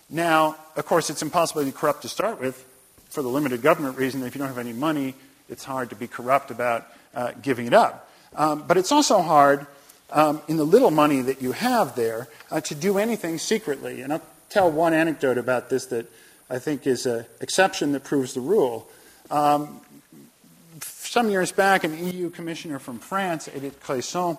Now, 0.10 0.56
of 0.76 0.86
course, 0.86 1.10
it's 1.10 1.22
impossible 1.22 1.62
to 1.62 1.66
be 1.66 1.72
corrupt 1.72 2.02
to 2.04 2.10
start 2.10 2.40
with 2.40 2.66
for 3.10 3.22
the 3.22 3.28
limited 3.28 3.62
government 3.62 3.98
reason 3.98 4.24
if 4.24 4.36
you 4.36 4.40
don't 4.40 4.48
have 4.48 4.58
any 4.58 4.74
money, 4.74 5.16
it's 5.50 5.64
hard 5.64 5.90
to 5.90 5.96
be 5.96 6.08
corrupt 6.08 6.52
about 6.52 6.88
uh, 7.16 7.32
giving 7.42 7.66
it 7.66 7.74
up. 7.74 8.10
Um, 8.36 8.64
but 8.68 8.78
it's 8.78 8.92
also 8.92 9.22
hard 9.22 9.66
um, 10.12 10.42
in 10.48 10.58
the 10.58 10.64
little 10.64 10.92
money 10.92 11.22
that 11.22 11.42
you 11.42 11.52
have 11.52 11.96
there 11.96 12.28
uh, 12.52 12.62
to 12.62 12.76
do 12.76 13.00
anything 13.00 13.40
secretly. 13.40 14.02
And 14.02 14.14
I'll 14.14 14.22
tell 14.50 14.72
one 14.72 14.94
anecdote 14.94 15.38
about 15.38 15.70
this 15.70 15.88
that 15.88 16.06
I 16.50 16.60
think 16.60 16.86
is 16.86 17.06
an 17.06 17.26
exception 17.42 17.92
that 17.94 18.04
proves 18.04 18.34
the 18.36 18.42
rule. 18.42 18.88
Um, 19.32 19.82
some 20.84 21.30
years 21.30 21.52
back, 21.52 21.84
an 21.84 22.06
EU 22.06 22.30
commissioner 22.30 22.80
from 22.80 23.00
France, 23.00 23.50
Edith 23.54 23.80
Cresson, 23.82 24.38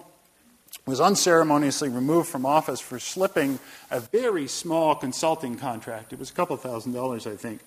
was 0.86 1.01
unceremoniously 1.01 1.88
removed 1.88 2.28
from 2.28 2.47
office 2.47 2.80
for 2.80 2.99
slipping 2.99 3.59
a 3.91 4.01
very 4.01 4.47
small 4.47 4.95
consulting 4.95 5.57
contract. 5.57 6.12
It 6.12 6.18
was 6.18 6.30
a 6.30 6.32
couple 6.32 6.57
thousand 6.57 6.93
dollars, 6.93 7.26
I 7.26 7.36
think, 7.36 7.61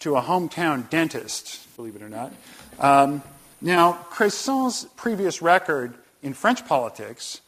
to 0.00 0.16
a 0.16 0.22
hometown 0.22 0.88
dentist, 0.88 1.74
believe 1.76 1.96
it 1.96 2.02
or 2.02 2.08
not. 2.08 2.32
Um, 2.78 3.22
now, 3.60 3.92
Cresson's 4.10 4.84
previous 4.96 5.42
record 5.42 5.94
in 6.22 6.32
French 6.32 6.66
politics 6.66 7.40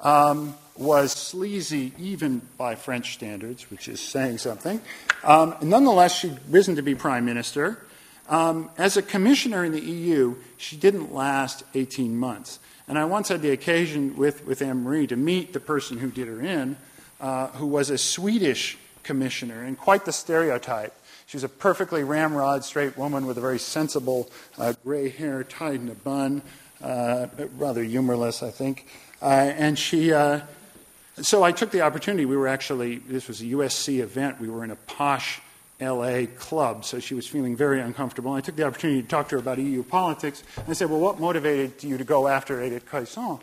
um, 0.00 0.54
was 0.76 1.12
sleazy 1.12 1.92
even 1.98 2.40
by 2.56 2.74
French 2.74 3.14
standards, 3.14 3.70
which 3.70 3.88
is 3.88 4.00
saying 4.00 4.38
something. 4.38 4.80
Um, 5.24 5.56
nonetheless, 5.60 6.14
she'd 6.14 6.38
risen 6.48 6.76
to 6.76 6.82
be 6.82 6.94
prime 6.94 7.24
minister. 7.24 7.84
Um, 8.28 8.70
as 8.76 8.96
a 8.96 9.02
commissioner 9.02 9.64
in 9.64 9.72
the 9.72 9.80
EU, 9.80 10.36
she 10.56 10.76
didn't 10.76 11.14
last 11.14 11.62
18 11.74 12.16
months. 12.16 12.58
And 12.86 12.98
I 12.98 13.04
once 13.04 13.28
had 13.28 13.42
the 13.42 13.50
occasion 13.50 14.16
with, 14.16 14.46
with 14.46 14.62
Anne 14.62 14.82
Marie 14.82 15.06
to 15.06 15.16
meet 15.16 15.52
the 15.52 15.60
person 15.60 15.98
who 15.98 16.10
did 16.10 16.28
her 16.28 16.40
in, 16.40 16.76
uh, 17.20 17.48
who 17.48 17.66
was 17.66 17.90
a 17.90 17.98
Swedish 17.98 18.78
commissioner, 19.02 19.62
and 19.62 19.78
quite 19.78 20.04
the 20.04 20.12
stereotype. 20.12 20.94
She 21.26 21.36
was 21.36 21.44
a 21.44 21.48
perfectly 21.48 22.04
ramrod 22.04 22.64
straight 22.64 22.96
woman 22.96 23.26
with 23.26 23.36
a 23.38 23.40
very 23.40 23.58
sensible 23.58 24.30
uh, 24.58 24.74
gray 24.84 25.08
hair 25.10 25.44
tied 25.44 25.80
in 25.80 25.88
a 25.88 25.94
bun, 25.94 26.42
uh, 26.82 27.26
rather 27.56 27.82
humorless, 27.82 28.42
I 28.42 28.50
think. 28.50 28.86
Uh, 29.20 29.26
and 29.26 29.78
she, 29.78 30.12
uh, 30.12 30.40
so 31.20 31.42
I 31.42 31.52
took 31.52 31.70
the 31.70 31.82
opportunity. 31.82 32.24
We 32.24 32.36
were 32.36 32.48
actually, 32.48 32.98
this 32.98 33.28
was 33.28 33.40
a 33.40 33.44
USC 33.44 34.00
event. 34.00 34.40
We 34.40 34.48
were 34.48 34.64
in 34.64 34.70
a 34.70 34.76
posh 34.76 35.40
LA 35.80 36.26
club, 36.36 36.84
so 36.84 36.98
she 36.98 37.14
was 37.14 37.26
feeling 37.26 37.56
very 37.56 37.80
uncomfortable. 37.80 38.32
I 38.32 38.40
took 38.40 38.56
the 38.56 38.64
opportunity 38.64 39.02
to 39.02 39.08
talk 39.08 39.28
to 39.28 39.36
her 39.36 39.40
about 39.40 39.58
EU 39.58 39.82
politics. 39.82 40.42
And 40.56 40.66
I 40.68 40.72
said, 40.72 40.90
Well, 40.90 41.00
what 41.00 41.20
motivated 41.20 41.84
you 41.84 41.96
to 41.98 42.04
go 42.04 42.26
after 42.26 42.62
Edith 42.62 42.86
Cresson? 42.86 43.38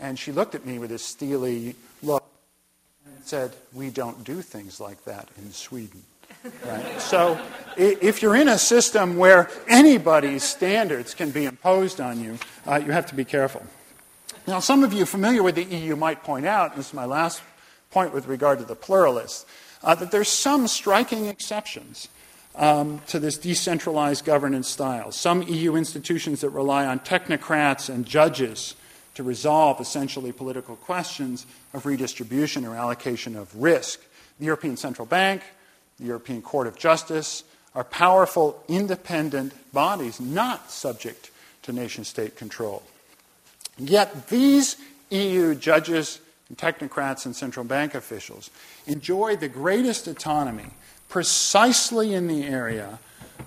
And 0.00 0.18
she 0.18 0.32
looked 0.32 0.54
at 0.54 0.66
me 0.66 0.78
with 0.78 0.90
a 0.92 0.98
steely 0.98 1.76
look 2.02 2.24
and 3.04 3.24
said, 3.24 3.54
We 3.74 3.90
don't 3.90 4.24
do 4.24 4.40
things 4.40 4.80
like 4.80 5.04
that 5.04 5.28
in 5.38 5.52
Sweden. 5.52 6.02
Right? 6.66 7.00
so 7.00 7.40
if 7.76 8.20
you're 8.20 8.36
in 8.36 8.48
a 8.48 8.58
system 8.58 9.16
where 9.16 9.50
anybody's 9.66 10.42
standards 10.42 11.14
can 11.14 11.30
be 11.30 11.46
imposed 11.46 12.00
on 12.00 12.22
you, 12.22 12.38
uh, 12.66 12.76
you 12.84 12.92
have 12.92 13.06
to 13.06 13.14
be 13.14 13.24
careful. 13.24 13.62
Now, 14.46 14.60
some 14.60 14.84
of 14.84 14.92
you 14.92 15.06
familiar 15.06 15.42
with 15.42 15.54
the 15.54 15.64
EU 15.64 15.96
might 15.96 16.22
point 16.22 16.44
out, 16.44 16.72
and 16.72 16.78
this 16.78 16.88
is 16.88 16.94
my 16.94 17.06
last 17.06 17.40
point 17.90 18.12
with 18.12 18.26
regard 18.26 18.58
to 18.58 18.64
the 18.64 18.74
pluralists, 18.74 19.46
uh, 19.84 19.94
that 19.94 20.10
there's 20.10 20.28
some 20.28 20.66
striking 20.66 21.26
exceptions 21.26 22.08
um, 22.56 23.00
to 23.08 23.18
this 23.18 23.36
decentralized 23.36 24.24
governance 24.24 24.68
style. 24.68 25.12
Some 25.12 25.42
EU 25.42 25.76
institutions 25.76 26.40
that 26.40 26.50
rely 26.50 26.86
on 26.86 27.00
technocrats 27.00 27.88
and 27.88 28.06
judges 28.06 28.74
to 29.14 29.22
resolve 29.22 29.80
essentially 29.80 30.32
political 30.32 30.76
questions 30.76 31.46
of 31.72 31.86
redistribution 31.86 32.64
or 32.64 32.74
allocation 32.74 33.36
of 33.36 33.54
risk. 33.54 34.00
The 34.38 34.46
European 34.46 34.76
Central 34.76 35.06
Bank, 35.06 35.42
the 35.98 36.06
European 36.06 36.42
Court 36.42 36.66
of 36.66 36.76
Justice 36.76 37.44
are 37.74 37.84
powerful, 37.84 38.62
independent 38.68 39.52
bodies 39.72 40.20
not 40.20 40.70
subject 40.70 41.30
to 41.62 41.72
nation 41.72 42.04
state 42.04 42.36
control. 42.36 42.82
Yet 43.78 44.28
these 44.28 44.76
EU 45.10 45.54
judges 45.54 46.20
and 46.54 46.90
technocrats 46.90 47.26
and 47.26 47.34
central 47.34 47.64
bank 47.64 47.94
officials 47.94 48.50
enjoy 48.86 49.36
the 49.36 49.48
greatest 49.48 50.06
autonomy 50.06 50.70
precisely 51.08 52.14
in 52.14 52.26
the 52.26 52.44
area, 52.44 52.98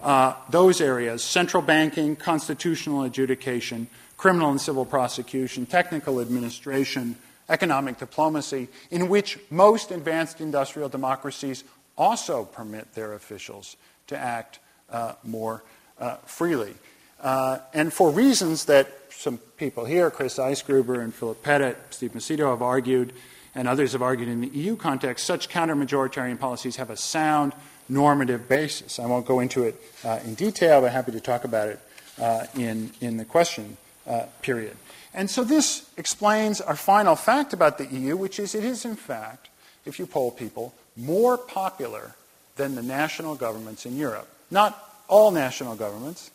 uh, 0.01 0.33
those 0.49 0.81
areas 0.81 1.23
central 1.23 1.63
banking, 1.63 2.15
constitutional 2.15 3.03
adjudication, 3.03 3.87
criminal 4.17 4.49
and 4.51 4.59
civil 4.59 4.85
prosecution, 4.85 5.65
technical 5.65 6.19
administration, 6.19 7.15
economic 7.49 7.97
diplomacy, 7.97 8.67
in 8.91 9.07
which 9.07 9.39
most 9.49 9.91
advanced 9.91 10.41
industrial 10.41 10.89
democracies 10.89 11.63
also 11.97 12.45
permit 12.45 12.93
their 12.93 13.13
officials 13.13 13.77
to 14.07 14.17
act 14.17 14.59
uh, 14.91 15.13
more 15.23 15.63
uh, 15.99 16.15
freely. 16.25 16.73
Uh, 17.21 17.59
and 17.73 17.91
for 17.91 18.11
reasons 18.11 18.65
that 18.65 19.06
some 19.18 19.39
people 19.57 19.86
here, 19.86 20.11
Chris 20.11 20.38
Eisgruber 20.38 21.03
and 21.03 21.13
Philip 21.13 21.41
Pettit, 21.41 21.76
Steve 21.89 22.11
Macedo, 22.11 22.51
have 22.51 22.61
argued, 22.61 23.13
and 23.55 23.68
others 23.68 23.93
have 23.93 24.03
argued 24.03 24.30
in 24.30 24.41
the 24.41 24.47
EU 24.49 24.76
context, 24.76 25.26
such 25.26 25.49
counter 25.49 25.76
majoritarian 25.76 26.39
policies 26.39 26.76
have 26.76 26.91
a 26.91 26.97
sound 26.97 27.53
normative 27.89 28.47
basis. 28.47 28.99
I 28.99 29.07
won't 29.07 29.26
go 29.26 29.39
into 29.39 29.63
it 29.63 29.76
uh, 30.03 30.20
in 30.24 30.36
detail, 30.36 30.82
but 30.82 30.91
happy 30.91 31.11
to 31.13 31.20
talk 31.20 31.45
about 31.45 31.70
it 31.70 31.80
uh, 32.20 32.45
in, 32.55 32.91
in 33.01 33.18
the 33.18 33.26
question 33.26 33.78
uh, 34.05 34.28
period. 34.43 34.78
And 35.15 35.30
so 35.32 35.43
this 35.43 35.89
explains 35.97 36.61
our 36.61 36.76
final 36.76 37.15
fact 37.15 37.53
about 37.53 37.80
the 37.80 37.88
EU, 37.88 38.15
which 38.15 38.38
is 38.38 38.53
it 38.53 38.63
is, 38.63 38.86
in 38.86 38.95
fact, 38.95 39.49
if 39.86 39.97
you 39.97 40.05
poll 40.05 40.30
people, 40.30 40.76
more 40.95 41.39
popular 41.39 42.13
than 42.55 42.76
the 42.76 42.84
national 42.84 43.34
governments 43.34 43.86
in 43.86 43.97
Europe. 43.97 44.28
Not 44.51 44.78
all 45.07 45.32
national 45.32 45.76
governments, 45.76 46.30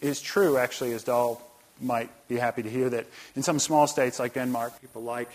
is 0.00 0.20
true, 0.20 0.56
actually, 0.56 0.92
as 0.92 1.02
Dahl 1.04 1.40
might 1.82 2.10
be 2.28 2.36
happy 2.36 2.62
to 2.62 2.70
hear 2.70 2.88
that 2.90 3.06
in 3.36 3.42
some 3.42 3.58
small 3.58 3.86
states 3.86 4.18
like 4.18 4.34
Denmark, 4.34 4.80
people 4.80 5.02
like 5.02 5.30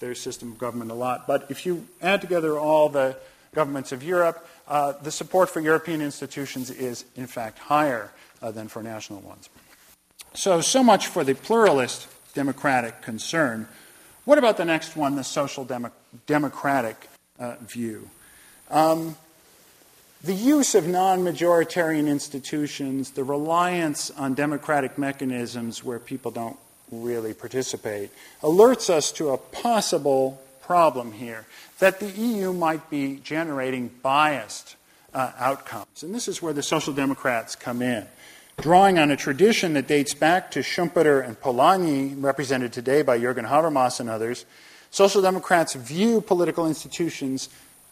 their 0.00 0.14
system 0.14 0.52
of 0.52 0.58
government 0.58 0.90
a 0.90 0.94
lot. 0.94 1.26
But 1.26 1.50
if 1.50 1.66
you 1.66 1.86
add 2.00 2.20
together 2.20 2.58
all 2.58 2.88
the 2.88 3.16
governments 3.54 3.92
of 3.92 4.02
Europe, 4.02 4.46
uh, 4.68 4.92
the 5.02 5.10
support 5.10 5.50
for 5.50 5.60
European 5.60 6.00
institutions 6.00 6.70
is, 6.70 7.04
in 7.16 7.26
fact, 7.26 7.58
higher 7.58 8.10
uh, 8.42 8.50
than 8.50 8.68
for 8.68 8.82
national 8.82 9.20
ones. 9.20 9.48
So, 10.34 10.60
so 10.60 10.82
much 10.82 11.08
for 11.08 11.24
the 11.24 11.34
pluralist 11.34 12.06
democratic 12.34 13.02
concern. 13.02 13.68
What 14.24 14.38
about 14.38 14.56
the 14.56 14.64
next 14.64 14.96
one, 14.96 15.16
the 15.16 15.24
social 15.24 15.64
demo- 15.64 15.92
democratic 16.26 17.08
uh, 17.38 17.56
view? 17.60 18.08
Um, 18.70 19.16
the 20.22 20.34
use 20.34 20.74
of 20.74 20.86
non 20.86 21.20
majoritarian 21.20 22.06
institutions, 22.06 23.12
the 23.12 23.24
reliance 23.24 24.10
on 24.10 24.34
democratic 24.34 24.98
mechanisms 24.98 25.82
where 25.82 25.98
people 25.98 26.30
don't 26.30 26.58
really 26.90 27.32
participate, 27.32 28.10
alerts 28.42 28.90
us 28.90 29.12
to 29.12 29.30
a 29.30 29.38
possible 29.38 30.40
problem 30.62 31.12
here 31.12 31.46
that 31.78 32.00
the 32.00 32.10
EU 32.10 32.52
might 32.52 32.90
be 32.90 33.16
generating 33.24 33.90
biased 34.02 34.76
uh, 35.14 35.32
outcomes. 35.38 36.02
And 36.02 36.14
this 36.14 36.28
is 36.28 36.42
where 36.42 36.52
the 36.52 36.62
Social 36.62 36.92
Democrats 36.92 37.56
come 37.56 37.82
in. 37.82 38.06
Drawing 38.60 38.98
on 38.98 39.10
a 39.10 39.16
tradition 39.16 39.72
that 39.72 39.88
dates 39.88 40.12
back 40.12 40.50
to 40.50 40.60
Schumpeter 40.60 41.24
and 41.26 41.40
Polanyi, 41.40 42.14
represented 42.22 42.72
today 42.72 43.00
by 43.00 43.18
Jürgen 43.18 43.48
Habermas 43.48 44.00
and 44.00 44.10
others, 44.10 44.44
Social 44.90 45.22
Democrats 45.22 45.74
view 45.74 46.20
political 46.20 46.66
institutions 46.66 47.48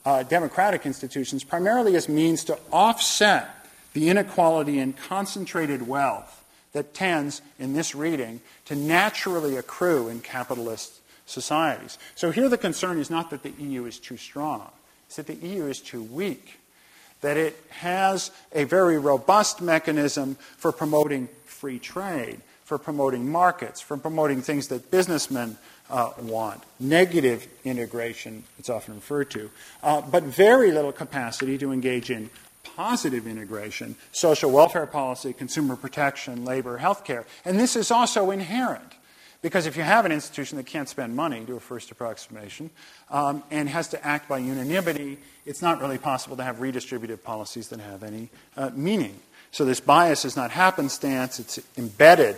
uh, 0.09 0.23
democratic 0.23 0.87
institutions 0.87 1.45
primarily 1.45 1.95
as 1.95 2.09
means 2.09 2.43
to 2.43 2.59
offset 2.73 3.67
the 3.93 4.09
inequality 4.09 4.79
in 4.79 4.95
concentrated 4.95 5.87
wealth 5.87 6.43
that 6.73 6.95
tends, 6.95 7.43
in 7.59 7.75
this 7.75 7.95
reading, 7.95 8.41
to 8.65 8.75
naturally 8.75 9.59
accrue 9.59 10.09
in 10.09 10.21
capitalist 10.21 11.01
societies. 11.27 11.99
So 12.15 12.31
here 12.31 12.49
the 12.49 12.57
concern 12.57 12.99
is 12.99 13.11
not 13.11 13.29
that 13.29 13.43
the 13.43 13.53
EU 13.59 13.85
is 13.85 13.99
too 13.99 14.17
strong, 14.17 14.71
it's 15.09 15.17
that 15.17 15.27
the 15.27 15.47
EU 15.47 15.67
is 15.67 15.79
too 15.79 16.03
weak, 16.05 16.59
that 17.21 17.37
it 17.37 17.63
has 17.69 18.31
a 18.55 18.65
very 18.65 18.97
robust 18.97 19.61
mechanism 19.61 20.37
for 20.57 20.73
promoting 20.73 21.29
free 21.45 21.79
trade, 21.79 22.41
for 22.69 22.77
promoting 22.77 23.33
markets, 23.33 23.81
for 23.81 23.97
promoting 23.97 24.43
things 24.43 24.69
that 24.69 24.91
businessmen 24.91 25.57
uh, 25.89 26.11
want. 26.21 26.63
Negative 26.79 27.49
integration, 27.65 28.45
it's 28.59 28.69
often 28.69 28.97
referred 28.97 29.31
to, 29.31 29.51
uh, 29.83 30.03
but 30.03 30.23
very 30.25 30.71
little 30.71 30.93
capacity 30.93 31.57
to 31.57 31.73
engage 31.73 32.11
in 32.11 32.29
positive 32.77 33.27
integration, 33.27 33.97
social 34.13 34.51
welfare 34.51 34.85
policy, 34.85 35.33
consumer 35.33 35.77
protection, 35.77 36.45
labor, 36.45 36.79
healthcare. 36.79 37.25
And 37.47 37.59
this 37.59 37.75
is 37.75 37.91
also 37.91 38.31
inherent. 38.31 38.93
Because 39.41 39.65
if 39.65 39.75
you 39.79 39.83
have 39.83 40.05
an 40.05 40.13
institution 40.13 40.59
that 40.59 40.67
can't 40.67 40.91
spend 40.91 41.17
money, 41.17 41.41
do 41.47 41.57
a 41.57 41.61
first 41.61 41.91
approximation, 41.91 42.69
um, 43.11 43.43
and 43.51 43.67
has 43.71 43.89
to 43.89 44.07
act 44.07 44.29
by 44.29 44.37
unanimity, 44.37 45.17
it's 45.47 45.63
not 45.63 45.81
really 45.81 45.97
possible 45.97 46.37
to 46.37 46.43
have 46.43 46.57
redistributive 46.57 47.23
policies 47.23 47.69
that 47.69 47.81
have 47.81 48.03
any 48.03 48.29
uh, 48.59 48.69
meaning. 48.75 49.19
So 49.53 49.65
this 49.65 49.81
bias 49.81 50.27
is 50.27 50.37
not 50.37 50.51
happenstance, 50.51 51.41
it's 51.41 51.59
embedded 51.79 52.37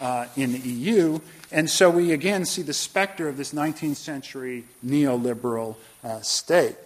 uh, 0.00 0.26
in 0.36 0.52
the 0.52 0.58
EU. 0.58 1.20
And 1.52 1.68
so 1.68 1.90
we 1.90 2.12
again 2.12 2.44
see 2.44 2.62
the 2.62 2.72
specter 2.72 3.28
of 3.28 3.36
this 3.36 3.52
19th 3.52 3.96
century 3.96 4.64
neoliberal 4.84 5.76
uh, 6.02 6.20
state. 6.20 6.76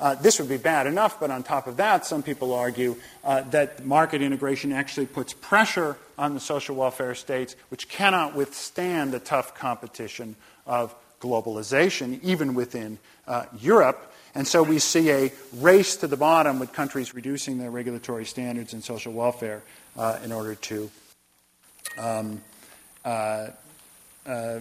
Uh, 0.00 0.14
this 0.14 0.38
would 0.38 0.48
be 0.48 0.56
bad 0.56 0.86
enough, 0.86 1.18
but 1.18 1.30
on 1.30 1.42
top 1.42 1.66
of 1.66 1.76
that, 1.78 2.06
some 2.06 2.22
people 2.22 2.54
argue 2.54 2.94
uh, 3.24 3.40
that 3.50 3.84
market 3.84 4.22
integration 4.22 4.72
actually 4.72 5.06
puts 5.06 5.32
pressure 5.32 5.96
on 6.16 6.34
the 6.34 6.40
social 6.40 6.76
welfare 6.76 7.16
states, 7.16 7.56
which 7.68 7.88
cannot 7.88 8.34
withstand 8.36 9.12
the 9.12 9.18
tough 9.18 9.56
competition 9.56 10.36
of 10.66 10.94
globalization, 11.20 12.22
even 12.22 12.54
within 12.54 12.98
uh, 13.26 13.46
Europe. 13.58 14.12
And 14.36 14.46
so 14.46 14.62
we 14.62 14.78
see 14.78 15.10
a 15.10 15.32
race 15.54 15.96
to 15.96 16.06
the 16.06 16.16
bottom 16.16 16.60
with 16.60 16.72
countries 16.72 17.12
reducing 17.12 17.58
their 17.58 17.72
regulatory 17.72 18.24
standards 18.24 18.72
and 18.72 18.84
social 18.84 19.12
welfare 19.12 19.62
uh, 19.96 20.20
in 20.22 20.30
order 20.30 20.54
to 20.54 20.90
um, 21.96 22.42
uh, 23.04 23.48
uh, 24.26 24.60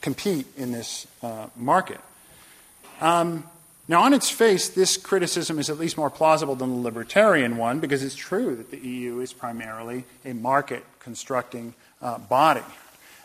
compete 0.00 0.46
in 0.56 0.72
this 0.72 1.06
market. 1.56 2.00
Um, 3.00 3.44
now, 3.90 4.02
on 4.02 4.14
its 4.14 4.30
face, 4.30 4.68
this 4.68 4.96
criticism 4.96 5.58
is 5.58 5.68
at 5.68 5.76
least 5.76 5.96
more 5.96 6.10
plausible 6.10 6.54
than 6.54 6.70
the 6.70 6.80
libertarian 6.80 7.56
one 7.56 7.80
because 7.80 8.04
it's 8.04 8.14
true 8.14 8.54
that 8.54 8.70
the 8.70 8.78
EU 8.78 9.18
is 9.18 9.32
primarily 9.32 10.04
a 10.24 10.32
market 10.32 10.84
constructing 11.00 11.74
uh, 12.00 12.18
body. 12.18 12.62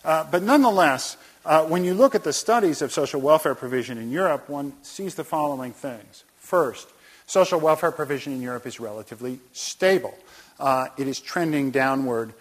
Uh, 0.03 0.23
but 0.31 0.41
nonetheless, 0.41 1.17
uh, 1.45 1.63
when 1.65 1.83
you 1.83 1.93
look 1.93 2.15
at 2.15 2.23
the 2.23 2.33
studies 2.33 2.81
of 2.81 2.91
social 2.91 3.21
welfare 3.21 3.53
provision 3.53 3.99
in 3.99 4.09
Europe, 4.11 4.49
one 4.49 4.73
sees 4.81 5.13
the 5.13 5.23
following 5.23 5.71
things. 5.71 6.23
First, 6.39 6.87
social 7.27 7.59
welfare 7.59 7.91
provision 7.91 8.33
in 8.33 8.41
Europe 8.41 8.65
is 8.65 8.79
relatively 8.79 9.39
stable. 9.53 10.17
Uh, 10.59 10.87
it 10.97 11.07
is 11.07 11.19
trending 11.19 11.69
downward 11.69 12.29
uh, 12.29 12.33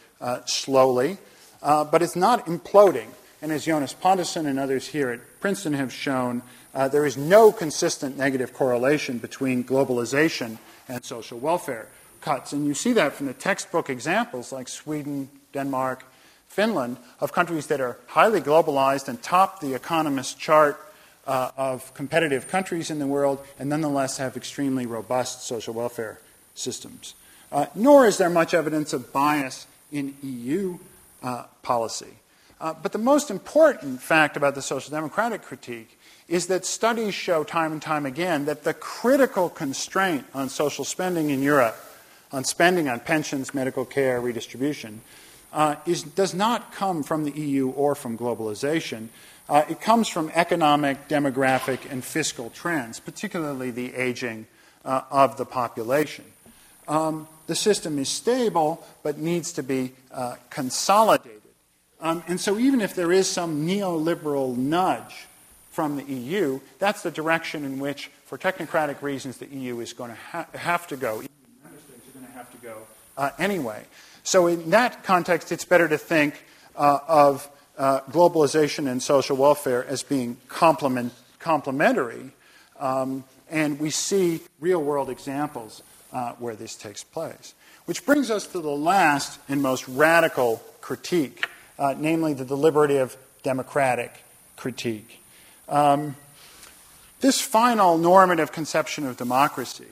slowly, 0.46 1.18
uh, 1.62 1.84
but 1.84 2.02
it's 2.02 2.16
not 2.16 2.46
imploding. 2.46 3.08
And 3.42 3.52
as 3.52 3.66
Jonas 3.66 3.94
Pontusson 3.94 4.46
and 4.46 4.58
others 4.58 4.88
here 4.88 5.10
at 5.10 5.20
Princeton 5.40 5.74
have 5.74 5.92
shown, 5.92 6.42
uh, 6.74 6.88
there 6.88 7.06
is 7.06 7.16
no 7.16 7.52
consistent 7.52 8.16
negative 8.16 8.52
correlation 8.52 9.18
between 9.18 9.64
globalization 9.64 10.58
and 10.88 11.04
social 11.04 11.38
welfare 11.38 11.88
cuts. 12.20 12.52
And 12.52 12.66
you 12.66 12.74
see 12.74 12.92
that 12.94 13.12
from 13.12 13.26
the 13.26 13.34
textbook 13.34 13.90
examples 13.90 14.50
like 14.50 14.68
Sweden, 14.68 15.28
Denmark, 15.52 16.04
Finland, 16.48 16.96
of 17.20 17.32
countries 17.32 17.66
that 17.66 17.80
are 17.80 17.98
highly 18.06 18.40
globalized 18.40 19.08
and 19.08 19.22
top 19.22 19.60
the 19.60 19.74
economist 19.74 20.38
chart 20.38 20.80
uh, 21.26 21.50
of 21.56 21.92
competitive 21.94 22.48
countries 22.48 22.90
in 22.90 22.98
the 22.98 23.06
world, 23.06 23.44
and 23.58 23.68
nonetheless 23.68 24.18
have 24.18 24.36
extremely 24.36 24.86
robust 24.86 25.42
social 25.42 25.74
welfare 25.74 26.18
systems. 26.54 27.14
Uh, 27.52 27.66
nor 27.74 28.06
is 28.06 28.18
there 28.18 28.30
much 28.30 28.54
evidence 28.54 28.92
of 28.92 29.12
bias 29.12 29.66
in 29.94 30.14
EU 30.22 30.76
uh, 31.22 31.44
policy. 31.62 32.12
Uh, 32.60 32.74
but 32.82 32.92
the 32.92 32.98
most 32.98 33.30
important 33.30 34.00
fact 34.00 34.36
about 34.36 34.54
the 34.54 34.62
social 34.62 34.90
democratic 34.90 35.42
critique 35.42 35.98
is 36.28 36.46
that 36.46 36.64
studies 36.64 37.14
show 37.14 37.44
time 37.44 37.72
and 37.72 37.82
time 37.82 38.06
again 38.06 38.46
that 38.46 38.64
the 38.64 38.74
critical 38.74 39.48
constraint 39.48 40.26
on 40.34 40.48
social 40.48 40.84
spending 40.84 41.30
in 41.30 41.42
Europe, 41.42 41.76
on 42.32 42.44
spending 42.44 42.88
on 42.88 42.98
pensions, 43.00 43.54
medical 43.54 43.84
care, 43.84 44.20
redistribution, 44.20 45.00
uh, 45.52 45.76
is, 45.86 46.02
does 46.02 46.34
not 46.34 46.72
come 46.72 47.02
from 47.02 47.24
the 47.24 47.30
EU 47.32 47.68
or 47.70 47.94
from 47.94 48.18
globalization. 48.18 49.08
Uh, 49.48 49.62
it 49.68 49.80
comes 49.80 50.08
from 50.08 50.30
economic, 50.34 51.06
demographic, 51.08 51.90
and 51.90 52.04
fiscal 52.04 52.50
trends, 52.50 52.98
particularly 52.98 53.70
the 53.70 53.94
aging 53.94 54.46
uh, 54.84 55.02
of 55.10 55.36
the 55.36 55.44
population. 55.44 56.24
Um, 56.88 57.28
the 57.46 57.54
system 57.54 57.98
is 57.98 58.08
stable, 58.08 58.84
but 59.02 59.18
needs 59.18 59.52
to 59.52 59.62
be 59.62 59.92
uh, 60.12 60.36
consolidated. 60.50 61.42
Um, 62.00 62.22
and 62.26 62.40
so, 62.40 62.58
even 62.58 62.80
if 62.80 62.94
there 62.94 63.12
is 63.12 63.28
some 63.28 63.66
neoliberal 63.66 64.56
nudge 64.56 65.26
from 65.70 65.96
the 65.96 66.04
EU, 66.04 66.60
that's 66.78 67.02
the 67.02 67.10
direction 67.10 67.64
in 67.64 67.78
which, 67.78 68.10
for 68.26 68.36
technocratic 68.36 69.02
reasons, 69.02 69.38
the 69.38 69.46
EU 69.46 69.80
is 69.80 69.92
going 69.92 70.10
to 70.10 70.16
ha- 70.16 70.46
have 70.54 70.86
to 70.88 70.96
go. 70.96 71.16
Member 71.16 71.80
states 71.86 72.08
are 72.08 72.18
going 72.18 72.26
to 72.26 72.32
have 72.32 72.50
to 72.50 72.58
go 72.58 72.76
uh, 73.16 73.30
anyway. 73.38 73.84
So, 74.22 74.46
in 74.46 74.70
that 74.70 75.02
context, 75.02 75.52
it's 75.52 75.64
better 75.64 75.88
to 75.88 75.98
think 75.98 76.44
uh, 76.76 76.98
of 77.06 77.48
uh, 77.78 78.00
globalization 78.10 78.90
and 78.90 79.02
social 79.02 79.36
welfare 79.36 79.84
as 79.84 80.02
being 80.02 80.36
complement, 80.48 81.12
complementary. 81.38 82.32
Um, 82.78 83.24
and 83.50 83.78
we 83.78 83.90
see 83.90 84.40
real 84.60 84.82
world 84.82 85.10
examples 85.10 85.82
uh, 86.14 86.32
where 86.38 86.54
this 86.54 86.76
takes 86.76 87.04
place. 87.04 87.54
Which 87.84 88.06
brings 88.06 88.30
us 88.30 88.46
to 88.48 88.60
the 88.60 88.70
last 88.70 89.38
and 89.48 89.60
most 89.60 89.86
radical 89.88 90.62
critique, 90.80 91.46
uh, 91.78 91.94
namely 91.98 92.32
the 92.32 92.44
deliberative 92.44 93.16
democratic 93.42 94.24
critique. 94.56 95.20
Um, 95.68 96.16
this 97.20 97.40
final 97.40 97.98
normative 97.98 98.52
conception 98.52 99.06
of 99.06 99.16
democracy, 99.16 99.86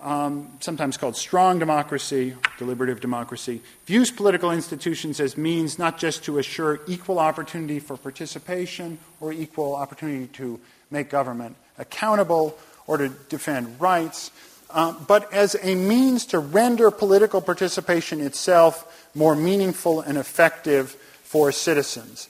um, 0.00 0.48
sometimes 0.60 0.96
called 0.96 1.16
strong 1.16 1.58
democracy, 1.58 2.34
deliberative 2.58 3.00
democracy, 3.00 3.60
views 3.86 4.10
political 4.10 4.50
institutions 4.50 5.20
as 5.20 5.36
means 5.36 5.78
not 5.78 5.98
just 5.98 6.24
to 6.24 6.38
assure 6.38 6.80
equal 6.86 7.18
opportunity 7.18 7.78
for 7.78 7.96
participation 7.96 8.98
or 9.20 9.32
equal 9.32 9.76
opportunity 9.76 10.26
to 10.28 10.58
make 10.90 11.10
government 11.10 11.54
accountable 11.78 12.58
or 12.86 12.96
to 12.96 13.08
defend 13.28 13.80
rights, 13.80 14.30
uh, 14.72 14.92
but 15.06 15.32
as 15.32 15.56
a 15.62 15.74
means 15.74 16.26
to 16.26 16.38
render 16.38 16.90
political 16.90 17.40
participation 17.40 18.20
itself 18.20 19.08
more 19.14 19.34
meaningful 19.34 20.00
and 20.00 20.16
effective 20.16 20.90
for 21.22 21.52
citizens. 21.52 22.28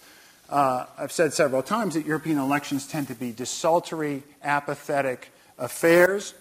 Uh, 0.48 0.86
I've 0.98 1.12
said 1.12 1.32
several 1.32 1.62
times 1.62 1.94
that 1.94 2.06
European 2.06 2.38
elections 2.38 2.86
tend 2.86 3.08
to 3.08 3.14
be 3.14 3.32
desultory, 3.32 4.22
apathetic 4.42 5.30
affairs. 5.58 6.34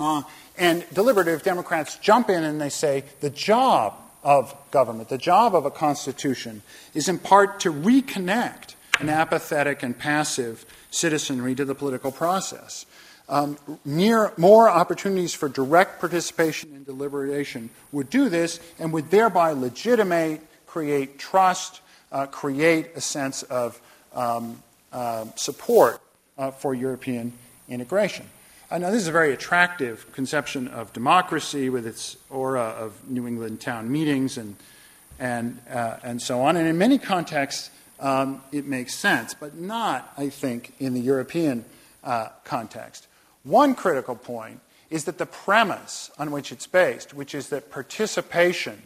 Uh, 0.00 0.22
and 0.58 0.84
deliberative 0.92 1.42
Democrats 1.42 1.96
jump 1.96 2.30
in 2.30 2.42
and 2.44 2.60
they 2.60 2.68
say 2.68 3.04
the 3.20 3.30
job 3.30 3.94
of 4.24 4.54
government, 4.70 5.08
the 5.08 5.18
job 5.18 5.54
of 5.54 5.64
a 5.64 5.70
constitution, 5.70 6.62
is 6.94 7.08
in 7.08 7.18
part 7.18 7.60
to 7.60 7.72
reconnect 7.72 8.74
an 9.00 9.08
apathetic 9.08 9.82
and 9.82 9.98
passive 9.98 10.64
citizenry 10.90 11.54
to 11.54 11.64
the 11.64 11.74
political 11.74 12.12
process. 12.12 12.86
Um, 13.28 13.56
near, 13.84 14.32
more 14.36 14.68
opportunities 14.68 15.32
for 15.32 15.48
direct 15.48 16.00
participation 16.00 16.74
in 16.74 16.84
deliberation 16.84 17.70
would 17.92 18.10
do 18.10 18.28
this 18.28 18.60
and 18.78 18.92
would 18.92 19.10
thereby 19.10 19.52
legitimate, 19.52 20.40
create 20.66 21.18
trust, 21.18 21.80
uh, 22.10 22.26
create 22.26 22.90
a 22.94 23.00
sense 23.00 23.42
of 23.44 23.80
um, 24.14 24.62
uh, 24.92 25.24
support 25.36 26.00
uh, 26.36 26.50
for 26.50 26.74
European 26.74 27.32
integration. 27.68 28.26
Uh, 28.70 28.78
now, 28.78 28.90
this 28.90 29.02
is 29.02 29.08
a 29.08 29.12
very 29.12 29.32
attractive 29.32 30.10
conception 30.12 30.66
of 30.68 30.92
democracy 30.92 31.68
with 31.68 31.86
its 31.86 32.16
aura 32.30 32.62
of 32.62 32.92
New 33.08 33.26
England 33.26 33.60
town 33.60 33.90
meetings 33.92 34.38
and, 34.38 34.56
and, 35.18 35.60
uh, 35.70 35.98
and 36.02 36.20
so 36.20 36.40
on. 36.40 36.56
And 36.56 36.66
in 36.66 36.78
many 36.78 36.98
contexts, 36.98 37.70
um, 38.00 38.42
it 38.50 38.66
makes 38.66 38.94
sense, 38.94 39.34
but 39.34 39.56
not, 39.56 40.12
I 40.16 40.28
think, 40.28 40.72
in 40.80 40.94
the 40.94 41.00
European 41.00 41.64
uh, 42.02 42.28
context. 42.44 43.06
One 43.44 43.74
critical 43.74 44.14
point 44.14 44.60
is 44.90 45.04
that 45.04 45.18
the 45.18 45.26
premise 45.26 46.10
on 46.18 46.30
which 46.30 46.52
it's 46.52 46.66
based, 46.66 47.14
which 47.14 47.34
is 47.34 47.48
that 47.48 47.70
participation 47.70 48.82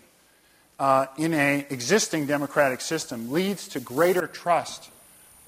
uh, 0.78 1.06
in 1.18 1.34
an 1.34 1.66
existing 1.70 2.26
democratic 2.26 2.80
system 2.80 3.32
leads 3.32 3.68
to 3.68 3.80
greater 3.80 4.26
trust 4.26 4.90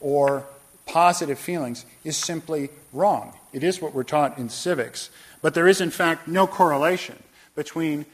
or 0.01 0.45
positive 0.87 1.39
feelings 1.39 1.85
is 2.03 2.17
simply 2.17 2.71
wrong. 2.93 3.35
It 3.53 3.63
is 3.63 3.81
what 3.81 3.95
we're 3.95 4.05
taught 4.05 4.39
in 4.39 4.49
civics. 4.49 5.11
But 5.43 5.55
there 5.55 5.69
is, 5.69 5.81
in 5.81 5.91
fact, 5.91 6.27
no 6.27 6.47
correlation 6.47 7.23
between 7.55 8.07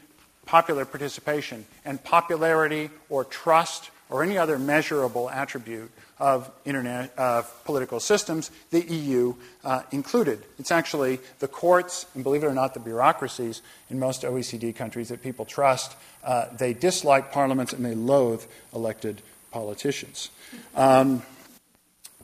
popular 0.45 0.85
participation 0.85 1.65
and 1.83 2.03
popularity 2.03 2.89
or 3.09 3.23
trust 3.23 3.89
or 4.09 4.23
any 4.23 4.37
other 4.37 4.59
measurable 4.59 5.29
attribute 5.29 5.91
of, 6.19 6.51
political 7.65 7.99
systems, 7.99 8.51
the 8.71 8.81
EU 8.81 9.33
uh, 9.63 9.81
included. 9.91 10.43
It's 10.59 10.71
actually 10.71 11.19
the 11.39 11.47
courts, 11.47 12.05
and 12.15 12.23
believe 12.23 12.43
it 12.43 12.47
or 12.47 12.53
not, 12.53 12.73
the 12.73 12.79
bureaucracies 12.79 13.61
in 13.89 13.99
most 13.99 14.23
OECD 14.23 14.75
countries 14.75 15.09
that 15.09 15.21
people 15.21 15.45
trust. 15.45 15.95
Uh, 16.23 16.45
they 16.57 16.73
dislike 16.73 17.31
parliaments 17.31 17.73
and 17.73 17.85
they 17.85 17.95
loathe 17.95 18.43
elected 18.73 19.21
politicians. 19.51 20.29
Um, 20.75 21.21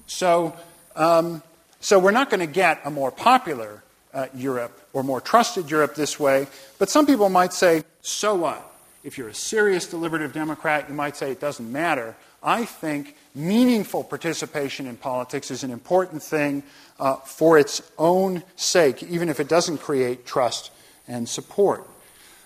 so, 0.08 0.56
um, 0.96 1.42
so 1.80 2.00
we're 2.00 2.12
not 2.12 2.30
going 2.30 2.42
to 2.42 2.54
get 2.54 2.82
a 2.86 2.92
more 2.92 3.12
popular 3.12 3.84
uh, 4.14 4.28
Europe 4.36 4.78
or 4.94 5.04
more 5.04 5.22
trusted 5.22 5.70
Europe 5.70 5.96
this 5.96 6.20
way, 6.20 6.48
but 6.80 6.90
some 6.90 7.06
people 7.06 7.30
might 7.30 7.54
say, 7.54 7.84
so 8.02 8.36
what? 8.36 8.71
If 9.04 9.18
you're 9.18 9.30
a 9.30 9.34
serious 9.34 9.88
deliberative 9.88 10.34
Democrat, 10.34 10.88
you 10.88 10.96
might 10.96 11.18
say 11.18 11.32
it 11.32 11.40
doesn't 11.40 11.72
matter. 11.72 12.16
I 12.44 12.66
think 12.66 13.16
meaningful 13.34 14.04
participation 14.04 14.88
in 14.88 14.98
politics 14.98 15.52
is 15.52 15.64
an 15.64 15.72
important 15.72 16.22
thing 16.22 16.64
uh, 17.00 17.16
for 17.18 17.58
its 17.58 17.82
own 17.98 18.44
sake, 18.56 19.04
even 19.04 19.30
if 19.30 19.40
it 19.40 19.48
doesn't 19.48 19.80
create 19.80 20.26
trust 20.26 20.72
and 21.08 21.28
support. 21.28 21.88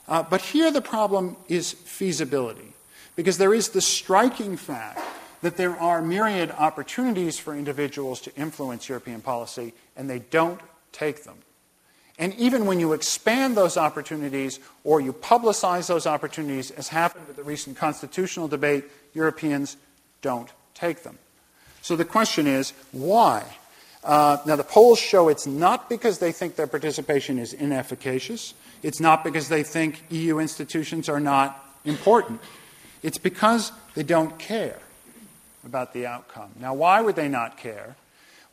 Uh, 0.07 0.23
but 0.23 0.41
here 0.41 0.71
the 0.71 0.81
problem 0.81 1.35
is 1.47 1.73
feasibility, 1.73 2.73
because 3.15 3.37
there 3.37 3.53
is 3.53 3.69
the 3.69 3.81
striking 3.81 4.55
fact 4.55 5.01
that 5.41 5.57
there 5.57 5.77
are 5.77 6.01
myriad 6.01 6.51
opportunities 6.51 7.37
for 7.37 7.55
individuals 7.55 8.21
to 8.21 8.35
influence 8.35 8.87
European 8.87 9.21
policy, 9.21 9.73
and 9.95 10.09
they 10.09 10.19
don't 10.19 10.59
take 10.91 11.23
them. 11.23 11.35
And 12.17 12.33
even 12.35 12.65
when 12.65 12.79
you 12.79 12.93
expand 12.93 13.57
those 13.57 13.75
opportunities 13.75 14.59
or 14.83 15.01
you 15.01 15.11
publicize 15.11 15.87
those 15.87 16.07
opportunities, 16.07 16.71
as 16.71 16.87
happened 16.87 17.27
with 17.27 17.35
the 17.35 17.43
recent 17.43 17.75
constitutional 17.75 18.47
debate, 18.47 18.85
Europeans 19.13 19.75
don't 20.21 20.49
take 20.73 21.03
them. 21.03 21.17
So 21.81 21.95
the 21.95 22.05
question 22.05 22.47
is 22.47 22.73
why? 22.91 23.43
Uh, 24.03 24.37
now, 24.45 24.55
the 24.55 24.63
polls 24.63 24.99
show 24.99 25.29
it's 25.29 25.47
not 25.47 25.89
because 25.89 26.19
they 26.19 26.31
think 26.31 26.55
their 26.55 26.67
participation 26.67 27.39
is 27.39 27.53
inefficacious. 27.53 28.53
It's 28.83 28.99
not 28.99 29.23
because 29.23 29.49
they 29.49 29.63
think 29.63 30.03
EU 30.09 30.37
institutions 30.37 31.09
are 31.09 31.19
not 31.19 31.59
important. 31.85 32.39
It's 33.01 33.17
because 33.17 33.71
they 33.95 34.03
don't 34.03 34.37
care 34.37 34.77
about 35.65 35.93
the 35.93 36.05
outcome. 36.05 36.51
Now, 36.59 36.75
why 36.75 37.01
would 37.01 37.15
they 37.15 37.27
not 37.27 37.57
care? 37.57 37.95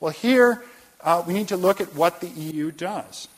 Well, 0.01 0.13
here 0.13 0.65
uh, 1.03 1.23
we 1.27 1.35
need 1.35 1.49
to 1.49 1.57
look 1.57 1.81
at 1.81 1.95
what 1.95 2.21
the 2.21 2.29
EU 2.29 2.71
does. 2.71 3.29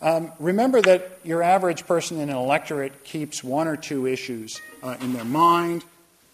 Um, 0.00 0.32
remember 0.38 0.80
that 0.82 1.18
your 1.24 1.42
average 1.42 1.86
person 1.86 2.20
in 2.20 2.28
an 2.28 2.36
electorate 2.36 3.04
keeps 3.04 3.42
one 3.42 3.66
or 3.66 3.76
two 3.76 4.06
issues 4.06 4.60
uh, 4.82 4.96
in 5.00 5.12
their 5.12 5.24
mind. 5.24 5.84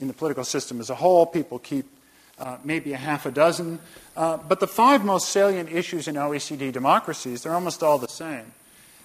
In 0.00 0.08
the 0.08 0.12
political 0.12 0.44
system 0.44 0.80
as 0.80 0.90
a 0.90 0.94
whole, 0.94 1.24
people 1.24 1.58
keep 1.58 1.86
uh, 2.38 2.58
maybe 2.64 2.92
a 2.92 2.96
half 2.96 3.26
a 3.26 3.30
dozen. 3.30 3.78
Uh, 4.16 4.36
but 4.36 4.60
the 4.60 4.66
five 4.66 5.04
most 5.04 5.30
salient 5.30 5.70
issues 5.70 6.08
in 6.08 6.16
OECD 6.16 6.72
democracies, 6.72 7.42
they're 7.42 7.54
almost 7.54 7.82
all 7.82 7.98
the 7.98 8.08
same, 8.08 8.52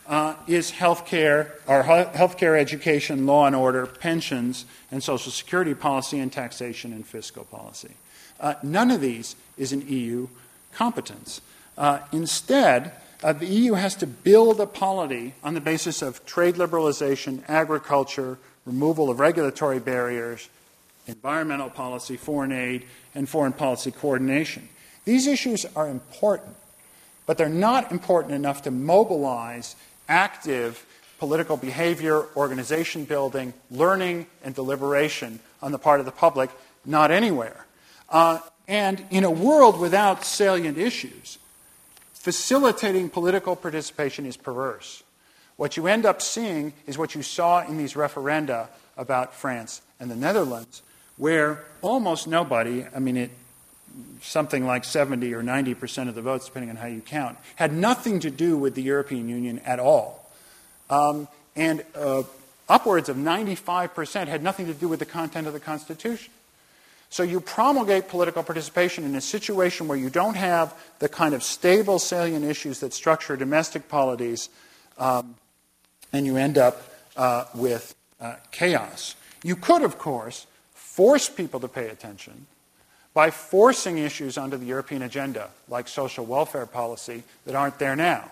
uh, 0.08 0.36
is 0.48 0.72
healthcare, 0.72 1.52
or 1.68 1.84
healthcare, 1.84 2.60
education, 2.60 3.26
law 3.26 3.46
and 3.46 3.56
order, 3.56 3.86
pensions, 3.86 4.66
and 4.92 5.02
social 5.02 5.32
security 5.32 5.74
policy, 5.74 6.20
and 6.20 6.34
taxation 6.34 6.92
and 6.92 7.06
fiscal 7.06 7.46
policy. 7.46 7.92
Uh, 8.40 8.56
none 8.64 8.92
of 8.92 9.00
these 9.00 9.36
is 9.58 9.72
an 9.72 9.88
EU 9.88 10.28
competence. 10.74 11.42
Uh, 11.78 12.00
instead, 12.12 12.92
uh, 13.24 13.34
the 13.34 13.46
EU 13.46 13.74
has 13.74 13.96
to 13.96 14.08
build 14.08 14.60
a 14.60 14.66
polity 14.66 15.34
on 15.44 15.54
the 15.54 15.62
basis 15.62 16.02
of 16.02 16.26
trade 16.26 16.56
liberalization, 16.56 17.44
agriculture, 17.48 18.38
removal 18.66 19.10
of 19.10 19.20
regulatory 19.20 19.80
barriers, 19.80 20.50
environmental 21.08 21.70
policy, 21.70 22.16
foreign 22.16 22.52
aid, 22.52 22.86
and 23.16 23.28
foreign 23.28 23.54
policy 23.54 23.92
coordination. 23.92 24.70
These 25.06 25.28
issues 25.28 25.66
are 25.76 25.90
important, 25.90 26.56
but 27.26 27.38
they're 27.38 27.50
not 27.50 27.92
important 27.92 28.34
enough 28.34 28.62
to 28.64 28.72
mobilize 28.72 29.76
active 30.08 30.86
political 31.20 31.58
behavior, 31.58 32.26
organization 32.36 33.04
building, 33.04 33.54
learning, 33.70 34.26
and 34.44 34.56
deliberation 34.56 35.40
on 35.62 35.72
the 35.72 35.80
part 35.80 36.00
of 36.00 36.06
the 36.06 36.12
public, 36.12 36.50
not 36.86 37.12
anywhere. 37.12 37.66
Uh, 38.08 38.40
and 38.68 39.04
in 39.10 39.24
a 39.24 39.32
world 39.32 39.80
without 39.80 40.24
salient 40.24 40.78
issues, 40.78 41.38
facilitating 42.20 43.10
political 43.10 43.56
participation 43.56 44.26
is 44.26 44.36
perverse. 44.36 45.04
What 45.56 45.78
you 45.78 45.88
end 45.88 46.06
up 46.06 46.22
seeing 46.22 46.74
is 46.86 46.98
what 46.98 47.16
you 47.16 47.24
saw 47.24 47.66
in 47.66 47.78
these 47.78 47.94
referenda 47.94 48.68
about 48.98 49.34
France 49.34 49.82
and 50.00 50.12
the 50.12 50.16
Netherlands, 50.16 50.82
where 51.18 51.64
almost 51.82 52.28
nobody, 52.28 52.86
I 52.94 53.00
mean, 53.00 53.18
it, 53.18 53.32
something 54.22 54.66
like 54.66 54.84
70 54.84 55.34
or 55.34 55.42
90 55.42 55.74
percent 55.76 56.10
of 56.10 56.16
the 56.16 56.22
votes, 56.22 56.46
depending 56.46 56.70
on 56.70 56.76
how 56.76 56.88
you 56.88 57.02
count, 57.02 57.38
had 57.56 57.74
nothing 57.74 58.20
to 58.20 58.30
do 58.30 58.58
with 58.58 58.76
the 58.76 58.84
European 58.84 59.30
Union 59.30 59.60
at 59.60 59.80
all. 59.80 60.30
Um, 60.90 61.28
and 61.56 61.84
uh, 61.96 62.24
upwards 62.68 63.08
of 63.08 63.18
95 63.18 63.94
percent 63.94 64.30
had 64.30 64.44
nothing 64.44 64.66
to 64.66 64.74
do 64.74 64.90
with 64.90 65.00
the 65.00 65.06
content 65.06 65.48
of 65.48 65.54
the 65.54 65.60
Constitution. 65.60 66.32
So 67.10 67.24
you 67.24 67.42
promulgate 67.42 68.08
political 68.08 68.44
participation 68.44 69.04
in 69.04 69.16
a 69.16 69.22
situation 69.22 69.88
where 69.88 69.98
you 69.98 70.10
don't 70.10 70.36
have 70.36 70.76
the 71.00 71.10
kind 71.10 71.34
of 71.34 71.44
stable, 71.44 71.98
salient 71.98 72.46
issues 72.46 72.80
that 72.82 72.94
structure 72.94 73.36
domestic 73.36 73.90
polities, 73.90 74.50
um, 74.98 75.36
and 76.14 76.26
you 76.26 76.38
end 76.38 76.58
up 76.58 76.82
uh, 77.18 77.46
with 77.56 77.96
uh, 78.22 78.36
chaos. 78.52 79.16
You 79.44 79.56
could, 79.56 79.82
of 79.82 79.98
course, 79.98 80.46
force 80.74 81.30
people 81.30 81.60
to 81.62 81.68
pay 81.68 81.90
attention 81.90 82.46
by 83.14 83.32
forcing 83.32 83.98
issues 83.98 84.38
onto 84.38 84.58
the 84.58 84.66
European 84.66 85.02
agenda, 85.02 85.50
like 85.68 85.88
social 85.88 86.26
welfare 86.26 86.68
policy, 86.68 87.24
that 87.46 87.56
aren't 87.56 87.80
there 87.80 87.96
now. 87.96 88.30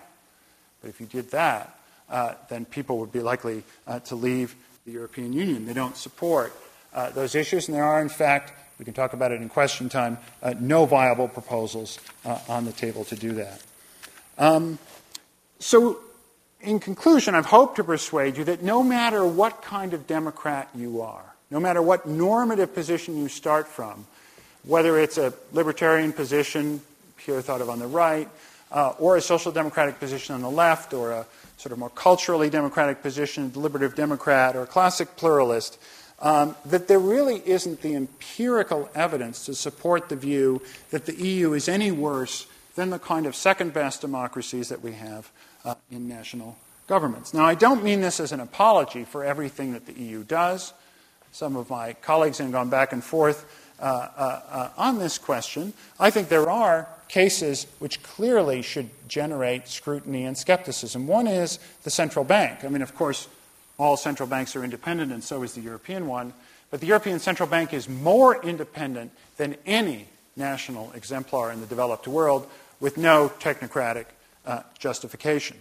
But 0.80 0.90
if 0.90 1.00
you 1.00 1.06
did 1.06 1.32
that, 1.32 1.76
uh, 2.08 2.34
then 2.48 2.64
people 2.64 2.98
would 2.98 3.12
be 3.12 3.20
likely 3.20 3.64
uh, 3.86 3.98
to 4.00 4.14
leave 4.14 4.54
the 4.86 4.92
European 4.92 5.32
Union. 5.32 5.66
They 5.66 5.74
don't 5.74 5.96
support 5.96 6.52
uh, 6.94 7.10
those 7.10 7.34
issues, 7.34 7.68
and 7.68 7.76
there 7.76 7.84
are, 7.84 8.00
in 8.00 8.08
fact, 8.08 8.52
we 8.78 8.84
can 8.84 8.94
talk 8.94 9.12
about 9.12 9.32
it 9.32 9.40
in 9.40 9.48
question 9.48 9.88
time. 9.88 10.18
Uh, 10.42 10.54
no 10.58 10.86
viable 10.86 11.28
proposals 11.28 11.98
uh, 12.24 12.38
on 12.48 12.64
the 12.64 12.72
table 12.72 13.04
to 13.04 13.16
do 13.16 13.32
that. 13.32 13.62
Um, 14.38 14.78
so, 15.58 15.98
in 16.60 16.78
conclusion, 16.78 17.34
I've 17.34 17.46
hoped 17.46 17.76
to 17.76 17.84
persuade 17.84 18.36
you 18.36 18.44
that 18.44 18.62
no 18.62 18.82
matter 18.82 19.26
what 19.26 19.62
kind 19.62 19.94
of 19.94 20.06
Democrat 20.06 20.68
you 20.74 21.00
are, 21.00 21.34
no 21.50 21.58
matter 21.58 21.82
what 21.82 22.06
normative 22.06 22.74
position 22.74 23.16
you 23.16 23.28
start 23.28 23.66
from, 23.66 24.06
whether 24.64 24.98
it's 24.98 25.18
a 25.18 25.32
libertarian 25.52 26.12
position, 26.12 26.80
here 27.18 27.40
thought 27.42 27.60
of 27.60 27.70
on 27.70 27.78
the 27.78 27.86
right, 27.86 28.28
uh, 28.70 28.90
or 28.98 29.16
a 29.16 29.20
social 29.20 29.50
democratic 29.50 29.98
position 29.98 30.34
on 30.34 30.42
the 30.42 30.50
left, 30.50 30.92
or 30.92 31.12
a 31.12 31.26
sort 31.56 31.72
of 31.72 31.78
more 31.78 31.90
culturally 31.90 32.50
democratic 32.50 33.02
position, 33.02 33.50
deliberative 33.50 33.94
Democrat, 33.96 34.54
or 34.54 34.62
a 34.62 34.66
classic 34.66 35.16
pluralist, 35.16 35.78
um, 36.20 36.56
that 36.66 36.88
there 36.88 36.98
really 36.98 37.42
isn't 37.46 37.80
the 37.82 37.94
empirical 37.94 38.90
evidence 38.94 39.46
to 39.46 39.54
support 39.54 40.08
the 40.08 40.16
view 40.16 40.60
that 40.90 41.06
the 41.06 41.14
EU 41.14 41.52
is 41.52 41.68
any 41.68 41.90
worse 41.90 42.46
than 42.74 42.90
the 42.90 42.98
kind 42.98 43.26
of 43.26 43.34
second 43.34 43.72
best 43.72 44.00
democracies 44.00 44.68
that 44.68 44.82
we 44.82 44.92
have 44.92 45.30
uh, 45.64 45.74
in 45.90 46.08
national 46.08 46.56
governments. 46.86 47.34
Now, 47.34 47.44
I 47.44 47.54
don't 47.54 47.84
mean 47.84 48.00
this 48.00 48.18
as 48.18 48.32
an 48.32 48.40
apology 48.40 49.04
for 49.04 49.22
everything 49.24 49.72
that 49.72 49.86
the 49.86 49.92
EU 49.92 50.24
does. 50.24 50.72
Some 51.32 51.56
of 51.56 51.70
my 51.70 51.92
colleagues 51.92 52.38
have 52.38 52.50
gone 52.50 52.70
back 52.70 52.92
and 52.92 53.04
forth 53.04 53.44
uh, 53.80 53.84
uh, 53.84 54.40
uh, 54.50 54.70
on 54.76 54.98
this 54.98 55.18
question. 55.18 55.72
I 56.00 56.10
think 56.10 56.28
there 56.28 56.48
are 56.50 56.88
cases 57.08 57.66
which 57.78 58.02
clearly 58.02 58.62
should 58.62 58.90
generate 59.08 59.68
scrutiny 59.68 60.24
and 60.24 60.36
skepticism. 60.36 61.06
One 61.06 61.26
is 61.26 61.58
the 61.82 61.90
central 61.90 62.24
bank. 62.24 62.64
I 62.64 62.68
mean, 62.68 62.82
of 62.82 62.94
course, 62.94 63.28
all 63.78 63.96
central 63.96 64.28
banks 64.28 64.56
are 64.56 64.64
independent, 64.64 65.12
and 65.12 65.22
so 65.22 65.42
is 65.42 65.54
the 65.54 65.60
European 65.60 66.06
one. 66.06 66.32
But 66.70 66.80
the 66.80 66.86
European 66.86 67.18
Central 67.18 67.48
Bank 67.48 67.72
is 67.72 67.88
more 67.88 68.42
independent 68.42 69.12
than 69.36 69.56
any 69.64 70.06
national 70.36 70.92
exemplar 70.92 71.50
in 71.52 71.60
the 71.60 71.66
developed 71.66 72.06
world 72.06 72.46
with 72.80 72.98
no 72.98 73.30
technocratic 73.40 74.06
uh, 74.44 74.62
justification. 74.78 75.56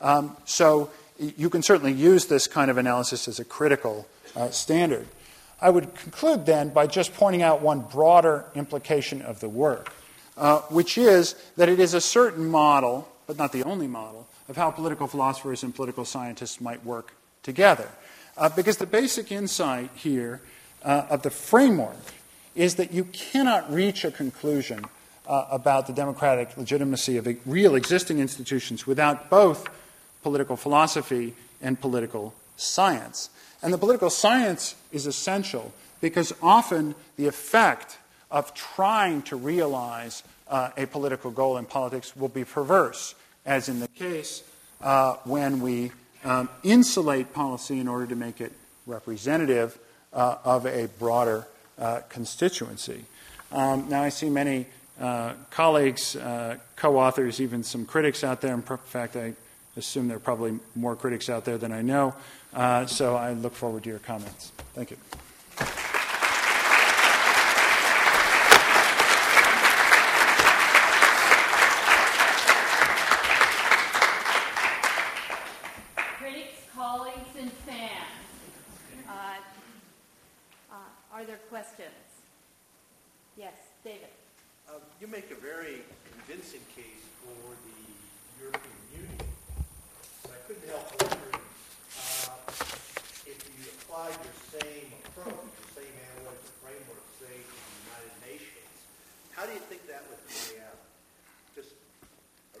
Um, 0.00 0.36
so 0.44 0.90
you 1.18 1.50
can 1.50 1.62
certainly 1.62 1.92
use 1.92 2.26
this 2.26 2.46
kind 2.46 2.70
of 2.70 2.78
analysis 2.78 3.28
as 3.28 3.40
a 3.40 3.44
critical 3.44 4.06
uh, 4.36 4.50
standard. 4.50 5.06
I 5.60 5.70
would 5.70 5.94
conclude 5.96 6.46
then 6.46 6.68
by 6.68 6.86
just 6.86 7.14
pointing 7.14 7.42
out 7.42 7.60
one 7.60 7.80
broader 7.80 8.44
implication 8.54 9.22
of 9.22 9.40
the 9.40 9.48
work, 9.48 9.92
uh, 10.36 10.60
which 10.70 10.96
is 10.96 11.34
that 11.56 11.68
it 11.68 11.80
is 11.80 11.94
a 11.94 12.00
certain 12.00 12.46
model, 12.46 13.08
but 13.26 13.36
not 13.36 13.52
the 13.52 13.64
only 13.64 13.88
model, 13.88 14.28
of 14.48 14.56
how 14.56 14.70
political 14.70 15.08
philosophers 15.08 15.64
and 15.64 15.74
political 15.74 16.04
scientists 16.04 16.60
might 16.60 16.84
work 16.84 17.12
together. 17.42 17.88
Uh, 18.36 18.48
because 18.48 18.76
the 18.76 18.86
basic 18.86 19.32
insight 19.32 19.90
here 19.94 20.40
uh, 20.84 21.06
of 21.10 21.22
the 21.22 21.30
framework 21.30 21.96
is 22.54 22.76
that 22.76 22.92
you 22.92 23.04
cannot 23.04 23.72
reach 23.72 24.04
a 24.04 24.10
conclusion 24.10 24.84
uh, 25.26 25.46
about 25.50 25.86
the 25.86 25.92
democratic 25.92 26.56
legitimacy 26.56 27.16
of 27.16 27.28
real 27.46 27.74
existing 27.74 28.18
institutions 28.18 28.86
without 28.86 29.28
both 29.28 29.68
political 30.22 30.56
philosophy 30.56 31.34
and 31.60 31.80
political 31.80 32.34
science. 32.56 33.30
And 33.62 33.72
the 33.72 33.78
political 33.78 34.10
science 34.10 34.74
is 34.92 35.06
essential 35.06 35.72
because 36.00 36.32
often 36.42 36.94
the 37.16 37.26
effect 37.26 37.98
of 38.30 38.54
trying 38.54 39.22
to 39.22 39.36
realize 39.36 40.22
uh, 40.48 40.70
a 40.76 40.86
political 40.86 41.30
goal 41.30 41.58
in 41.58 41.64
politics 41.64 42.16
will 42.16 42.28
be 42.28 42.44
perverse, 42.44 43.14
as 43.44 43.68
in 43.68 43.80
the 43.80 43.88
case 43.88 44.42
uh, 44.80 45.14
when 45.24 45.60
we 45.60 45.92
um, 46.24 46.48
insulate 46.62 47.32
policy 47.32 47.78
in 47.78 47.88
order 47.88 48.06
to 48.06 48.16
make 48.16 48.40
it 48.40 48.52
representative 48.86 49.78
uh, 50.12 50.36
of 50.44 50.66
a 50.66 50.88
broader 50.98 51.46
uh, 51.78 52.00
constituency. 52.08 53.04
Um, 53.52 53.88
now, 53.88 54.02
I 54.02 54.08
see 54.08 54.28
many 54.28 54.66
uh, 55.00 55.34
colleagues, 55.50 56.16
uh, 56.16 56.56
co 56.76 56.98
authors, 56.98 57.40
even 57.40 57.62
some 57.62 57.84
critics 57.84 58.24
out 58.24 58.40
there. 58.40 58.54
In 58.54 58.62
fact, 58.62 59.16
I 59.16 59.34
assume 59.76 60.08
there 60.08 60.16
are 60.16 60.20
probably 60.20 60.58
more 60.74 60.96
critics 60.96 61.28
out 61.28 61.44
there 61.44 61.58
than 61.58 61.72
I 61.72 61.82
know. 61.82 62.14
so 62.86 63.16
I 63.16 63.32
look 63.32 63.54
forward 63.54 63.84
to 63.84 63.90
your 63.90 64.00
comments. 64.00 64.52
Thank 64.74 64.90
you. 64.90 64.96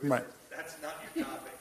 Right. 0.02 0.24
That's 0.50 0.80
not 0.80 0.94
your 1.14 1.24
topic. 1.24 1.52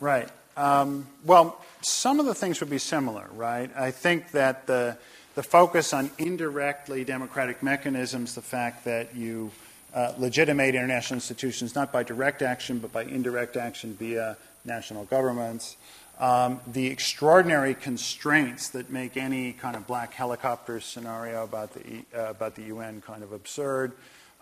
right. 0.00 0.28
Um, 0.56 1.06
well, 1.24 1.62
some 1.82 2.15
of 2.28 2.34
the 2.34 2.40
things 2.40 2.60
would 2.60 2.70
be 2.70 2.78
similar, 2.78 3.26
right? 3.34 3.70
I 3.76 3.90
think 3.90 4.32
that 4.32 4.66
the, 4.66 4.96
the 5.34 5.42
focus 5.42 5.92
on 5.92 6.10
indirectly 6.18 7.04
democratic 7.04 7.62
mechanisms, 7.62 8.34
the 8.34 8.42
fact 8.42 8.84
that 8.84 9.14
you 9.14 9.50
uh, 9.94 10.12
legitimate 10.18 10.74
international 10.74 11.16
institutions 11.16 11.74
not 11.74 11.92
by 11.92 12.02
direct 12.02 12.42
action 12.42 12.78
but 12.78 12.92
by 12.92 13.04
indirect 13.04 13.56
action 13.56 13.94
via 13.94 14.36
national 14.64 15.04
governments, 15.04 15.76
um, 16.18 16.60
the 16.66 16.86
extraordinary 16.86 17.74
constraints 17.74 18.70
that 18.70 18.90
make 18.90 19.16
any 19.16 19.52
kind 19.52 19.76
of 19.76 19.86
black 19.86 20.12
helicopter 20.12 20.80
scenario 20.80 21.44
about 21.44 21.72
the, 21.74 22.04
uh, 22.14 22.30
about 22.30 22.54
the 22.54 22.62
UN 22.62 23.00
kind 23.00 23.22
of 23.22 23.32
absurd, 23.32 23.92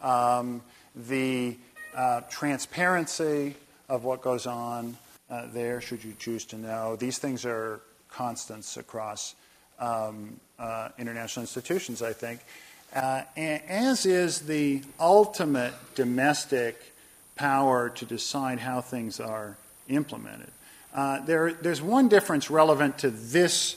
um, 0.02 0.62
the 0.94 1.56
uh, 1.94 2.22
transparency 2.30 3.54
of 3.88 4.04
what 4.04 4.22
goes 4.22 4.46
on 4.46 4.96
uh, 5.30 5.46
there, 5.52 5.80
should 5.80 6.04
you 6.04 6.14
choose 6.18 6.44
to 6.46 6.56
know. 6.56 6.96
These 6.96 7.18
things 7.18 7.44
are 7.44 7.80
constants 8.08 8.76
across 8.76 9.34
um, 9.78 10.38
uh, 10.58 10.90
international 10.98 11.42
institutions, 11.42 12.02
I 12.02 12.12
think, 12.12 12.40
uh, 12.94 13.22
as 13.36 14.06
is 14.06 14.40
the 14.40 14.82
ultimate 15.00 15.74
domestic 15.94 16.94
power 17.36 17.90
to 17.90 18.04
decide 18.04 18.60
how 18.60 18.80
things 18.80 19.18
are 19.18 19.56
implemented. 19.88 20.50
Uh, 20.94 21.24
there, 21.24 21.52
there's 21.52 21.82
one 21.82 22.08
difference 22.08 22.50
relevant 22.50 22.98
to 22.98 23.10
this 23.10 23.76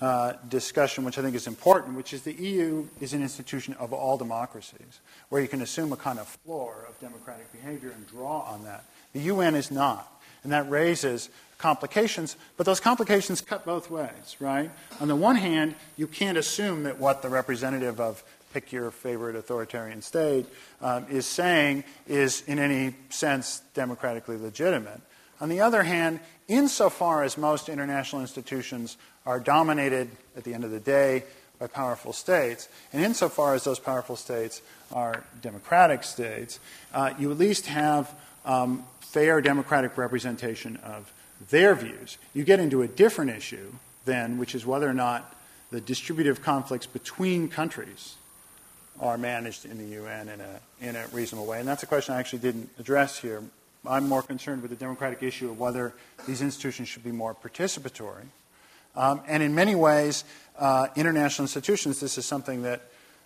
uh, 0.00 0.34
discussion, 0.50 1.04
which 1.04 1.16
I 1.16 1.22
think 1.22 1.34
is 1.34 1.46
important, 1.46 1.96
which 1.96 2.12
is 2.12 2.22
the 2.22 2.34
EU 2.34 2.86
is 3.00 3.14
an 3.14 3.22
institution 3.22 3.74
of 3.74 3.94
all 3.94 4.18
democracies, 4.18 5.00
where 5.30 5.40
you 5.40 5.48
can 5.48 5.62
assume 5.62 5.92
a 5.92 5.96
kind 5.96 6.18
of 6.18 6.28
floor 6.28 6.84
of 6.88 7.00
democratic 7.00 7.50
behavior 7.52 7.90
and 7.90 8.06
draw 8.06 8.40
on 8.40 8.64
that. 8.64 8.84
The 9.14 9.20
UN 9.20 9.54
is 9.54 9.70
not. 9.70 10.13
And 10.44 10.52
that 10.52 10.70
raises 10.70 11.28
complications, 11.58 12.36
but 12.56 12.66
those 12.66 12.80
complications 12.80 13.40
cut 13.40 13.64
both 13.64 13.90
ways, 13.90 14.36
right? 14.38 14.70
On 15.00 15.08
the 15.08 15.16
one 15.16 15.36
hand, 15.36 15.74
you 15.96 16.06
can't 16.06 16.38
assume 16.38 16.84
that 16.84 16.98
what 16.98 17.22
the 17.22 17.28
representative 17.28 18.00
of 18.00 18.22
pick 18.52 18.70
your 18.70 18.90
favorite 18.92 19.34
authoritarian 19.34 20.00
state 20.00 20.46
um, 20.80 21.06
is 21.10 21.26
saying 21.26 21.82
is 22.06 22.42
in 22.42 22.58
any 22.60 22.94
sense 23.10 23.62
democratically 23.74 24.36
legitimate. 24.36 25.00
On 25.40 25.48
the 25.48 25.60
other 25.60 25.82
hand, 25.82 26.20
insofar 26.46 27.24
as 27.24 27.36
most 27.36 27.68
international 27.68 28.22
institutions 28.22 28.96
are 29.26 29.40
dominated 29.40 30.08
at 30.36 30.44
the 30.44 30.54
end 30.54 30.64
of 30.64 30.70
the 30.70 30.80
day 30.80 31.24
by 31.58 31.66
powerful 31.66 32.12
states, 32.12 32.68
and 32.92 33.02
insofar 33.02 33.54
as 33.54 33.64
those 33.64 33.78
powerful 33.78 34.16
states 34.16 34.62
are 34.92 35.24
democratic 35.42 36.04
states, 36.04 36.60
uh, 36.92 37.12
you 37.18 37.30
at 37.30 37.38
least 37.38 37.66
have 37.66 38.14
um, 38.44 38.84
fair 39.14 39.40
democratic 39.40 39.96
representation 39.96 40.76
of 40.78 41.12
their 41.50 41.76
views. 41.76 42.18
You 42.34 42.42
get 42.42 42.58
into 42.58 42.82
a 42.82 42.88
different 42.88 43.30
issue 43.30 43.72
then, 44.06 44.38
which 44.38 44.56
is 44.56 44.66
whether 44.66 44.88
or 44.88 44.92
not 44.92 45.36
the 45.70 45.80
distributive 45.80 46.42
conflicts 46.42 46.86
between 46.86 47.48
countries 47.48 48.16
are 48.98 49.16
managed 49.16 49.66
in 49.66 49.78
the 49.78 49.96
UN 49.96 50.28
in 50.28 50.40
a, 50.40 50.60
in 50.80 50.96
a 50.96 51.06
reasonable 51.12 51.46
way. 51.46 51.60
And 51.60 51.68
that's 51.68 51.84
a 51.84 51.86
question 51.86 52.12
I 52.16 52.18
actually 52.18 52.40
didn't 52.40 52.70
address 52.80 53.16
here. 53.16 53.40
I'm 53.86 54.08
more 54.08 54.22
concerned 54.22 54.62
with 54.62 54.72
the 54.72 54.76
democratic 54.76 55.22
issue 55.22 55.48
of 55.48 55.60
whether 55.60 55.92
these 56.26 56.42
institutions 56.42 56.88
should 56.88 57.04
be 57.04 57.12
more 57.12 57.36
participatory. 57.36 58.26
Um, 58.96 59.20
and 59.28 59.44
in 59.44 59.54
many 59.54 59.76
ways, 59.76 60.24
uh, 60.58 60.88
international 60.96 61.44
institutions, 61.44 62.00
this 62.00 62.18
is 62.18 62.26
something 62.26 62.62
that, 62.62 62.82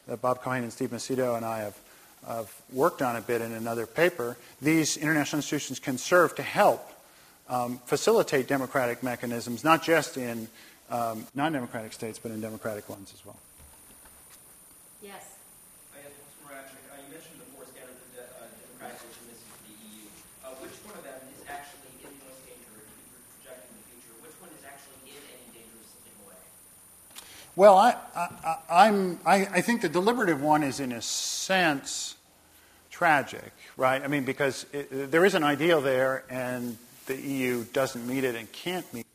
that 0.07 0.21
Bob 0.21 0.43
Keohane 0.43 0.65
and 0.65 0.73
Steve 0.73 0.91
Macedo 0.91 1.35
and 1.35 1.47
I 1.47 1.61
have, 1.61 1.79
worked 2.73 3.03
on 3.03 3.17
a 3.17 3.21
bit 3.21 3.41
in 3.41 3.53
another 3.53 3.87
paper. 3.87 4.37
These 4.61 4.97
international 4.97 5.39
institutions 5.39 5.79
can 5.79 5.99
serve 5.99 6.35
to 6.37 6.43
help 6.43 6.93
um, 7.49 7.79
facilitate 7.87 8.47
democratic 8.49 9.03
mechanisms, 9.03 9.65
not 9.65 9.83
just 9.83 10.17
in 10.17 10.49
um, 10.91 11.27
non 11.35 11.53
democratic 11.53 11.93
states, 11.93 12.19
but 12.19 12.31
in 12.31 12.41
democratic 12.41 12.89
ones 12.89 13.13
as 13.15 13.25
well. 13.25 13.37
Yes. 15.03 15.38
Well, 27.59 27.77
I, 27.77 27.97
I, 28.71 28.87
am 28.87 29.19
I, 29.27 29.39
I 29.47 29.61
think 29.63 29.81
the 29.81 29.89
deliberative 29.89 30.41
one 30.41 30.63
is, 30.63 30.79
in 30.79 30.93
a 30.93 31.03
sense, 31.03 32.15
tragic, 32.89 33.51
right? 33.77 34.01
I 34.01 34.07
mean, 34.07 34.23
because 34.23 34.65
it, 34.73 35.11
there 35.11 35.25
is 35.25 35.35
an 35.35 35.43
ideal 35.43 35.81
there, 35.81 36.23
and 36.31 36.79
the 37.07 37.17
EU 37.17 37.65
doesn't 37.73 38.07
meet 38.07 38.23
it 38.23 38.37
and 38.37 38.51
can't 38.53 38.87
meet 38.95 39.01
it. 39.01 39.07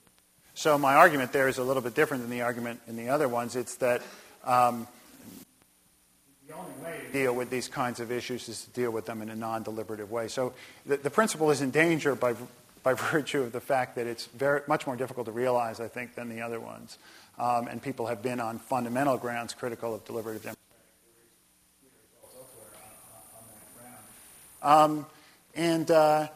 So 0.55 0.77
my 0.77 0.95
argument 0.95 1.31
there 1.31 1.47
is 1.47 1.57
a 1.57 1.63
little 1.63 1.81
bit 1.81 1.95
different 1.95 2.21
than 2.21 2.29
the 2.29 2.41
argument 2.41 2.81
in 2.85 2.97
the 2.97 3.07
other 3.07 3.29
ones. 3.29 3.55
It's 3.55 3.75
that 3.75 4.01
um, 4.43 4.89
the 6.45 6.53
only 6.53 6.73
way 6.83 6.99
to 6.99 7.13
deal 7.13 7.33
with 7.33 7.49
these 7.49 7.69
kinds 7.69 8.01
of 8.01 8.11
issues 8.11 8.49
is 8.49 8.65
to 8.65 8.71
deal 8.71 8.91
with 8.91 9.05
them 9.05 9.21
in 9.21 9.29
a 9.29 9.37
non-deliberative 9.37 10.11
way. 10.11 10.27
So 10.27 10.51
the, 10.85 10.97
the 10.97 11.09
principle 11.09 11.49
is 11.49 11.61
in 11.61 11.71
danger 11.71 12.13
by, 12.13 12.35
by 12.83 12.93
virtue 13.13 13.39
of 13.43 13.53
the 13.53 13.61
fact 13.61 13.95
that 13.95 14.05
it's 14.05 14.25
very, 14.25 14.63
much 14.67 14.85
more 14.85 14.97
difficult 14.97 15.27
to 15.27 15.31
realize, 15.31 15.79
I 15.79 15.87
think, 15.87 16.15
than 16.15 16.27
the 16.27 16.41
other 16.41 16.59
ones 16.59 16.97
um, 17.39 17.67
and 17.67 17.81
people 17.81 18.07
have 18.07 18.21
been 18.21 18.39
on 18.39 18.59
fundamental 18.59 19.17
grounds 19.17 19.53
critical 19.53 19.95
of 19.95 20.05
deliberative 20.05 20.43
democratic 20.43 20.59
um, 24.61 25.05
and 25.55 25.91
uh, 25.91 26.27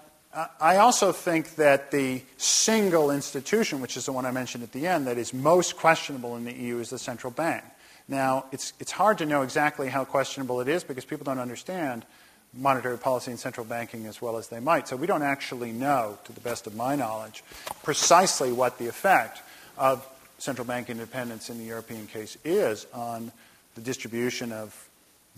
I 0.59 0.77
also 0.77 1.11
think 1.11 1.55
that 1.55 1.89
the 1.89 2.21
single 2.37 3.09
institution, 3.09 3.81
which 3.81 3.97
is 3.97 4.05
the 4.05 4.11
one 4.11 4.25
I 4.25 4.31
mentioned 4.31 4.63
at 4.63 4.71
the 4.71 4.85
end, 4.85 5.07
that 5.07 5.17
is 5.17 5.33
most 5.33 5.77
questionable 5.77 6.35
in 6.35 6.45
the 6.45 6.53
EU 6.53 6.79
is 6.79 6.91
the 6.91 6.99
central 6.99 7.31
bank. 7.31 7.63
Now, 8.07 8.45
it's, 8.51 8.73
it's 8.79 8.91
hard 8.91 9.17
to 9.17 9.25
know 9.25 9.41
exactly 9.41 9.89
how 9.89 10.05
questionable 10.05 10.61
it 10.61 10.67
is 10.67 10.83
because 10.83 11.05
people 11.05 11.25
don't 11.25 11.39
understand 11.39 12.05
monetary 12.53 12.97
policy 12.97 13.31
and 13.31 13.39
central 13.39 13.65
banking 13.65 14.05
as 14.05 14.21
well 14.21 14.37
as 14.37 14.47
they 14.47 14.59
might. 14.59 14.87
So 14.87 14.95
we 14.95 15.07
don't 15.07 15.23
actually 15.23 15.71
know, 15.71 16.17
to 16.25 16.33
the 16.33 16.39
best 16.39 16.67
of 16.67 16.75
my 16.75 16.95
knowledge, 16.95 17.43
precisely 17.83 18.51
what 18.51 18.77
the 18.77 18.87
effect 18.87 19.41
of 19.77 20.05
central 20.37 20.65
bank 20.65 20.89
independence 20.89 21.49
in 21.49 21.57
the 21.57 21.65
European 21.65 22.07
case 22.07 22.37
is 22.43 22.85
on 22.93 23.31
the 23.75 23.81
distribution 23.81 24.51
of 24.51 24.87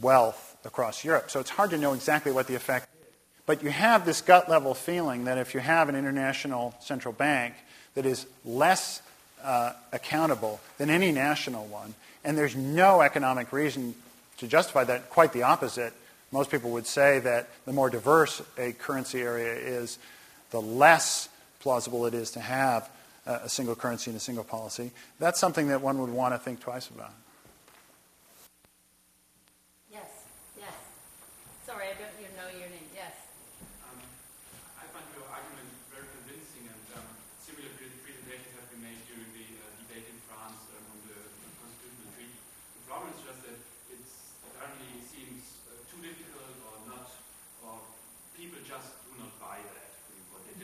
wealth 0.01 0.57
across 0.65 1.03
Europe. 1.03 1.29
So 1.29 1.39
it's 1.39 1.49
hard 1.49 1.69
to 1.71 1.77
know 1.77 1.93
exactly 1.93 2.31
what 2.31 2.47
the 2.47 2.55
effect 2.55 2.87
is. 2.93 3.07
But 3.45 3.63
you 3.63 3.69
have 3.69 4.05
this 4.05 4.21
gut 4.21 4.49
level 4.49 4.73
feeling 4.73 5.25
that 5.25 5.37
if 5.37 5.53
you 5.53 5.59
have 5.59 5.89
an 5.89 5.95
international 5.95 6.75
central 6.79 7.13
bank 7.13 7.55
that 7.95 8.05
is 8.05 8.25
less 8.45 9.01
uh, 9.43 9.73
accountable 9.91 10.59
than 10.77 10.89
any 10.89 11.11
national 11.11 11.65
one, 11.65 11.95
and 12.23 12.37
there's 12.37 12.55
no 12.55 13.01
economic 13.01 13.51
reason 13.51 13.95
to 14.37 14.47
justify 14.47 14.83
that, 14.85 15.09
quite 15.09 15.33
the 15.33 15.43
opposite. 15.43 15.93
Most 16.31 16.51
people 16.51 16.71
would 16.71 16.85
say 16.85 17.19
that 17.19 17.49
the 17.65 17.73
more 17.73 17.89
diverse 17.89 18.41
a 18.57 18.73
currency 18.73 19.21
area 19.21 19.53
is, 19.53 19.97
the 20.51 20.61
less 20.61 21.29
plausible 21.59 22.05
it 22.05 22.13
is 22.13 22.31
to 22.31 22.39
have 22.39 22.89
a 23.25 23.49
single 23.49 23.75
currency 23.75 24.11
and 24.11 24.17
a 24.17 24.19
single 24.19 24.43
policy, 24.43 24.91
that's 25.19 25.39
something 25.39 25.67
that 25.67 25.81
one 25.81 25.99
would 25.99 26.09
want 26.09 26.33
to 26.33 26.39
think 26.39 26.59
twice 26.59 26.89
about. 26.89 27.11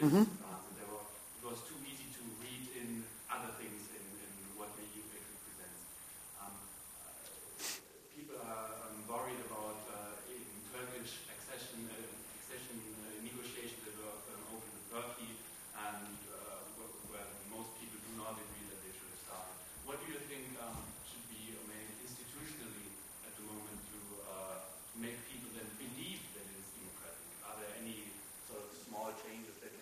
Mm-hmm. 0.05 0.21
It 0.21 1.41
was 1.41 1.65
too 1.65 1.81
easy 1.81 2.05
to 2.13 2.21
read 2.37 2.61
in 2.77 3.01
other 3.25 3.49
things 3.57 3.89
in, 3.89 4.05
in 4.05 4.29
what 4.53 4.69
the 4.77 4.85
EU 4.93 5.01
presents. 5.01 5.81
Um, 6.37 6.53
uh, 6.53 7.25
people 8.13 8.37
are 8.37 8.85
um, 8.85 9.01
worried 9.09 9.41
about 9.49 9.81
uh, 9.89 10.13
Turkish 10.77 11.25
accession, 11.25 11.89
uh, 11.89 11.97
accession 12.37 12.77
uh, 13.01 13.17
negotiations 13.25 13.81
that 13.81 13.97
were 13.97 14.13
um, 14.29 14.61
open 14.61 14.69
with 14.77 14.85
Turkey 14.93 15.31
and 15.89 16.13
uh, 16.37 16.61
where 17.09 17.25
most 17.49 17.73
people 17.81 17.97
do 17.97 18.13
not 18.13 18.37
agree 18.37 18.69
that 18.69 18.77
they 18.85 18.93
should 18.93 19.09
have 19.09 19.23
started. 19.25 19.57
What 19.89 20.05
do 20.05 20.11
you 20.13 20.21
think 20.29 20.53
um, 20.61 20.85
should 21.09 21.25
be 21.33 21.49
made 21.65 21.89
institutionally 22.05 22.93
at 23.25 23.33
the 23.41 23.45
moment 23.49 23.79
to 23.89 23.97
uh, 24.29 24.61
make 25.01 25.17
people 25.33 25.49
then 25.57 25.65
believe 25.81 26.21
that 26.37 26.45
it 26.45 26.57
is 26.61 26.69
democratic? 26.77 27.25
Are 27.41 27.57
there 27.57 27.73
any 27.81 28.05
sort 28.45 28.61
of 28.61 28.69
small 28.85 29.09
changes 29.25 29.57
that 29.65 29.75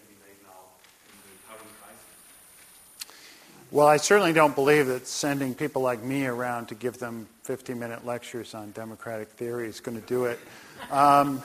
Well, 3.73 3.87
I 3.87 3.97
certainly 3.97 4.33
don't 4.33 4.53
believe 4.53 4.85
that 4.85 5.07
sending 5.07 5.55
people 5.55 5.81
like 5.81 6.03
me 6.03 6.27
around 6.27 6.67
to 6.67 6.75
give 6.75 6.99
them 6.99 7.27
50 7.41 7.73
minute 7.73 8.05
lectures 8.05 8.53
on 8.53 8.69
democratic 8.69 9.29
theory 9.29 9.67
is 9.67 9.79
going 9.79 9.99
to 9.99 10.07
do 10.07 10.25
it. 10.25 10.39
Um, 10.91 11.41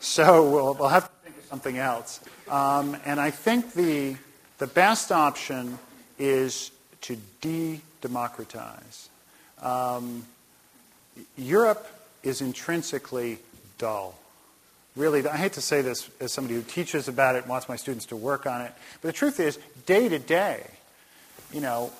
so 0.00 0.50
we'll, 0.50 0.74
we'll, 0.74 0.88
have 0.88 1.04
to 1.04 1.10
think 1.22 1.38
of 1.38 1.44
something 1.44 1.78
else. 1.78 2.18
Um, 2.48 2.96
and 3.04 3.20
I 3.20 3.30
think 3.30 3.72
the, 3.74 4.16
the 4.58 4.66
best 4.66 5.12
option 5.12 5.78
is 6.18 6.72
to 7.02 7.16
de 7.40 7.80
democratize. 8.00 9.08
Um, 9.62 10.24
Europe 11.38 11.86
is 12.24 12.40
intrinsically 12.40 13.38
dull. 13.78 14.18
Really, 14.96 15.24
I 15.24 15.36
hate 15.36 15.52
to 15.52 15.60
say 15.60 15.82
this 15.82 16.10
as 16.18 16.32
somebody 16.32 16.56
who 16.56 16.62
teaches 16.62 17.06
about 17.06 17.36
it 17.36 17.42
and 17.42 17.48
wants 17.48 17.68
my 17.68 17.76
students 17.76 18.06
to 18.06 18.16
work 18.16 18.44
on 18.44 18.60
it, 18.60 18.72
but 19.00 19.06
the 19.06 19.12
truth 19.12 19.38
is, 19.38 19.56
day 19.86 20.08
to 20.08 20.18
day, 20.18 20.66
you 21.52 21.60
know, 21.60 21.92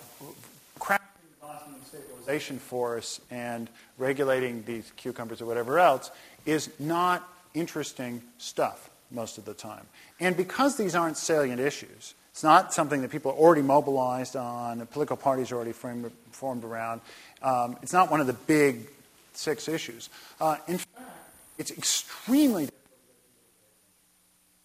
crafting 0.78 0.98
the 1.40 1.46
Bosnian 1.46 1.84
stabilization 1.84 2.58
force 2.58 3.20
and 3.30 3.68
regulating 3.98 4.62
these 4.64 4.90
cucumbers 4.96 5.40
or 5.40 5.46
whatever 5.46 5.78
else 5.78 6.10
is 6.46 6.70
not 6.78 7.28
interesting 7.54 8.22
stuff 8.38 8.90
most 9.10 9.38
of 9.38 9.44
the 9.44 9.54
time. 9.54 9.86
And 10.20 10.36
because 10.36 10.76
these 10.76 10.94
aren't 10.94 11.16
salient 11.16 11.60
issues, 11.60 12.14
it's 12.30 12.44
not 12.44 12.72
something 12.72 13.02
that 13.02 13.10
people 13.10 13.32
are 13.32 13.36
already 13.36 13.62
mobilized 13.62 14.36
on, 14.36 14.78
the 14.78 14.86
political 14.86 15.16
parties 15.16 15.50
are 15.50 15.56
already 15.56 15.72
framed, 15.72 16.10
formed 16.30 16.64
around. 16.64 17.00
Um, 17.42 17.76
it's 17.82 17.92
not 17.92 18.10
one 18.10 18.20
of 18.20 18.26
the 18.26 18.32
big 18.32 18.86
six 19.32 19.68
issues. 19.68 20.08
Uh, 20.40 20.56
in 20.68 20.78
fact, 20.78 21.10
it's 21.58 21.70
extremely 21.72 22.68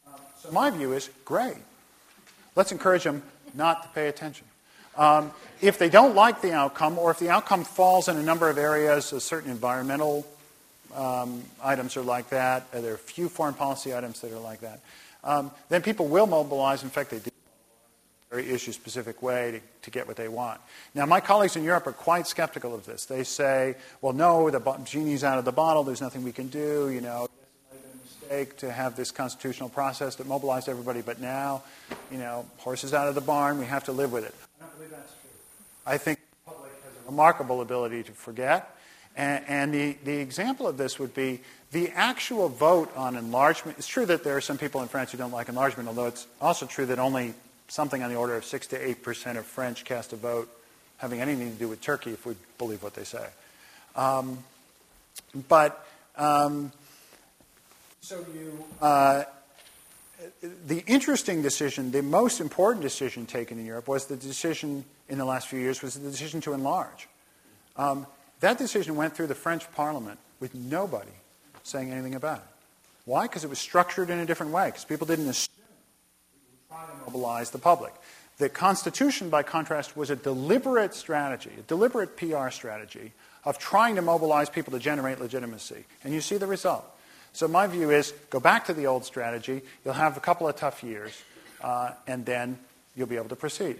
um, 0.07 0.13
so 0.39 0.51
my 0.51 0.69
view 0.69 0.93
is 0.93 1.09
great. 1.25 1.57
Let's 2.55 2.71
encourage 2.71 3.03
them 3.03 3.23
not 3.53 3.83
to 3.83 3.89
pay 3.89 4.07
attention. 4.07 4.45
Um, 4.97 5.31
if 5.61 5.77
they 5.79 5.89
don't 5.89 6.15
like 6.15 6.41
the 6.41 6.53
outcome, 6.53 6.97
or 6.97 7.11
if 7.11 7.19
the 7.19 7.29
outcome 7.29 7.63
falls 7.63 8.07
in 8.07 8.17
a 8.17 8.23
number 8.23 8.49
of 8.49 8.57
areas, 8.57 9.05
certain 9.05 9.51
environmental 9.51 10.25
um, 10.95 11.43
items 11.63 11.97
are 11.97 12.01
like 12.01 12.29
that, 12.29 12.67
uh, 12.73 12.81
there 12.81 12.91
are 12.91 12.95
a 12.95 12.97
few 12.97 13.29
foreign 13.29 13.53
policy 13.53 13.93
items 13.93 14.21
that 14.21 14.31
are 14.31 14.39
like 14.39 14.61
that, 14.61 14.79
um, 15.23 15.51
then 15.69 15.81
people 15.81 16.07
will 16.07 16.27
mobilize. 16.27 16.83
In 16.83 16.89
fact, 16.89 17.09
they 17.09 17.17
do 17.17 17.31
mobilize 17.31 18.31
in 18.31 18.37
a 18.37 18.41
very 18.41 18.53
issue 18.53 18.71
specific 18.71 19.21
way 19.21 19.51
to, 19.51 19.59
to, 19.83 19.91
get 19.91 20.07
what 20.07 20.15
they 20.15 20.27
want. 20.27 20.61
Now, 20.93 21.05
my 21.05 21.19
colleagues 21.19 21.55
in 21.55 21.63
Europe 21.63 21.87
are 21.87 21.93
quite 21.93 22.27
skeptical 22.27 22.75
of 22.75 22.85
this. 22.85 23.05
They 23.05 23.23
say, 23.23 23.75
well, 24.01 24.13
no, 24.13 24.49
the 24.49 24.59
genie's 24.83 25.23
out 25.23 25.39
of 25.39 25.45
the 25.45 25.51
bottle, 25.51 25.83
there's 25.83 26.01
nothing 26.01 26.23
we 26.23 26.31
can 26.31 26.47
do, 26.47 26.89
you 26.89 27.01
know, 27.01 27.27
mistake 28.25 28.57
to 28.57 28.71
have 28.71 28.95
this 28.95 29.11
constitutional 29.11 29.69
process 29.69 30.15
that 30.15 30.27
mobilized 30.27 30.67
everybody, 30.67 31.01
but 31.01 31.21
now, 31.21 31.61
you 32.11 32.17
know, 32.17 32.45
horses 32.57 32.93
out 32.93 33.07
of 33.07 33.15
the 33.15 33.21
barn, 33.21 33.59
we 33.59 33.65
have 33.65 33.83
to 33.83 33.91
live 33.91 34.11
with 34.11 34.25
it. 34.25 34.33
I 34.76 34.78
believe 34.78 34.91
that's 34.91 35.13
true. 35.13 35.30
I 35.86 35.97
think 35.97 36.19
the 36.19 36.51
public 36.51 36.71
has 36.84 36.91
a 36.91 37.09
remarkable 37.09 37.61
ability 37.61 38.03
to 38.03 38.11
forget. 38.11 38.76
And, 39.15 39.45
and 39.47 39.73
the, 39.73 39.97
the 40.03 40.17
example 40.17 40.67
of 40.67 40.76
this 40.76 40.99
would 40.99 41.13
be 41.13 41.39
the 41.71 41.91
actual 41.91 42.49
vote 42.49 42.91
on 42.97 43.15
enlargement. 43.15 43.78
It's 43.78 43.88
true 43.88 44.05
that 44.07 44.26
there 44.26 44.36
are 44.36 44.41
some 44.41 44.57
people 44.57 44.82
in 44.82 44.89
France 44.89 45.13
who 45.13 45.17
don't 45.17 45.32
like 45.32 45.47
enlargement, 45.47 45.88
although 45.88 46.07
it's 46.07 46.28
also 46.41 46.65
true 46.65 46.86
that 46.88 46.99
only 46.99 47.34
something 47.69 48.03
on 48.03 48.09
the 48.09 48.17
order 48.17 48.36
of 48.36 48.43
6 48.43 48.67
to 48.67 48.89
8 48.89 49.01
percent 49.01 49.38
of 49.38 49.45
French 49.45 49.86
cast 49.86 50.11
a 50.11 50.17
vote 50.17 50.49
having 50.97 51.21
anything 51.21 51.53
to 51.53 51.57
do 51.57 51.69
with 51.69 51.80
Turkey, 51.80 52.11
if 52.11 52.26
we 52.26 52.36
believe 52.57 52.84
what 52.84 52.95
they 52.95 53.05
say. 53.05 53.26
Um, 53.95 54.39
but 55.47 55.88
um, 56.17 56.73
so 58.01 58.26
you, 58.34 58.61
uh, 58.82 59.23
the 60.68 60.84
interesting 60.88 61.41
decision, 61.41 61.91
the 61.91 62.03
most 62.03 62.39
important 62.39 62.82
decision 62.82 63.26
taken 63.26 63.59
in 63.59 63.66
Europe 63.66 63.88
was 63.88 64.05
the 64.05 64.16
decision 64.16 64.86
in 65.09 65.18
the 65.18 65.26
last 65.26 65.47
few 65.47 65.59
years 65.59 65.82
was 65.82 65.95
the 65.95 66.09
decision 66.09 66.41
to 66.41 66.53
enlarge. 66.53 67.07
Um, 67.78 68.07
that 68.39 68.57
decision 68.57 68.95
went 68.95 69.16
through 69.16 69.28
the 69.28 69.36
French 69.36 69.72
Parliament 69.74 70.20
with 70.39 70.53
nobody 70.55 71.11
saying 71.63 71.91
anything 71.91 72.16
about 72.16 72.39
it. 72.39 72.43
Why? 73.05 73.24
Because 73.24 73.43
it 73.43 73.49
was 73.49 73.59
structured 73.59 74.09
in 74.09 74.20
a 74.20 74.26
different 74.26 74.51
way. 74.51 74.68
Because 74.68 74.86
people 74.86 75.07
didn't 75.07 75.28
assume 75.28 75.55
try 76.70 76.86
to 76.86 77.05
mobilize 77.05 77.51
the 77.51 77.59
public. 77.59 77.93
The 78.38 78.49
Constitution, 78.49 79.30
by 79.30 79.43
contrast, 79.43 79.95
was 79.95 80.09
a 80.09 80.16
deliberate 80.16 80.93
strategy, 80.93 81.51
a 81.57 81.61
deliberate 81.61 82.18
PR 82.18 82.49
strategy 82.49 83.13
of 83.45 83.57
trying 83.57 83.95
to 83.95 84.01
mobilize 84.01 84.49
people 84.49 84.72
to 84.74 84.80
generate 84.80 85.20
legitimacy. 85.20 85.86
And 86.03 86.13
you 86.13 86.20
see 86.20 86.38
the 86.38 86.47
result. 86.47 86.86
So 87.36 87.49
my 87.49 87.67
view 87.67 87.91
is 87.91 88.13
go 88.29 88.39
back 88.39 88.67
to 88.67 88.73
the 88.73 88.88
old 88.88 89.03
strategy. 89.03 89.61
You'll 89.83 89.93
have 89.93 90.15
a 90.15 90.21
couple 90.21 90.47
of 90.47 90.55
tough 90.55 90.81
years, 90.86 91.21
uh, 91.61 91.91
and 92.07 92.25
then 92.25 92.57
you'll 92.95 93.07
be 93.07 93.17
able 93.17 93.27
to 93.27 93.36
proceed. 93.36 93.75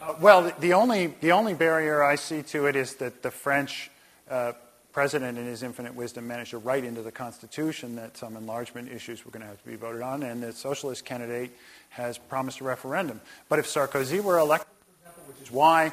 Uh, 0.00 0.14
well, 0.22 0.50
the, 0.58 0.72
only, 0.72 1.08
the 1.20 1.32
only 1.32 1.52
barrier 1.52 2.02
I 2.02 2.14
see 2.14 2.42
to 2.44 2.64
it 2.64 2.76
is 2.76 2.94
that 2.94 3.22
the 3.22 3.30
French 3.30 3.90
uh, 4.30 4.52
president, 4.90 5.36
in 5.36 5.44
his 5.44 5.62
infinite 5.62 5.94
wisdom, 5.94 6.26
managed 6.26 6.52
to 6.52 6.58
write 6.58 6.84
into 6.84 7.02
the 7.02 7.12
Constitution 7.12 7.96
that 7.96 8.16
some 8.16 8.34
enlargement 8.34 8.90
issues 8.90 9.26
were 9.26 9.30
going 9.30 9.42
to 9.42 9.48
have 9.48 9.62
to 9.62 9.68
be 9.68 9.76
voted 9.76 10.00
on, 10.00 10.22
and 10.22 10.42
the 10.42 10.54
socialist 10.54 11.04
candidate 11.04 11.50
has 11.90 12.16
promised 12.16 12.60
a 12.60 12.64
referendum. 12.64 13.20
But 13.50 13.58
if 13.58 13.66
Sarkozy 13.66 14.22
were 14.22 14.38
elected, 14.38 14.72
which 15.26 15.42
is 15.42 15.52
why 15.52 15.92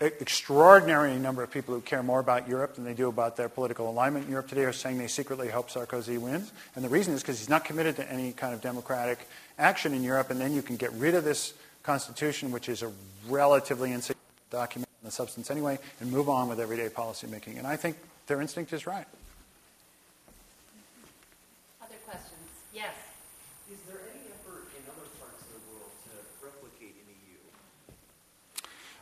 extraordinary 0.00 1.16
number 1.16 1.42
of 1.42 1.50
people 1.50 1.74
who 1.74 1.80
care 1.80 2.02
more 2.02 2.20
about 2.20 2.48
Europe 2.48 2.76
than 2.76 2.84
they 2.84 2.94
do 2.94 3.08
about 3.08 3.36
their 3.36 3.48
political 3.48 3.90
alignment 3.90 4.26
in 4.26 4.30
Europe 4.30 4.48
today 4.48 4.64
are 4.64 4.72
saying 4.72 4.98
they 4.98 5.08
secretly 5.08 5.48
hope 5.48 5.70
Sarkozy 5.70 6.18
wins. 6.18 6.52
And 6.76 6.84
the 6.84 6.88
reason 6.88 7.14
is 7.14 7.22
because 7.22 7.38
he's 7.38 7.48
not 7.48 7.64
committed 7.64 7.96
to 7.96 8.12
any 8.12 8.32
kind 8.32 8.54
of 8.54 8.60
democratic 8.60 9.18
action 9.58 9.92
in 9.92 10.04
Europe, 10.04 10.30
and 10.30 10.40
then 10.40 10.52
you 10.52 10.62
can 10.62 10.76
get 10.76 10.92
rid 10.92 11.14
of 11.14 11.24
this 11.24 11.54
constitution, 11.82 12.52
which 12.52 12.68
is 12.68 12.82
a 12.82 12.92
relatively 13.28 13.92
insignificant 13.92 14.50
document 14.50 14.88
in 15.02 15.06
the 15.06 15.12
substance 15.12 15.50
anyway, 15.50 15.78
and 16.00 16.12
move 16.12 16.28
on 16.28 16.48
with 16.48 16.60
everyday 16.60 16.88
policymaking. 16.88 17.58
And 17.58 17.66
I 17.66 17.76
think 17.76 17.96
their 18.26 18.40
instinct 18.40 18.72
is 18.72 18.86
right. 18.86 19.06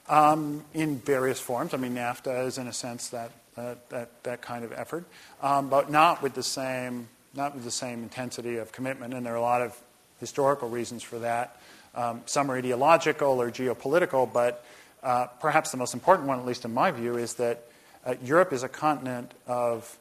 Um, 0.09 0.65
in 0.73 0.99
various 0.99 1.41
forms. 1.41 1.75
I 1.75 1.79
mean, 1.79 1.97
NAFTA 1.97 2.47
is, 2.47 2.59
in 2.59 2.69
a 2.69 2.73
sense, 2.73 3.09
that, 3.09 3.33
that, 3.57 3.91
that, 3.91 4.23
that 4.23 4.41
kind 4.41 4.65
of 4.65 4.73
effort, 4.73 5.05
um, 5.43 5.69
but 5.69 5.91
not 5.91 6.23
with, 6.23 6.35
the 6.35 6.45
same, 6.45 7.09
not 7.35 7.57
with 7.57 7.65
the 7.65 7.73
same 7.73 8.05
intensity 8.05 8.59
of 8.59 8.71
commitment. 8.71 9.15
And 9.15 9.27
there 9.27 9.33
are 9.33 9.37
a 9.37 9.41
lot 9.41 9.63
of 9.63 9.77
historical 10.21 10.69
reasons 10.69 11.03
for 11.03 11.19
that. 11.19 11.61
Um, 11.97 12.23
some 12.27 12.51
are 12.53 12.57
ideological 12.57 13.41
or 13.41 13.51
geopolitical, 13.51 14.33
but 14.33 14.65
uh, 15.03 15.27
perhaps 15.41 15.73
the 15.73 15.77
most 15.77 15.95
important 15.95 16.29
one, 16.29 16.39
at 16.39 16.47
least 16.47 16.65
in 16.65 16.73
my 16.73 16.93
view, 16.93 17.17
is 17.17 17.35
that 17.35 17.65
uh, 18.05 18.15
Europe 18.23 18.53
is 18.53 18.63
a 18.63 18.69
continent 18.69 19.33
of 19.49 19.99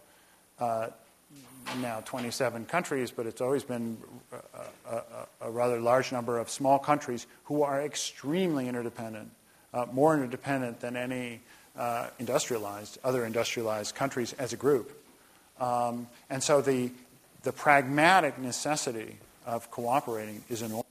uh, 0.60 0.88
now 1.82 2.01
27 2.06 2.66
countries, 2.66 3.12
but 3.12 3.26
it's 3.26 3.41
always 3.41 3.64
been 3.64 3.97
a, 4.32 4.95
a, 4.95 5.03
a, 5.41 5.51
rather 5.51 5.82
large 5.82 6.12
number 6.12 6.38
of 6.38 6.49
small 6.49 6.78
countries 6.78 7.26
who 7.45 7.64
are 7.64 7.82
extremely 7.82 8.68
interdependent 8.68 9.32
uh, 9.76 9.86
more 9.92 10.16
interdependent 10.16 10.80
than 10.80 10.96
any 10.96 11.42
uh, 11.78 12.08
industrialized, 12.18 12.98
other 13.04 13.26
industrialized 13.26 13.94
countries 13.94 14.34
as 14.34 14.54
a 14.54 14.58
group. 14.58 14.92
Um, 15.60 16.08
and 16.30 16.42
so 16.42 16.62
the, 16.62 16.90
the 17.44 17.52
pragmatic 17.52 18.40
necessity 18.40 19.18
of 19.46 19.70
cooperating 19.70 20.42
is 20.50 20.62
enormous 20.62 20.86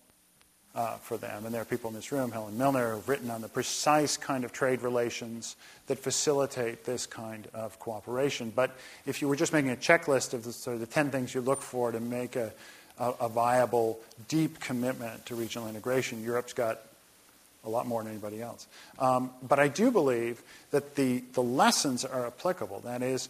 uh, 0.75 0.97
for 0.97 1.17
them. 1.17 1.47
And 1.47 1.55
there 1.55 1.63
are 1.63 1.67
people 1.67 1.89
in 1.89 1.97
this 1.97 2.13
room, 2.13 2.31
Helen 2.33 2.59
Milner, 2.59 2.95
who've 2.95 3.09
written 3.09 3.31
on 3.31 3.41
the 3.41 3.49
precise 3.49 4.17
kind 4.17 4.45
of 4.45 4.53
trade 4.53 4.83
relations 4.83 5.57
that 5.87 5.99
facilitate 5.99 6.85
this 6.85 7.07
kind 7.07 7.47
of 7.55 7.79
cooperation. 7.79 8.53
But 8.55 8.77
if 9.07 9.23
you 9.23 9.29
were 9.29 9.37
just 9.37 9.53
making 9.53 9.71
a 9.71 9.77
checklist 9.77 10.35
of 10.35 10.45
the, 10.45 10.53
sort 10.53 10.75
of 10.75 10.81
the 10.81 10.87
10 10.87 11.11
things 11.11 11.35
you 11.35 11.41
look 11.41 11.63
for 11.63 11.93
to 11.93 12.01
make 12.01 12.37
a, 12.37 12.53
a 12.99 13.29
viable, 13.29 14.01
deep 14.29 14.61
commitment 14.61 15.25
to 15.27 15.35
regional 15.35 15.69
integration, 15.69 16.23
Europe's 16.23 16.53
got 16.53 16.81
a 17.65 17.69
lot 17.69 17.87
more 17.87 18.03
than 18.03 18.13
anybody 18.13 18.43
else. 18.43 18.67
Um, 18.99 19.31
but 19.47 19.59
I 19.59 19.69
do 19.69 19.91
believe 19.91 20.43
that 20.71 20.97
the, 20.97 21.23
the 21.33 21.43
lessons 21.43 22.05
are 22.05 22.27
applicable. 22.27 22.81
That 22.81 23.03
is, 23.03 23.29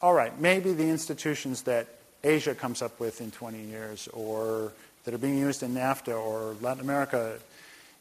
all 0.00 0.14
right, 0.14 0.38
maybe 0.40 0.72
the 0.72 0.88
institutions 0.88 1.62
that 1.62 1.86
Asia 2.24 2.54
comes 2.54 2.82
up 2.82 2.98
with 2.98 3.20
in 3.20 3.30
20 3.30 3.62
years 3.62 4.08
or 4.08 4.72
that 5.04 5.14
are 5.14 5.18
being 5.18 5.38
used 5.38 5.62
in 5.62 5.74
NAFTA 5.74 6.18
or 6.18 6.56
Latin 6.60 6.82
America 6.82 7.38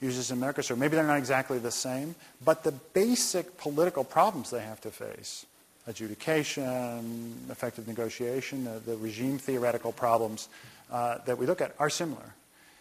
uses 0.02 0.32
in 0.32 0.40
Mercosur, 0.40 0.78
maybe 0.78 0.96
they're 0.96 1.08
not 1.08 1.18
exactly 1.18 1.60
the 1.60 1.72
same, 1.72 2.16
but 2.44 2.64
the 2.64 2.72
basic 2.72 3.58
political 3.58 4.04
problems 4.04 4.50
they 4.50 4.62
have 4.62 4.82
to 4.82 4.92
face, 4.92 5.46
adjudication, 5.88 7.36
effective 7.50 7.88
negotiation, 7.88 8.66
the, 8.66 8.82
the 8.86 8.98
regime 8.98 9.38
theoretical 9.38 9.92
problems 9.92 10.50
uh, 10.92 11.20
that 11.26 11.38
we 11.38 11.46
look 11.46 11.62
at 11.62 11.74
are 11.80 11.90
similar. 11.90 12.34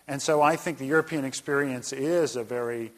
And 0.07 0.21
so 0.21 0.43
I 0.43 0.57
think 0.57 0.79
the 0.79 0.87
European 0.87 1.25
experience 1.25 1.93
is 1.93 2.37
a 2.37 2.45
very 2.45 2.93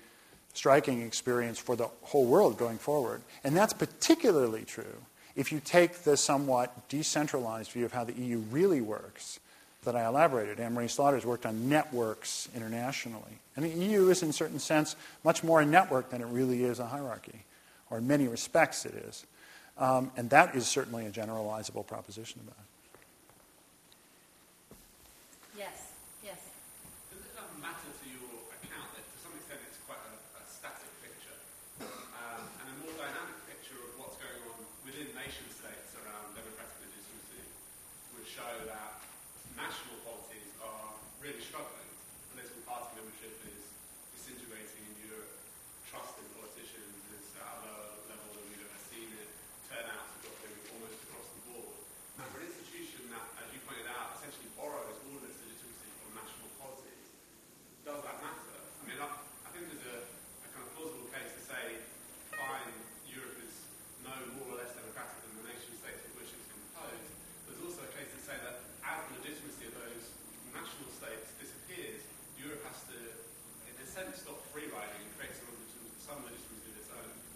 striking 0.54 1.02
experience 1.02 1.59
for 1.59 1.76
the 1.76 1.88
whole 2.02 2.24
world 2.24 2.59
going 2.59 2.78
forward. 2.78 3.22
And 3.44 3.57
that's 3.57 3.72
particularly 3.72 4.64
true 4.64 5.02
if 5.36 5.52
you 5.52 5.61
take 5.61 6.02
the 6.04 6.16
somewhat 6.16 6.88
decentralized 6.88 7.70
view 7.70 7.84
of 7.84 7.92
how 7.92 8.04
the 8.04 8.14
EU 8.14 8.38
really 8.50 8.80
works 8.80 9.38
that 9.84 9.94
I 9.94 10.07
elaborated. 10.07 10.59
Anne-Marie 10.59 10.88
Slaughter 10.88 11.16
has 11.16 11.26
worked 11.26 11.46
on 11.46 11.68
networks 11.68 12.48
internationally. 12.57 13.38
And 13.54 13.64
the 13.64 13.68
EU 13.68 14.09
is, 14.09 14.22
in 14.22 14.30
a 14.30 14.32
certain 14.32 14.59
sense, 14.59 14.96
much 15.24 15.44
more 15.44 15.61
a 15.61 15.66
network 15.66 16.11
than 16.11 16.22
it 16.22 16.26
really 16.26 16.64
is 16.64 16.80
a 16.80 16.86
hierarchy, 16.86 17.44
or 17.90 17.98
in 17.98 18.07
many 18.07 18.26
respects 18.26 18.84
it 18.84 18.94
is. 18.94 19.24
Um, 19.78 20.11
and 20.16 20.30
that 20.30 20.57
is 20.57 20.66
certainly 20.66 21.07
a 21.07 21.11
generalizable 21.11 21.86
proposition 21.86 22.40
about 22.42 22.57
it. 22.59 22.66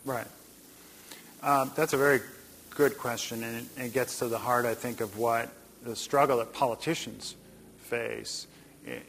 Right. 0.04 0.26
Um, 1.42 1.72
that's 1.74 1.92
a 1.92 1.96
very 1.96 2.20
good 2.70 2.98
question, 2.98 3.42
and 3.42 3.56
it, 3.56 3.84
it, 3.84 3.92
gets 3.92 4.18
to 4.18 4.28
the 4.28 4.38
heart, 4.38 4.66
I 4.66 4.74
think, 4.74 5.00
of 5.00 5.16
what 5.16 5.50
the 5.82 5.96
struggle 5.96 6.38
that 6.38 6.52
politicians 6.52 7.34
face 7.78 8.46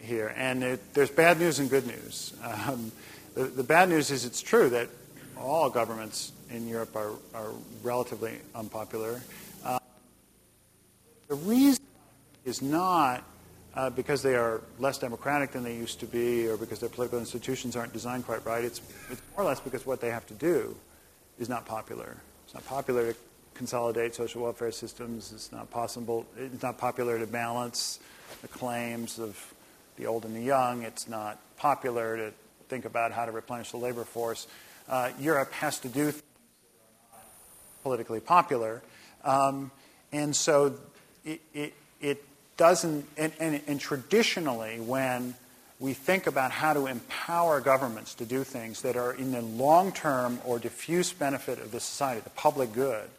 here. 0.02 0.34
And 0.36 0.64
it, 0.64 0.94
there's 0.94 1.10
bad 1.10 1.40
news 1.40 1.60
and 1.60 1.70
good 1.70 1.88
news. 1.88 2.34
Um, 2.44 2.92
the, 3.36 3.44
the, 3.44 3.64
bad 3.64 3.90
news 3.90 4.12
is 4.12 4.26
it's 4.26 4.42
true 4.42 4.70
that 4.70 4.90
all 5.38 5.70
governments 5.70 6.32
in 6.50 6.68
Europe 6.68 6.96
are, 6.96 7.14
are 7.34 7.52
relatively 7.84 8.40
unpopular. 8.56 9.22
Uh, 9.64 9.80
the 11.28 11.36
reason 11.36 11.84
is 12.46 12.62
not 12.62 13.24
uh, 13.76 13.90
because 13.90 14.22
they 14.22 14.36
are 14.36 14.62
less 14.80 14.98
democratic 14.98 15.52
than 15.52 15.64
they 15.64 15.76
used 15.76 16.00
to 16.00 16.06
be 16.06 16.48
or 16.48 16.58
because 16.58 16.80
their 16.80 16.90
political 16.90 17.20
institutions 17.20 17.76
aren't 17.76 17.94
designed 17.94 18.26
quite 18.26 18.46
right. 18.46 18.64
It's, 18.64 18.82
it's 19.10 19.22
more 19.36 19.46
or 19.46 19.48
less 19.48 19.60
because 19.60 19.86
what 19.86 20.02
they 20.02 20.10
have 20.10 20.26
to 20.28 20.34
do 20.34 20.76
is 21.40 21.50
not 21.50 21.66
popular. 21.66 22.18
It's 22.46 22.54
not 22.54 22.66
popular 22.66 23.14
to 23.14 23.20
consolidate 23.54 24.16
social 24.16 24.44
welfare 24.44 24.72
systems. 24.72 25.32
It's 25.34 25.52
not 25.52 25.70
possible. 25.72 26.26
It's 26.38 26.64
not 26.64 26.78
popular 26.78 27.20
to 27.20 27.28
balance 27.28 28.00
the 28.42 28.48
claims 28.48 29.20
of 29.20 29.38
the 29.98 30.06
old 30.06 30.26
and 30.26 30.36
the 30.36 30.42
young. 30.42 30.84
It's 30.84 31.08
not 31.08 31.40
popular 31.58 32.18
to 32.18 32.34
think 32.68 32.86
about 32.86 33.12
how 33.12 33.26
to 33.26 33.32
replenish 33.32 33.72
the 33.72 33.78
labor 33.78 34.04
force. 34.04 34.48
Uh, 34.90 35.12
Europe 35.20 35.52
has 35.54 35.80
to 35.80 35.88
do 35.88 36.06
things 36.12 36.24
that 37.12 37.18
are 37.18 37.24
politically 37.84 38.20
popular, 38.20 38.82
um, 39.24 39.72
and 40.12 40.36
so 40.36 40.74
it, 41.24 41.42
it, 41.54 41.74
it 42.02 42.24
doesn't, 42.58 43.06
and, 43.18 43.32
and, 43.40 43.62
and 43.68 43.80
traditionally, 43.80 44.80
when 44.80 45.36
we 45.80 45.94
think 45.94 46.28
about 46.28 46.52
how 46.52 46.74
to 46.74 46.86
empower 46.86 47.60
governments 47.60 48.14
to 48.16 48.26
do 48.26 48.44
things 48.44 48.84
that 48.84 48.96
are 48.96 49.14
in 49.14 49.32
the 49.32 49.42
long 49.42 49.92
term 49.92 50.40
or 50.46 50.60
diffuse 50.60 51.12
benefit 51.12 51.60
of 51.60 51.72
the 51.72 51.80
society, 51.80 52.22
the 52.22 52.30
public 52.32 52.72
good, 52.74 53.10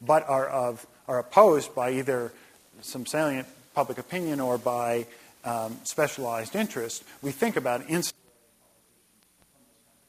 but 0.00 0.26
are, 0.28 0.46
of, 0.46 0.86
are 1.06 1.18
opposed 1.18 1.74
by 1.74 1.92
either 1.92 2.32
some 2.80 3.04
salient 3.04 3.46
public 3.74 3.98
opinion 3.98 4.40
or 4.40 4.56
by 4.56 5.06
um, 5.44 5.76
specialized 5.84 6.56
interest, 6.56 7.04
we 7.22 7.30
think 7.30 7.56
about 7.56 7.80
insulating 7.82 8.14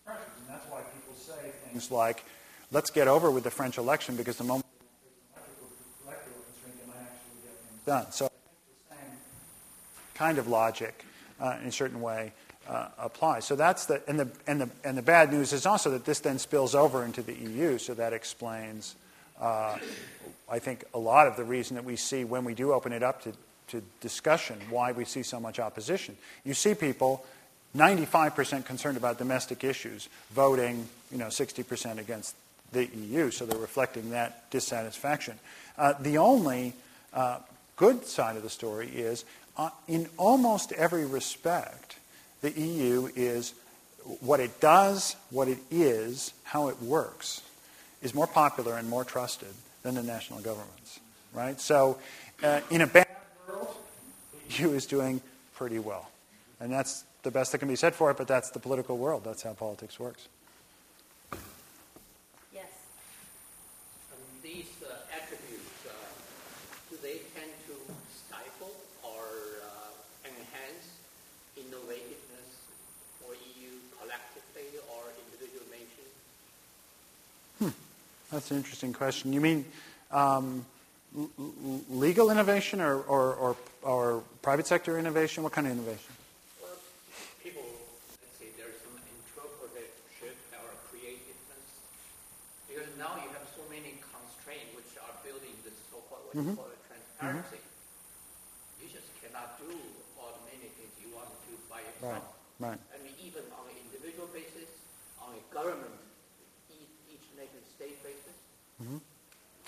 And 0.07 0.17
that's 0.47 0.65
why 0.69 0.79
people 0.81 1.15
say 1.15 1.51
things 1.69 1.91
like, 1.91 2.23
let's 2.71 2.89
get 2.89 3.07
over 3.07 3.29
with 3.29 3.43
the 3.43 3.51
French 3.51 3.77
election 3.77 4.15
because 4.15 4.37
the 4.37 4.43
moment 4.43 4.65
done. 7.89 8.11
So 8.11 8.28
kind 10.19 10.37
of 10.37 10.47
logic 10.49 11.05
uh, 11.39 11.55
in 11.61 11.69
a 11.69 11.71
certain 11.71 12.01
way 12.01 12.33
uh, 12.67 12.89
applies. 12.99 13.45
So 13.45 13.55
that's 13.55 13.85
the 13.85 14.03
and 14.07 14.19
the 14.19 14.27
and 14.45 14.59
the 14.59 14.69
and 14.83 14.97
the 14.97 15.01
bad 15.01 15.31
news 15.31 15.53
is 15.53 15.65
also 15.65 15.89
that 15.91 16.03
this 16.03 16.19
then 16.19 16.37
spills 16.37 16.75
over 16.75 17.05
into 17.05 17.21
the 17.21 17.33
EU. 17.33 17.77
So 17.77 17.93
that 17.93 18.11
explains, 18.11 18.95
uh, 19.39 19.77
I 20.51 20.59
think, 20.59 20.83
a 20.93 20.99
lot 20.99 21.27
of 21.27 21.37
the 21.37 21.45
reason 21.45 21.75
that 21.75 21.85
we 21.85 21.95
see 21.95 22.25
when 22.25 22.43
we 22.43 22.53
do 22.53 22.73
open 22.73 22.91
it 22.91 23.01
up 23.01 23.23
to 23.23 23.31
to 23.69 23.81
discussion 24.01 24.59
why 24.69 24.91
we 24.91 25.05
see 25.05 25.23
so 25.23 25.39
much 25.39 25.59
opposition. 25.59 26.17
You 26.43 26.53
see 26.53 26.75
people. 26.75 27.25
95% 27.77 28.65
concerned 28.65 28.97
about 28.97 29.19
domestic 29.19 29.63
issues, 29.63 30.09
voting, 30.31 30.89
you 31.11 31.19
know, 31.19 31.27
60% 31.27 31.99
against 31.99 32.33
the 32.71 32.87
EU, 32.87 33.29
so 33.29 33.45
they're 33.45 33.59
reflecting 33.59 34.09
that 34.09 34.49
dissatisfaction. 34.49 35.37
Uh, 35.77 35.93
the 35.99 36.17
only 36.17 36.73
uh, 37.13 37.37
good 37.79 38.05
side 38.05 38.35
of 38.35 38.43
the 38.43 38.49
story 38.49 38.89
is 38.89 39.23
uh, 39.57 39.69
in 39.87 40.07
almost 40.17 40.71
every 40.73 41.05
respect, 41.05 41.97
the 42.41 42.51
EU 42.51 43.09
is 43.15 43.53
what 44.21 44.39
it 44.39 44.59
does, 44.59 45.15
what 45.29 45.47
it 45.47 45.59
is, 45.69 46.33
how 46.43 46.69
it 46.69 46.81
works, 46.81 47.41
is 48.01 48.13
more 48.13 48.27
popular 48.27 48.75
and 48.75 48.89
more 48.89 49.03
trusted 49.03 49.53
than 49.83 49.95
the 49.95 50.03
national 50.03 50.39
governments. 50.39 50.99
Right? 51.33 51.59
So, 51.59 51.99
uh, 52.41 52.61
in 52.71 52.81
a 52.81 52.87
bad 52.87 53.07
world, 53.47 53.75
the 54.47 54.63
EU 54.63 54.71
is 54.71 54.85
doing 54.85 55.21
pretty 55.55 55.79
well. 55.79 56.09
And 56.59 56.71
that's 56.71 57.03
the 57.23 57.31
best 57.31 57.51
that 57.51 57.59
can 57.59 57.67
be 57.67 57.75
said 57.75 57.93
for 57.93 58.09
it, 58.11 58.17
but 58.17 58.27
that's 58.27 58.49
the 58.49 58.59
political 58.59 58.97
world. 58.97 59.23
That's 59.23 59.43
how 59.43 59.53
politics 59.53 59.99
works. 59.99 60.27
That's 78.31 78.51
an 78.51 78.57
interesting 78.57 78.93
question. 78.93 79.33
You 79.33 79.41
mean 79.41 79.65
um, 80.11 80.65
l- 81.17 81.29
legal 81.89 82.29
innovation 82.29 82.81
or, 82.81 83.01
or, 83.01 83.33
or, 83.35 83.55
or, 83.81 84.23
private 84.41 84.67
sector 84.67 84.97
innovation? 84.97 85.43
What 85.43 85.51
kind 85.51 85.67
of 85.67 85.73
innovation? 85.73 86.13
Well, 86.61 86.77
people, 87.43 87.65
let's 88.21 88.37
say 88.37 88.53
there's 88.57 88.77
some 88.85 88.93
entrepreneurship 88.97 90.37
or 90.61 90.69
creativeness. 90.89 91.65
Because 92.69 92.89
now 92.97 93.17
you 93.17 93.29
have 93.33 93.49
so 93.57 93.65
many 93.69 93.97
constraints 94.13 94.77
which 94.77 94.93
are 95.01 95.13
building 95.25 95.53
this 95.65 95.73
so-called 95.89 96.29
what 96.29 96.37
mm-hmm. 96.37 96.53
you 96.53 96.55
call 96.55 96.69
transparency. 96.85 97.57
Mm-hmm. 97.57 98.85
You 98.85 98.87
just 98.93 99.09
cannot 99.21 99.57
do 99.57 99.73
automation 100.21 100.59
Right, 101.99 102.23
right. 102.63 102.79
I 102.95 102.97
mean, 103.03 103.11
even 103.19 103.43
on 103.59 103.67
an 103.67 103.75
individual 103.91 104.31
basis, 104.31 104.71
on 105.19 105.35
a 105.35 105.43
government, 105.51 105.91
each, 105.91 105.91
each 105.91 105.99
nation 105.99 106.08
state 107.79 108.03
basis, 108.03 108.35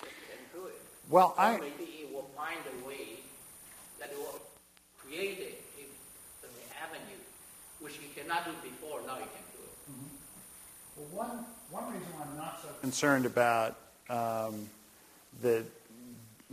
just 0.02 0.04
get 0.04 0.52
through 0.52 0.66
it. 0.66 0.74
Well, 1.08 1.34
Or 1.38 1.40
I, 1.40 1.52
maybe 1.58 2.04
it 2.04 2.12
will 2.12 2.28
find 2.36 2.58
a 2.60 2.86
way 2.86 3.24
that 3.98 4.10
it 4.10 4.18
will 4.18 4.38
create 4.98 5.38
a, 5.38 5.80
a, 5.80 5.84
an 6.44 6.52
avenue, 6.84 7.20
which 7.80 7.96
he 7.96 8.08
cannot 8.20 8.44
do 8.44 8.50
before, 8.62 9.00
now 9.06 9.14
he 9.14 9.20
can 9.20 9.44
do 9.56 9.62
it. 9.64 11.10
Well, 11.10 11.26
one, 11.26 11.44
one 11.70 11.94
reason 11.94 12.08
I'm 12.20 12.36
not 12.36 12.60
so 12.60 12.68
concerned 12.82 13.24
about 13.24 13.76
um, 14.10 14.68
the, 15.40 15.64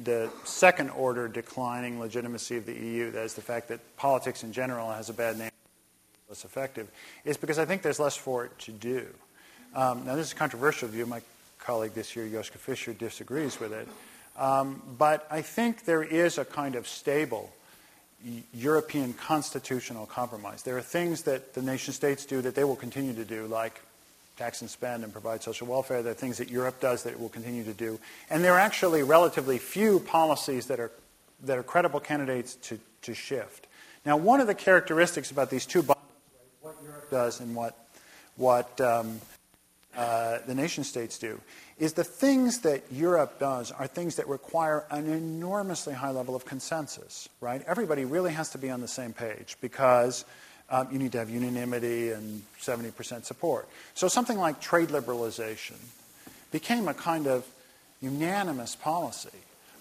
the 0.02 0.30
second 0.45 0.91
order 0.91 1.27
declining 1.27 1.99
legitimacy 1.99 2.56
of 2.56 2.65
the 2.65 2.73
EU, 2.73 3.11
that 3.11 3.23
is 3.23 3.34
the 3.34 3.41
fact 3.41 3.68
that 3.68 3.81
politics 3.98 4.44
in 4.44 4.53
general 4.53 4.90
has 4.91 5.10
a 5.10 5.14
bad 5.14 5.38
name, 5.38 5.52
less 6.30 6.45
effective, 6.45 6.90
is 7.26 7.36
because 7.36 7.60
I 7.60 7.65
think 7.65 7.81
there's 7.81 7.99
less 7.99 8.15
for 8.15 8.45
it 8.45 8.57
to 8.60 8.72
do. 8.72 9.07
Um, 9.76 10.06
now, 10.06 10.15
this 10.15 10.27
is 10.27 10.31
a 10.31 10.38
controversial 10.38 10.88
view. 10.88 11.06
My 11.06 11.22
colleague 11.60 11.94
this 11.94 12.15
year, 12.15 12.26
Joschka 12.26 12.57
Fischer, 12.57 12.94
disagrees 12.94 13.60
with 13.60 13.73
it. 13.73 13.88
Um, 14.38 14.81
but 14.98 15.27
I 15.30 15.41
think 15.41 15.86
there 15.86 16.03
is 16.03 16.38
a 16.38 16.45
kind 16.45 16.76
of 16.76 16.88
stable 16.88 17.52
European 18.53 19.14
constitutional 19.14 20.06
compromise. 20.06 20.64
There 20.64 20.77
are 20.77 20.81
things 20.81 21.23
that 21.23 21.53
the 21.53 21.61
nation 21.61 21.94
states 21.94 22.26
do 22.26 22.41
that 22.41 22.56
they 22.56 22.64
will 22.64 22.76
continue 22.76 23.14
to 23.14 23.26
do, 23.26 23.48
like 23.48 23.81
tax 24.38 24.61
and 24.61 24.69
spend 24.69 25.03
and 25.03 25.11
provide 25.11 25.44
social 25.44 25.68
welfare. 25.68 26.02
There 26.02 26.11
are 26.11 26.15
things 26.15 26.38
that 26.38 26.49
Europe 26.49 26.80
does 26.80 27.03
that 27.03 27.11
it 27.11 27.19
will 27.19 27.30
continue 27.30 27.64
to 27.65 27.73
do. 27.73 27.99
And 28.30 28.44
there 28.44 28.53
are 28.53 28.60
actually 28.60 29.03
relatively 29.03 29.57
few 29.57 29.99
policies 29.99 30.68
that 30.68 30.80
are, 30.80 30.91
that 31.44 31.57
are 31.57 31.64
credible 31.64 31.99
candidates 31.99 32.56
to, 32.56 32.80
to 33.03 33.14
shift. 33.14 33.68
Now, 34.06 34.15
one 34.15 34.40
of 34.40 34.48
the 34.48 34.56
characteristics 34.56 35.30
about 35.30 35.49
these 35.49 35.65
two 35.65 35.84
bodies, 35.84 36.03
what 36.61 36.76
Europe 36.81 37.11
does 37.11 37.41
and 37.41 37.53
what, 37.53 37.77
what 38.38 38.80
um, 38.80 39.19
uh, 39.95 40.40
the 40.45 40.56
nation 40.56 40.84
states 40.84 41.18
do, 41.18 41.40
is 41.78 41.94
the 41.94 42.03
things 42.03 42.60
that 42.60 42.84
Europe 42.91 43.40
does 43.40 43.72
are 43.72 43.88
things 43.88 44.16
that 44.18 44.28
require 44.28 44.86
an 44.91 45.07
enormously 45.07 45.94
high 45.94 46.11
level 46.11 46.36
of 46.36 46.45
consensus, 46.45 47.28
right? 47.41 47.64
Everybody 47.66 48.06
really 48.06 48.34
has 48.34 48.49
to 48.52 48.57
be 48.57 48.70
on 48.70 48.82
the 48.82 48.88
same 48.88 49.14
page 49.14 49.57
because 49.61 50.26
um, 50.70 50.88
you 50.91 50.99
need 50.99 51.11
to 51.14 51.18
have 51.18 51.30
unanimity 51.30 52.11
and 52.11 52.44
70% 52.61 53.26
support. 53.26 53.68
So 53.94 54.07
something 54.07 54.38
like 54.38 54.61
trade 54.61 54.90
liberalization 54.90 55.78
became 56.52 56.88
a 56.88 56.94
kind 56.94 57.28
of 57.28 57.45
unanimous 58.02 58.76
policy 58.76 59.30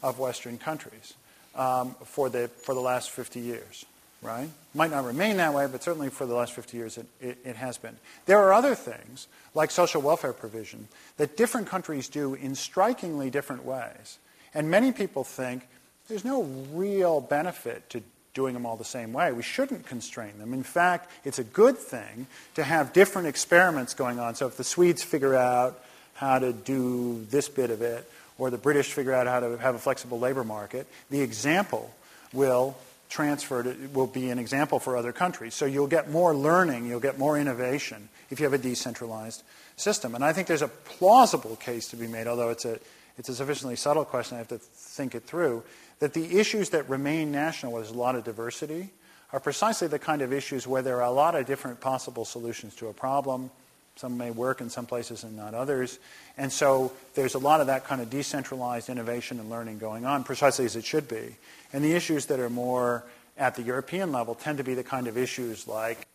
of 0.03 0.19
Western 0.19 0.59
countries 0.59 1.15
um, 1.55 1.95
for, 2.05 2.29
the, 2.29 2.49
for 2.49 2.75
the 2.75 2.81
last 2.81 3.11
50 3.11 3.41
years 3.41 3.85
right? 4.23 4.49
Might 4.75 4.91
not 4.91 5.05
remain 5.05 5.37
that 5.37 5.55
way, 5.55 5.67
but 5.71 5.83
certainly 5.83 6.11
for 6.11 6.27
the 6.27 6.35
last 6.35 6.53
50 6.53 6.77
years 6.77 6.99
it, 6.99 7.07
it, 7.21 7.39
it, 7.45 7.57
has 7.57 7.79
been. 7.79 7.97
There 8.27 8.39
are 8.39 8.53
other 8.53 8.75
things, 8.75 9.29
like 9.55 9.71
social 9.71 10.03
welfare 10.03 10.33
provision, 10.33 10.89
that 11.17 11.37
different 11.37 11.69
countries 11.69 12.09
do 12.09 12.35
in 12.35 12.55
strikingly 12.55 13.31
different 13.31 13.65
ways. 13.65 14.19
And 14.55 14.71
many 14.71 14.93
people 14.93 15.25
think 15.25 15.67
there's 16.09 16.25
no 16.25 16.43
real 16.73 17.21
benefit 17.21 17.89
to 17.91 18.03
doing 18.35 18.55
them 18.55 18.67
all 18.67 18.77
the 18.77 18.85
same 18.85 19.13
way. 19.13 19.33
We 19.33 19.43
shouldn't 19.43 19.87
constrain 19.87 20.39
them. 20.39 20.55
In 20.55 20.63
fact, 20.63 21.11
it's 21.25 21.39
a 21.39 21.45
good 21.45 21.77
thing 21.77 22.27
to 22.55 22.63
have 22.63 22.93
different 22.93 23.29
experiments 23.29 23.95
going 23.95 24.19
on. 24.19 24.35
So 24.35 24.47
if 24.47 24.57
the 24.57 24.65
Swedes 24.65 25.03
figure 25.03 25.35
out 25.35 25.79
how 26.15 26.39
to 26.39 26.53
do 26.53 27.25
this 27.31 27.49
bit 27.49 27.71
of 27.71 27.83
it, 27.83 28.09
or 28.39 28.51
the 28.51 28.59
British 28.59 28.93
figure 28.93 29.13
out 29.13 29.27
how 29.27 29.41
to 29.41 29.59
have 29.59 29.75
a 29.75 29.79
flexible 29.79 30.19
labor 30.19 30.45
market, 30.45 30.87
the 31.11 31.21
example 31.21 31.93
will 32.33 32.77
transferred 33.09 33.67
it 33.67 33.93
will 33.93 34.07
be 34.07 34.31
an 34.31 34.39
example 34.39 34.79
for 34.79 34.97
other 34.97 35.13
countries. 35.13 35.55
So 35.55 35.65
you'll 35.65 35.87
get 35.87 36.11
more 36.11 36.35
learning, 36.35 36.87
you'll 36.87 37.01
get 37.01 37.19
more 37.19 37.39
innovation 37.39 38.09
if 38.31 38.41
you 38.41 38.45
have 38.45 38.53
a 38.53 38.59
decentralized 38.59 39.43
system. 39.77 40.15
And 40.15 40.25
I 40.25 40.33
think 40.33 40.49
there's 40.49 40.63
a 40.63 40.69
plausible 40.69 41.57
case 41.57 41.89
to 41.89 41.97
be 41.97 42.07
made, 42.07 42.27
although 42.27 42.51
it's 42.51 42.65
a, 42.65 42.79
it's 43.17 43.29
a 43.29 43.35
sufficiently 43.35 43.77
subtle 43.77 44.05
question, 44.05 44.37
I 44.37 44.39
have 44.39 44.49
to 44.49 44.59
think 44.59 45.15
it 45.15 45.25
through, 45.25 45.63
that 46.01 46.15
the 46.15 46.39
issues 46.39 46.71
that 46.71 46.89
remain 46.89 47.33
national, 47.33 47.73
where 47.73 47.83
there's 47.83 47.95
a 47.95 47.99
lot 47.99 48.15
of 48.15 48.25
diversity, 48.25 48.91
are 49.33 49.41
precisely 49.41 49.89
the 49.89 49.99
kind 49.99 50.23
of 50.23 50.33
issues 50.33 50.67
where 50.67 50.83
there 50.83 50.97
are 50.97 51.09
a 51.09 51.11
lot 51.11 51.35
of 51.35 51.47
different 51.47 51.81
possible 51.81 52.25
solutions 52.25 52.75
to 52.77 52.89
a 52.89 52.93
problem. 52.93 53.51
Some 53.99 54.17
may 54.17 54.31
work 54.31 54.61
in 54.61 54.71
some 54.71 54.87
places 54.87 55.25
and 55.25 55.37
not 55.37 55.55
others. 55.55 55.99
And 56.37 56.53
so 56.53 56.93
there's 57.15 57.35
a 57.35 57.39
lot 57.39 57.61
of 57.61 57.67
that 57.67 57.85
kind 57.85 58.01
of 58.01 58.09
decentralized 58.09 58.89
innovation 58.89 59.41
and 59.41 59.51
learning 59.51 59.79
going 59.79 60.07
on, 60.07 60.23
precisely 60.23 60.65
as 60.67 60.77
it 60.77 60.85
should 60.85 61.09
be. 61.09 61.35
And 61.73 61.83
the 61.83 61.95
issues 61.95 62.27
that 62.27 62.39
are 62.39 62.49
more 62.49 63.05
at 63.37 63.57
the 63.57 63.63
European 63.63 64.13
level 64.13 64.37
tend 64.37 64.59
to 64.59 64.65
be 64.65 64.75
the 64.75 64.85
kind 64.85 65.09
of 65.09 65.19
issues 65.19 65.67
like 65.67 66.07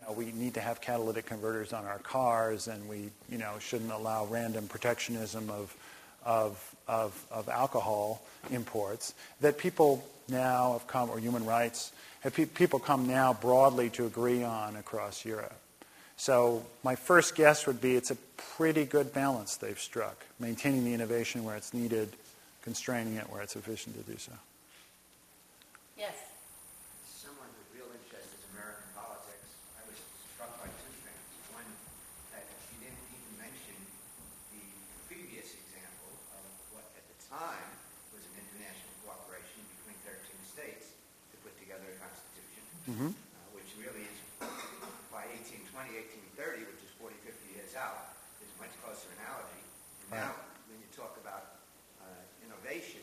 you 0.00 0.06
know, 0.06 0.12
we 0.14 0.32
need 0.32 0.54
to 0.54 0.62
have 0.62 0.80
catalytic 0.80 1.26
converters 1.26 1.74
on 1.74 1.84
our 1.84 1.98
cars, 1.98 2.68
and 2.68 2.88
we 2.88 3.10
you 3.28 3.36
know 3.36 3.52
shouldn't 3.60 3.92
allow 3.92 4.24
random 4.24 4.66
protectionism 4.66 5.50
of 5.50 5.76
of 6.24 6.74
of, 6.88 7.26
of 7.30 7.50
alcohol 7.50 8.22
imports. 8.50 9.12
That 9.42 9.58
people 9.58 10.02
now 10.30 10.72
have 10.72 10.86
come, 10.86 11.10
or 11.10 11.18
human 11.18 11.44
rights, 11.44 11.92
have 12.20 12.34
pe- 12.34 12.46
people 12.46 12.78
come 12.78 13.06
now 13.06 13.34
broadly 13.34 13.90
to 13.90 14.06
agree 14.06 14.42
on 14.42 14.76
across 14.76 15.22
Europe. 15.22 15.52
So 16.16 16.64
my 16.82 16.96
first 16.96 17.34
guess 17.34 17.66
would 17.66 17.80
be 17.80 17.94
it's 17.94 18.10
a 18.10 18.16
pretty 18.56 18.84
good 18.84 19.12
balance 19.12 19.56
they've 19.56 19.78
struck, 19.78 20.16
maintaining 20.40 20.84
the 20.84 20.94
innovation 20.94 21.44
where 21.44 21.56
it's 21.56 21.74
needed, 21.74 22.08
constraining 22.62 23.14
it 23.16 23.28
where 23.30 23.42
it's 23.42 23.54
efficient 23.54 23.96
to 24.00 24.02
do 24.10 24.16
so. 24.18 24.32
Yes. 25.96 26.16
Someone 27.04 27.48
with 27.60 27.68
real 27.76 27.88
interest 27.92 28.32
in 28.32 28.40
American 28.56 28.88
politics, 28.96 29.44
I 29.76 29.84
was 29.84 29.96
struck 30.32 30.56
by 30.56 30.68
two 30.72 30.92
things. 31.04 31.24
One, 31.52 31.68
that 32.32 32.44
she 32.68 32.80
didn't 32.80 33.00
even 33.12 33.32
mention 33.36 33.76
the 34.56 34.64
previous 35.08 35.52
example 35.52 36.10
of 36.32 36.42
what 36.72 36.84
at 36.96 37.04
the 37.12 37.18
time 37.28 37.68
was 38.16 38.24
an 38.24 38.34
international 38.40 38.92
cooperation 39.04 39.60
between 39.84 39.96
13 40.08 40.16
states 40.48 40.96
to 41.32 41.36
put 41.44 41.52
together 41.60 41.84
a 41.92 41.96
constitution, 42.00 42.64
Mm-hmm. 42.88 43.12
uh, 43.12 43.48
which 43.52 43.68
really 43.80 44.04
is, 44.04 44.16
by 45.10 45.24
1820, 45.32 45.96
1830, 46.38 46.68
which 46.70 46.82
is 46.84 46.92
40, 47.00 47.16
50 47.24 47.56
years 47.56 47.72
out, 47.74 48.14
is 48.44 48.52
a 48.52 48.58
much 48.60 48.70
closer 48.84 49.08
analogy. 49.16 49.64
And 50.12 50.22
now, 50.22 50.36
when 50.70 50.76
you 50.78 50.86
talk 50.94 51.16
about 51.18 51.56
uh, 51.98 52.06
innovation, 52.46 53.02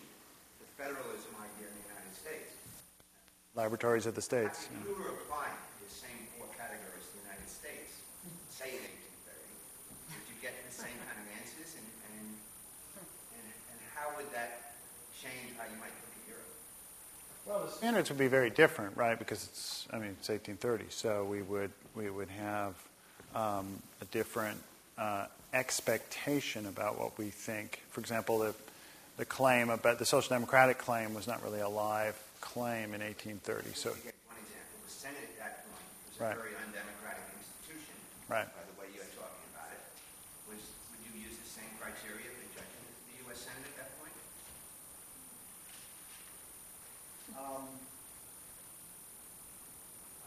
the 0.64 0.70
federalism 0.80 1.34
idea 1.42 1.68
in 1.68 1.76
the 1.84 1.86
United 1.92 2.14
States, 2.16 2.54
Laboratories 3.56 4.08
of 4.08 4.16
the 4.16 4.22
states. 4.22 4.68
if 4.74 4.88
you 4.88 4.96
were 4.98 5.14
applying 5.14 5.54
the 5.86 5.94
same 5.94 6.26
four 6.34 6.48
categories 6.58 7.06
to 7.06 7.22
the 7.22 7.30
United 7.30 7.46
States, 7.46 8.02
say 8.50 8.74
in 8.74 8.82
1830, 8.82 10.10
would 10.10 10.26
you 10.26 10.38
get 10.42 10.58
the 10.66 10.74
same 10.74 10.98
kind 11.06 11.22
of 11.22 11.28
answers? 11.38 11.78
And, 11.78 11.86
and, 12.18 12.34
and, 13.38 13.46
and 13.46 13.80
how 13.94 14.10
would 14.18 14.26
that 14.34 14.74
change 15.14 15.54
how 15.54 15.70
you 15.70 15.78
might 15.78 15.94
look 15.94 16.18
at 16.18 16.26
Europe? 16.26 16.50
Well, 17.46 17.70
the 17.70 17.78
standards 17.78 18.10
would 18.10 18.18
be 18.18 18.26
very 18.26 18.50
different, 18.50 18.98
right? 18.98 19.20
Because 19.22 19.46
it's, 19.46 19.86
I 19.94 20.02
mean, 20.02 20.18
it's 20.18 20.34
1830, 20.34 20.90
so 20.90 21.24
we 21.24 21.44
would 21.46 21.70
we 21.94 22.10
would 22.10 22.34
have 22.34 22.74
um, 23.38 23.70
a 24.02 24.06
different 24.10 24.58
uh, 24.98 25.30
expectation 25.54 26.66
about 26.66 26.98
what 26.98 27.20
we 27.20 27.30
think. 27.30 27.86
For 27.92 28.02
example, 28.02 28.40
the 28.40 28.56
the 29.18 29.26
claim 29.26 29.70
about 29.70 30.00
the 30.00 30.10
social 30.10 30.34
democratic 30.34 30.80
claim 30.80 31.14
was 31.14 31.28
not 31.28 31.44
really 31.44 31.60
a 31.60 31.70
live 31.70 32.18
claim 32.44 32.92
in 32.92 33.00
1830. 33.00 33.72
So, 33.72 33.96
one 33.96 34.36
example. 34.36 34.76
The 34.84 34.92
Senate 34.92 35.24
at 35.24 35.38
that 35.40 35.54
point 35.64 35.88
was 36.12 36.20
Right. 36.20 36.36
very 36.36 36.52
undemocratic 36.60 37.24
institution, 37.40 37.96
right. 38.28 38.46
by 38.52 38.64
the 38.68 38.76
way 38.76 38.92
you're 38.92 39.08
talking 39.16 39.48
about 39.56 39.72
it. 39.72 39.80
Was, 40.52 40.60
would 40.92 41.02
you 41.08 41.24
use 41.24 41.40
the 41.40 41.48
same 41.48 41.72
criteria 41.80 42.28
for 42.28 42.46
judging 42.52 42.84
the 43.08 43.16
U.S. 43.32 43.48
Senate 43.48 43.64
at 43.64 43.76
that 43.80 43.90
point? 43.96 44.12
Um, 47.40 47.64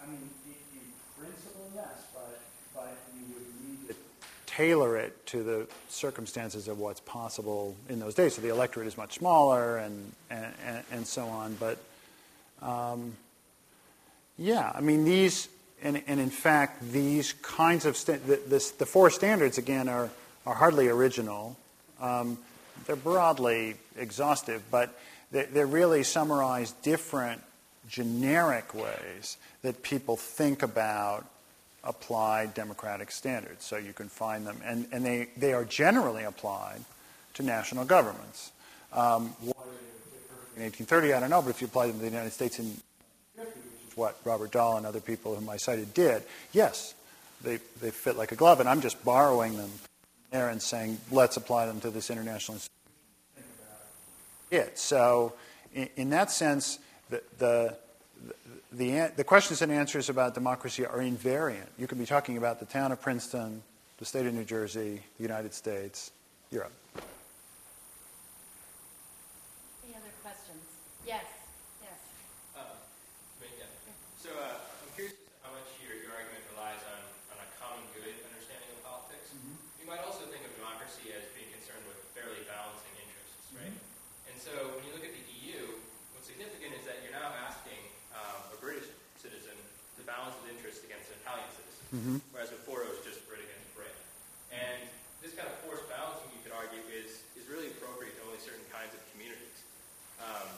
I 0.00 0.08
mean, 0.08 0.24
in, 0.48 0.56
in 0.80 0.86
principle, 1.20 1.68
yes, 1.76 2.08
but 2.16 2.40
but 2.74 2.96
you 3.12 3.28
would 3.36 3.48
need 3.68 3.80
to 3.92 3.94
tailor 4.48 4.96
it 4.96 5.14
to 5.36 5.42
the 5.44 5.68
circumstances 5.88 6.66
of 6.66 6.78
what's 6.80 7.00
possible 7.00 7.76
in 7.88 8.00
those 8.00 8.14
days. 8.14 8.34
So 8.34 8.42
the 8.42 8.48
electorate 8.48 8.86
is 8.88 8.96
much 8.96 9.20
smaller, 9.20 9.76
and 9.76 10.12
and, 10.30 10.52
and, 10.66 10.84
and 10.90 11.06
so 11.06 11.26
on. 11.28 11.54
But 11.60 11.78
um, 12.62 13.16
yeah, 14.38 14.72
I 14.74 14.80
mean 14.80 15.04
these, 15.04 15.48
and, 15.82 16.02
and 16.06 16.20
in 16.20 16.30
fact, 16.30 16.82
these 16.92 17.32
kinds 17.42 17.86
of 17.86 17.96
sta- 17.96 18.18
the, 18.26 18.40
this, 18.46 18.70
the 18.72 18.86
four 18.86 19.10
standards 19.10 19.58
again 19.58 19.88
are 19.88 20.10
are 20.46 20.54
hardly 20.54 20.88
original. 20.88 21.56
Um, 22.00 22.38
they're 22.86 22.96
broadly 22.96 23.74
exhaustive, 23.96 24.62
but 24.70 24.96
they, 25.32 25.44
they 25.46 25.64
really 25.64 26.04
summarize 26.04 26.72
different 26.82 27.42
generic 27.88 28.74
ways 28.74 29.36
that 29.62 29.82
people 29.82 30.16
think 30.16 30.62
about 30.62 31.26
applied 31.82 32.54
democratic 32.54 33.10
standards. 33.10 33.64
So 33.64 33.76
you 33.76 33.92
can 33.92 34.08
find 34.08 34.46
them, 34.46 34.60
and, 34.64 34.86
and 34.92 35.04
they, 35.04 35.28
they 35.36 35.52
are 35.52 35.64
generally 35.64 36.24
applied 36.24 36.80
to 37.34 37.42
national 37.42 37.84
governments. 37.84 38.52
Um, 38.92 39.34
what 39.40 39.56
in 40.56 40.62
1830, 40.62 41.12
I 41.12 41.20
don't 41.20 41.30
know, 41.30 41.42
but 41.42 41.50
if 41.50 41.60
you 41.60 41.66
apply 41.66 41.86
them 41.86 41.96
to 41.96 42.02
the 42.02 42.10
United 42.10 42.32
States 42.32 42.58
in 42.58 42.64
1850, 42.64 43.60
which 43.60 43.92
is 43.92 43.96
what 43.96 44.18
Robert 44.24 44.50
Dahl 44.52 44.78
and 44.78 44.86
other 44.86 45.00
people 45.00 45.34
whom 45.34 45.48
I 45.48 45.58
cited 45.58 45.92
did, 45.92 46.22
yes, 46.52 46.94
they, 47.42 47.58
they 47.80 47.90
fit 47.90 48.16
like 48.16 48.32
a 48.32 48.36
glove, 48.36 48.60
and 48.60 48.68
I'm 48.68 48.80
just 48.80 49.04
borrowing 49.04 49.56
them 49.56 49.70
there 50.30 50.48
and 50.48 50.60
saying, 50.60 50.98
let's 51.10 51.36
apply 51.36 51.66
them 51.66 51.80
to 51.80 51.90
this 51.90 52.10
international 52.10 52.56
institution. 52.56 52.72
It. 54.50 54.78
So, 54.78 55.34
in, 55.74 55.88
in 55.96 56.10
that 56.10 56.30
sense, 56.30 56.78
the, 57.10 57.22
the, 57.38 57.76
the, 58.72 59.12
the 59.16 59.24
questions 59.24 59.62
and 59.62 59.70
answers 59.70 60.08
about 60.08 60.34
democracy 60.34 60.86
are 60.86 60.98
invariant. 60.98 61.66
You 61.78 61.86
could 61.86 61.98
be 61.98 62.06
talking 62.06 62.36
about 62.36 62.60
the 62.60 62.66
town 62.66 62.92
of 62.92 63.00
Princeton, 63.00 63.62
the 63.98 64.04
state 64.04 64.26
of 64.26 64.34
New 64.34 64.44
Jersey, 64.44 65.00
the 65.16 65.22
United 65.22 65.54
States, 65.54 66.10
Europe. 66.50 66.72
Any 69.84 69.94
other 69.94 70.12
questions? 70.46 70.70
Yes, 71.02 71.26
yes. 71.82 71.98
Uh, 72.54 72.78
but 73.42 73.50
yeah. 73.58 73.66
So 74.14 74.30
uh, 74.38 74.62
I'm 74.62 74.90
curious 74.94 75.18
as 75.18 75.26
to 75.26 75.34
how 75.42 75.50
much 75.50 75.66
your, 75.82 75.98
your 75.98 76.14
argument 76.14 76.46
relies 76.54 76.78
on, 76.86 77.02
on 77.34 77.42
a 77.42 77.48
common 77.58 77.82
good 77.98 78.14
understanding 78.30 78.70
of 78.78 78.86
politics. 78.86 79.34
You 79.82 79.86
might 79.90 80.06
also 80.06 80.22
think 80.30 80.46
of 80.46 80.54
democracy 80.54 81.10
as 81.18 81.26
being 81.34 81.50
concerned 81.50 81.82
with 81.90 81.98
fairly 82.14 82.46
balancing 82.46 82.94
interests, 82.94 83.42
right? 83.58 83.74
And 84.30 84.38
so 84.38 84.54
when 84.78 84.86
you 84.86 84.94
look 84.94 85.02
at 85.02 85.10
the 85.10 85.26
EU, 85.42 85.82
what's 86.14 86.30
significant 86.30 86.78
is 86.78 86.86
that 86.86 87.02
you're 87.02 87.18
now 87.18 87.34
asking 87.42 87.82
um, 88.14 88.46
a 88.54 88.58
British 88.62 88.86
citizen 89.18 89.58
to 89.98 90.00
balance 90.06 90.38
his 90.46 90.54
interests 90.54 90.86
against 90.86 91.10
an 91.10 91.18
Italian 91.26 91.50
citizen, 91.50 91.82
whereas 92.30 92.54
before 92.54 92.86
it 92.86 92.90
was 92.94 93.02
just 93.02 93.26
Brit 93.26 93.42
against 93.42 93.66
Brit. 93.74 93.94
And 94.54 94.86
this 95.18 95.34
kind 95.34 95.50
of 95.50 95.58
forced 95.66 95.90
balancing, 95.90 96.30
you 96.38 96.42
could 96.46 96.54
argue, 96.54 96.82
is, 96.94 97.26
is 97.34 97.50
really 97.50 97.66
appropriate 97.74 98.14
to 98.18 98.30
only 98.30 98.38
certain 98.38 98.62
kinds 98.70 98.94
of 98.94 99.02
communities. 99.02 99.05
Um, 100.26 100.48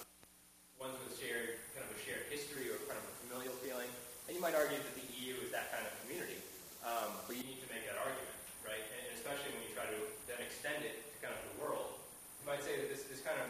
ones 0.80 0.96
with 1.04 1.20
shared 1.20 1.60
kind 1.76 1.84
of 1.84 1.92
a 1.92 2.00
shared 2.00 2.24
history 2.32 2.72
or 2.72 2.80
kind 2.88 2.96
of 2.96 3.04
a 3.04 3.14
familial 3.26 3.52
feeling. 3.60 3.90
And 4.26 4.32
you 4.32 4.40
might 4.40 4.56
argue 4.56 4.80
that 4.80 4.94
the 4.96 5.06
EU 5.20 5.36
is 5.44 5.52
that 5.52 5.68
kind 5.74 5.84
of 5.84 5.92
community, 6.04 6.40
um, 6.86 7.12
but 7.28 7.36
you 7.36 7.44
need 7.44 7.60
to 7.60 7.68
make 7.68 7.84
that 7.84 8.00
argument, 8.00 8.32
right? 8.64 8.80
And, 8.80 9.02
and 9.10 9.14
especially 9.18 9.52
when 9.52 9.62
you 9.68 9.72
try 9.76 9.84
to 9.90 9.98
then 10.24 10.40
extend 10.40 10.84
it 10.86 10.96
to 11.12 11.16
kind 11.20 11.36
of 11.36 11.40
the 11.52 11.54
world, 11.60 12.00
you 12.40 12.46
might 12.48 12.64
say 12.64 12.80
that 12.80 12.88
this, 12.88 13.04
this 13.12 13.20
kind 13.20 13.36
of 13.36 13.48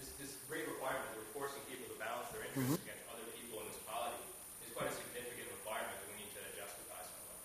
this, 0.00 0.08
this 0.16 0.32
great 0.48 0.64
requirement 0.64 1.04
that 1.12 1.20
we're 1.20 1.32
forcing 1.36 1.60
people 1.68 1.84
to 1.90 1.96
balance 2.00 2.30
their 2.32 2.46
interests 2.48 2.80
against 2.80 3.04
other 3.12 3.26
people 3.36 3.60
in 3.60 3.66
this 3.68 3.80
polity 3.84 4.22
is 4.64 4.72
quite 4.72 4.88
a 4.88 4.94
significant 4.94 5.52
requirement 5.60 5.92
that 5.92 6.08
we 6.08 6.16
need 6.24 6.32
to 6.32 6.42
justify 6.56 7.00
somewhat. 7.04 7.40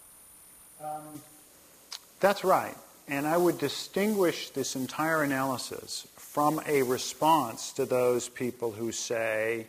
That's 2.21 2.45
right. 2.47 2.77
And 3.07 3.27
I 3.27 3.37
would 3.37 3.57
distinguish 3.57 4.49
this 4.49 4.75
entire 4.75 5.23
analysis 5.23 6.07
from 6.15 6.61
a 6.67 6.83
response 6.83 7.73
to 7.73 7.85
those 7.85 8.29
people 8.29 8.71
who 8.71 8.91
say 8.91 9.67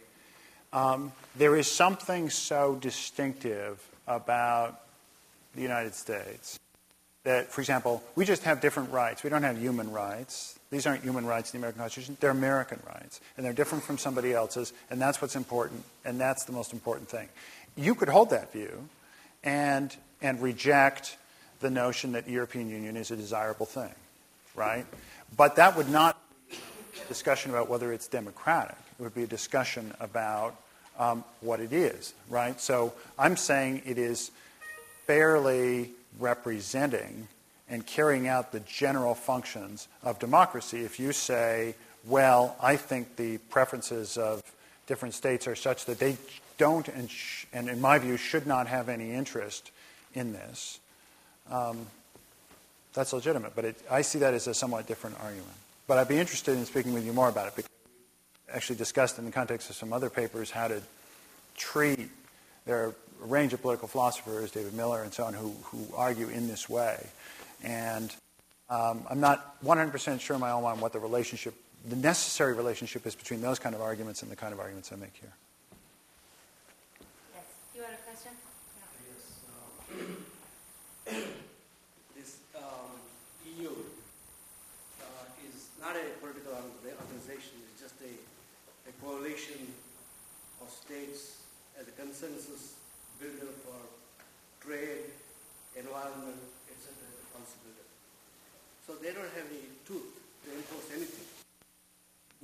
um, 0.72 1.12
there 1.36 1.56
is 1.56 1.70
something 1.70 2.30
so 2.30 2.76
distinctive 2.80 3.86
about 4.06 4.80
the 5.54 5.62
United 5.62 5.94
States 5.94 6.58
that, 7.24 7.50
for 7.50 7.60
example, 7.60 8.02
we 8.16 8.24
just 8.24 8.42
have 8.44 8.60
different 8.60 8.90
rights. 8.90 9.22
We 9.22 9.30
don't 9.30 9.42
have 9.42 9.58
human 9.58 9.90
rights. 9.90 10.58
These 10.70 10.86
aren't 10.86 11.02
human 11.02 11.24
rights 11.24 11.52
in 11.52 11.60
the 11.60 11.64
American 11.64 11.80
Constitution. 11.80 12.16
They're 12.20 12.30
American 12.30 12.80
rights. 12.86 13.20
And 13.36 13.46
they're 13.46 13.52
different 13.52 13.84
from 13.84 13.98
somebody 13.98 14.32
else's. 14.32 14.72
And 14.90 15.00
that's 15.00 15.22
what's 15.22 15.36
important. 15.36 15.84
And 16.04 16.20
that's 16.20 16.44
the 16.44 16.52
most 16.52 16.72
important 16.72 17.08
thing. 17.08 17.28
You 17.76 17.94
could 17.94 18.08
hold 18.08 18.30
that 18.30 18.52
view 18.52 18.88
and, 19.42 19.94
and 20.20 20.42
reject 20.42 21.16
the 21.60 21.70
notion 21.70 22.12
that 22.12 22.28
European 22.28 22.68
Union 22.68 22.96
is 22.96 23.10
a 23.10 23.16
desirable 23.16 23.66
thing, 23.66 23.94
right? 24.54 24.86
But 25.36 25.56
that 25.56 25.76
would 25.76 25.88
not 25.88 26.16
be 26.50 26.56
a 27.02 27.08
discussion 27.08 27.50
about 27.50 27.68
whether 27.68 27.92
it's 27.92 28.06
democratic. 28.06 28.76
It 28.98 29.02
would 29.02 29.14
be 29.14 29.24
a 29.24 29.28
discussion 29.28 29.92
about 30.00 30.56
um, 30.98 31.24
what 31.40 31.60
it 31.60 31.72
is, 31.72 32.14
right? 32.28 32.60
So 32.60 32.92
I'm 33.18 33.36
saying 33.36 33.82
it 33.84 33.98
is 33.98 34.30
fairly 35.06 35.90
representing 36.18 37.28
and 37.68 37.86
carrying 37.86 38.28
out 38.28 38.52
the 38.52 38.60
general 38.60 39.14
functions 39.14 39.88
of 40.02 40.18
democracy. 40.18 40.84
If 40.84 41.00
you 41.00 41.12
say, 41.12 41.74
well, 42.06 42.56
I 42.60 42.76
think 42.76 43.16
the 43.16 43.38
preferences 43.38 44.16
of 44.16 44.42
different 44.86 45.14
states 45.14 45.48
are 45.48 45.56
such 45.56 45.86
that 45.86 45.98
they 45.98 46.16
don't, 46.58 46.86
and, 46.88 47.10
sh- 47.10 47.46
and 47.52 47.68
in 47.68 47.80
my 47.80 47.98
view, 47.98 48.16
should 48.16 48.46
not 48.46 48.66
have 48.66 48.88
any 48.88 49.12
interest 49.12 49.70
in 50.14 50.32
this, 50.32 50.78
um, 51.50 51.86
that's 52.92 53.12
legitimate. 53.12 53.54
But 53.54 53.64
it, 53.64 53.76
I 53.90 54.02
see 54.02 54.18
that 54.20 54.34
as 54.34 54.46
a 54.46 54.54
somewhat 54.54 54.86
different 54.86 55.16
argument. 55.20 55.52
But 55.86 55.98
I'd 55.98 56.08
be 56.08 56.18
interested 56.18 56.56
in 56.56 56.64
speaking 56.64 56.94
with 56.94 57.04
you 57.04 57.12
more 57.12 57.28
about 57.28 57.48
it 57.48 57.56
because 57.56 57.70
we 58.48 58.54
actually 58.54 58.76
discussed 58.76 59.18
in 59.18 59.24
the 59.24 59.32
context 59.32 59.68
of 59.70 59.76
some 59.76 59.92
other 59.92 60.10
papers 60.10 60.50
how 60.50 60.68
to 60.68 60.80
treat. 61.56 62.08
There 62.66 62.84
are 62.84 62.94
a 63.22 63.26
range 63.26 63.52
of 63.52 63.62
political 63.62 63.88
philosophers, 63.88 64.50
David 64.50 64.74
Miller 64.74 65.02
and 65.02 65.12
so 65.12 65.24
on, 65.24 65.34
who, 65.34 65.54
who 65.64 65.86
argue 65.94 66.28
in 66.28 66.48
this 66.48 66.68
way. 66.68 67.06
And 67.62 68.14
um, 68.70 69.04
I'm 69.10 69.20
not 69.20 69.62
100% 69.62 70.20
sure 70.20 70.34
in 70.34 70.40
my 70.40 70.50
own 70.50 70.62
mind 70.62 70.80
what 70.80 70.92
the 70.92 70.98
relationship, 70.98 71.54
the 71.88 71.96
necessary 71.96 72.54
relationship 72.54 73.06
is 73.06 73.14
between 73.14 73.40
those 73.40 73.58
kind 73.58 73.74
of 73.74 73.82
arguments 73.82 74.22
and 74.22 74.30
the 74.30 74.36
kind 74.36 74.52
of 74.52 74.60
arguments 74.60 74.90
I 74.92 74.96
make 74.96 75.14
here. 75.20 75.32
Yes. 77.34 77.44
You 77.74 77.82
had 77.82 77.92
a 77.92 77.96
question? 77.98 78.32
Yes. 81.06 81.14
uh, 81.14 81.20
This 82.16 82.36
um, 82.56 82.62
EU 83.58 83.68
uh, 83.68 85.04
is 85.46 85.68
not 85.80 85.96
a 85.96 86.04
political 86.44 86.60
orga- 86.60 86.96
organization, 87.00 87.56
is 87.64 87.80
just 87.80 87.96
a, 88.04 88.12
a 88.88 88.92
coalition 89.00 89.64
of 90.60 90.68
states 90.68 91.40
as 91.80 91.88
a 91.88 91.94
consensus 91.96 92.76
builder 93.18 93.52
for 93.64 93.80
trade, 94.60 95.08
environment, 95.76 96.36
etc. 96.68 96.92
responsibility. 97.24 97.88
So 98.86 98.94
they 99.00 99.12
don't 99.16 99.32
have 99.32 99.48
any 99.48 99.72
tooth 99.88 100.12
to 100.44 100.48
enforce 100.52 100.88
anything. 100.92 101.28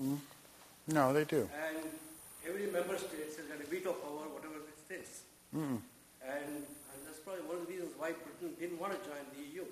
Mm-hmm. 0.01 0.97
No, 0.97 1.13
they 1.13 1.25
do. 1.25 1.49
And 1.53 1.85
every 2.49 2.67
member 2.73 2.97
state 2.97 3.29
has 3.29 3.37
got 3.37 3.61
a 3.61 3.69
veto 3.69 3.93
power, 3.93 4.27
whatever 4.33 4.65
it 4.65 4.79
states. 4.81 5.21
Mm-hmm. 5.55 5.77
And, 6.25 6.53
and 6.65 6.99
that's 7.05 7.21
probably 7.21 7.45
one 7.45 7.61
of 7.61 7.69
the 7.69 7.73
reasons 7.73 7.93
why 7.97 8.13
Britain 8.17 8.57
didn't 8.59 8.81
want 8.81 8.97
to 8.97 9.01
join 9.05 9.21
the 9.37 9.45
EU. 9.53 9.65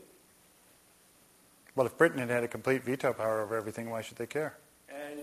Well, 1.78 1.86
if 1.86 1.96
Britain 1.96 2.18
had 2.18 2.28
had 2.28 2.42
a 2.42 2.48
complete 2.48 2.82
veto 2.82 3.12
power 3.12 3.40
over 3.40 3.56
everything, 3.56 3.88
why 3.88 4.02
should 4.02 4.18
they 4.18 4.26
care? 4.26 4.56
And 4.92 5.20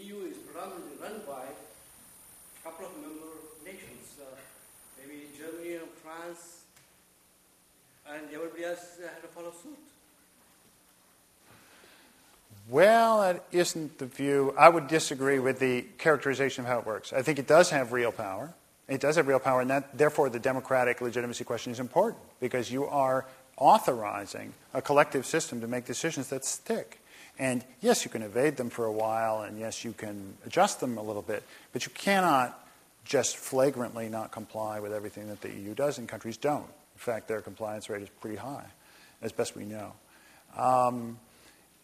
EU 0.00 0.16
is 0.22 0.36
predominantly 0.38 0.96
run 1.00 1.20
by 1.24 1.44
a 1.44 2.64
couple 2.64 2.86
of 2.86 2.92
member 3.00 3.30
nations, 3.64 4.18
uh, 4.20 4.24
maybe 4.98 5.28
Germany 5.38 5.76
and 5.76 5.88
France, 6.02 6.62
and 8.10 8.22
everybody 8.34 8.64
else 8.64 8.98
uh, 8.98 9.06
had 9.06 9.22
to 9.22 9.28
follow 9.28 9.52
suit. 9.62 9.78
Well, 12.68 13.20
that 13.20 13.44
isn't 13.52 13.98
the 13.98 14.06
view. 14.06 14.54
I 14.58 14.68
would 14.68 14.88
disagree 14.88 15.38
with 15.38 15.60
the 15.60 15.82
characterization 15.98 16.64
of 16.64 16.68
how 16.68 16.80
it 16.80 16.86
works. 16.86 17.12
I 17.12 17.22
think 17.22 17.38
it 17.38 17.46
does 17.46 17.70
have 17.70 17.92
real 17.92 18.10
power. 18.10 18.52
It 18.88 19.00
does 19.00 19.14
have 19.14 19.28
real 19.28 19.38
power, 19.38 19.60
and 19.60 19.70
that, 19.70 19.96
therefore, 19.96 20.30
the 20.30 20.40
democratic 20.40 21.00
legitimacy 21.00 21.44
question 21.44 21.70
is 21.70 21.78
important 21.78 22.20
because 22.40 22.72
you 22.72 22.86
are 22.86 23.24
authorizing 23.56 24.52
a 24.74 24.82
collective 24.82 25.26
system 25.26 25.60
to 25.60 25.66
make 25.66 25.84
decisions 25.84 26.28
that 26.28 26.44
stick. 26.44 27.00
And 27.38 27.64
yes, 27.80 28.04
you 28.04 28.10
can 28.10 28.22
evade 28.22 28.56
them 28.56 28.70
for 28.70 28.86
a 28.86 28.92
while, 28.92 29.42
and 29.42 29.58
yes, 29.58 29.84
you 29.84 29.92
can 29.92 30.34
adjust 30.46 30.80
them 30.80 30.96
a 30.96 31.02
little 31.02 31.22
bit, 31.22 31.42
but 31.72 31.84
you 31.84 31.92
cannot 31.92 32.66
just 33.04 33.36
flagrantly 33.36 34.08
not 34.08 34.32
comply 34.32 34.80
with 34.80 34.92
everything 34.92 35.28
that 35.28 35.40
the 35.40 35.50
EU 35.50 35.74
does, 35.74 35.98
and 35.98 36.08
countries 36.08 36.36
don't. 36.36 36.64
In 36.64 36.98
fact, 36.98 37.28
their 37.28 37.40
compliance 37.40 37.88
rate 37.90 38.02
is 38.02 38.08
pretty 38.20 38.36
high, 38.36 38.66
as 39.22 39.32
best 39.32 39.54
we 39.54 39.64
know. 39.64 39.92
Um, 40.56 41.18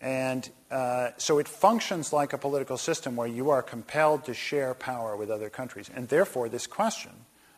and 0.00 0.48
uh, 0.70 1.10
so 1.16 1.38
it 1.38 1.46
functions 1.46 2.12
like 2.12 2.32
a 2.32 2.38
political 2.38 2.76
system 2.76 3.14
where 3.14 3.28
you 3.28 3.50
are 3.50 3.62
compelled 3.62 4.24
to 4.24 4.34
share 4.34 4.74
power 4.74 5.16
with 5.16 5.30
other 5.30 5.48
countries. 5.48 5.88
And 5.94 6.08
therefore, 6.08 6.48
this 6.48 6.66
question 6.66 7.12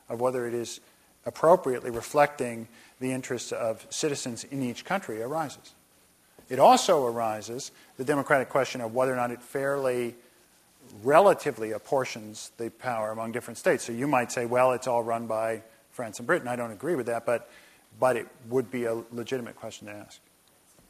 of 0.08 0.20
whether 0.20 0.46
it 0.46 0.52
is 0.52 0.80
appropriately 1.26 1.90
reflecting 1.90 2.68
the 3.00 3.12
interests 3.12 3.52
of 3.52 3.86
citizens 3.90 4.44
in 4.44 4.62
each 4.62 4.84
country 4.84 5.20
arises. 5.22 5.74
It 6.48 6.58
also 6.58 7.06
arises 7.06 7.72
the 7.96 8.04
democratic 8.04 8.50
question 8.50 8.80
of 8.80 8.94
whether 8.94 9.12
or 9.12 9.16
not 9.16 9.30
it 9.30 9.42
fairly, 9.42 10.14
relatively 11.02 11.72
apportions 11.72 12.52
the 12.58 12.70
power 12.70 13.10
among 13.10 13.32
different 13.32 13.58
states. 13.58 13.84
So 13.84 13.92
you 13.92 14.06
might 14.06 14.30
say, 14.30 14.46
well, 14.46 14.72
it's 14.72 14.86
all 14.86 15.02
run 15.02 15.26
by 15.26 15.62
France 15.90 16.18
and 16.18 16.26
Britain. 16.26 16.46
I 16.46 16.56
don't 16.56 16.70
agree 16.70 16.94
with 16.94 17.06
that, 17.06 17.24
but, 17.24 17.50
but 17.98 18.16
it 18.16 18.28
would 18.48 18.70
be 18.70 18.84
a 18.84 18.94
legitimate 19.10 19.56
question 19.56 19.86
to 19.88 19.94
ask. 19.94 20.20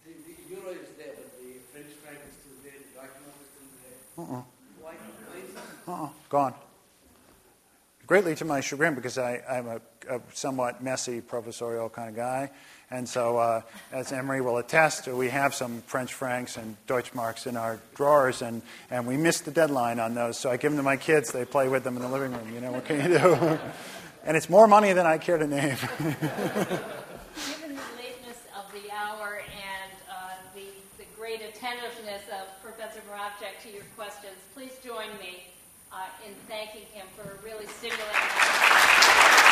The, 0.04 0.12
the 0.12 0.54
euro 0.56 0.72
is 0.72 0.88
there, 0.98 1.14
but 1.14 1.38
the 1.40 1.54
French 1.72 1.92
franc 2.02 2.18
is 2.28 2.34
still 2.34 2.58
there, 2.62 2.72
the 2.72 2.98
document 2.98 3.34
is 3.40 3.48
still 3.54 4.26
there. 4.26 4.36
Uh-uh. 4.36 4.42
Why, 4.80 4.94
why 5.30 5.38
is 5.38 5.54
that? 5.54 5.90
Uh-uh. 5.90 6.08
Gone. 6.28 6.54
Greatly 8.06 8.34
to 8.34 8.44
my 8.44 8.60
chagrin, 8.60 8.94
because 8.94 9.16
I, 9.18 9.40
I'm 9.48 9.68
a 9.68 9.80
a 10.08 10.20
somewhat 10.32 10.82
messy 10.82 11.20
professorial 11.20 11.88
kind 11.88 12.08
of 12.08 12.16
guy. 12.16 12.50
And 12.90 13.08
so, 13.08 13.38
uh, 13.38 13.62
as 13.92 14.12
Anne-Marie 14.12 14.40
will 14.40 14.58
attest, 14.58 15.08
we 15.08 15.30
have 15.30 15.54
some 15.54 15.82
French 15.82 16.12
francs 16.12 16.56
and 16.56 16.76
Deutschmarks 16.86 17.46
in 17.46 17.56
our 17.56 17.80
drawers, 17.94 18.42
and, 18.42 18.62
and 18.90 19.06
we 19.06 19.16
missed 19.16 19.46
the 19.46 19.50
deadline 19.50 19.98
on 19.98 20.14
those. 20.14 20.38
So 20.38 20.50
I 20.50 20.58
give 20.58 20.70
them 20.70 20.76
to 20.76 20.82
my 20.82 20.96
kids. 20.96 21.32
They 21.32 21.44
play 21.44 21.68
with 21.68 21.82
them 21.82 21.96
in 21.96 22.02
the 22.02 22.08
living 22.08 22.32
room. 22.32 22.54
You 22.54 22.60
know, 22.60 22.72
what 22.72 22.84
can 22.84 23.10
you 23.10 23.18
do? 23.18 23.58
and 24.24 24.36
it's 24.36 24.48
more 24.48 24.68
money 24.68 24.92
than 24.92 25.06
I 25.06 25.18
care 25.18 25.38
to 25.38 25.46
name. 25.46 25.76
Given 25.98 26.16
the 27.74 27.82
lateness 27.96 28.46
of 28.54 28.70
the 28.72 28.92
hour 28.92 29.40
and 29.42 29.92
uh, 30.08 30.36
the, 30.54 30.66
the 30.98 31.04
great 31.16 31.40
attentiveness 31.40 32.22
of 32.30 32.46
Professor 32.62 33.00
Moravcsik 33.10 33.62
to 33.64 33.72
your 33.72 33.84
questions, 33.96 34.36
please 34.54 34.72
join 34.84 35.08
me 35.18 35.48
uh, 35.90 36.06
in 36.26 36.34
thanking 36.48 36.86
him 36.92 37.06
for 37.16 37.22
a 37.22 37.36
really 37.44 37.66
stimulating. 37.66 39.43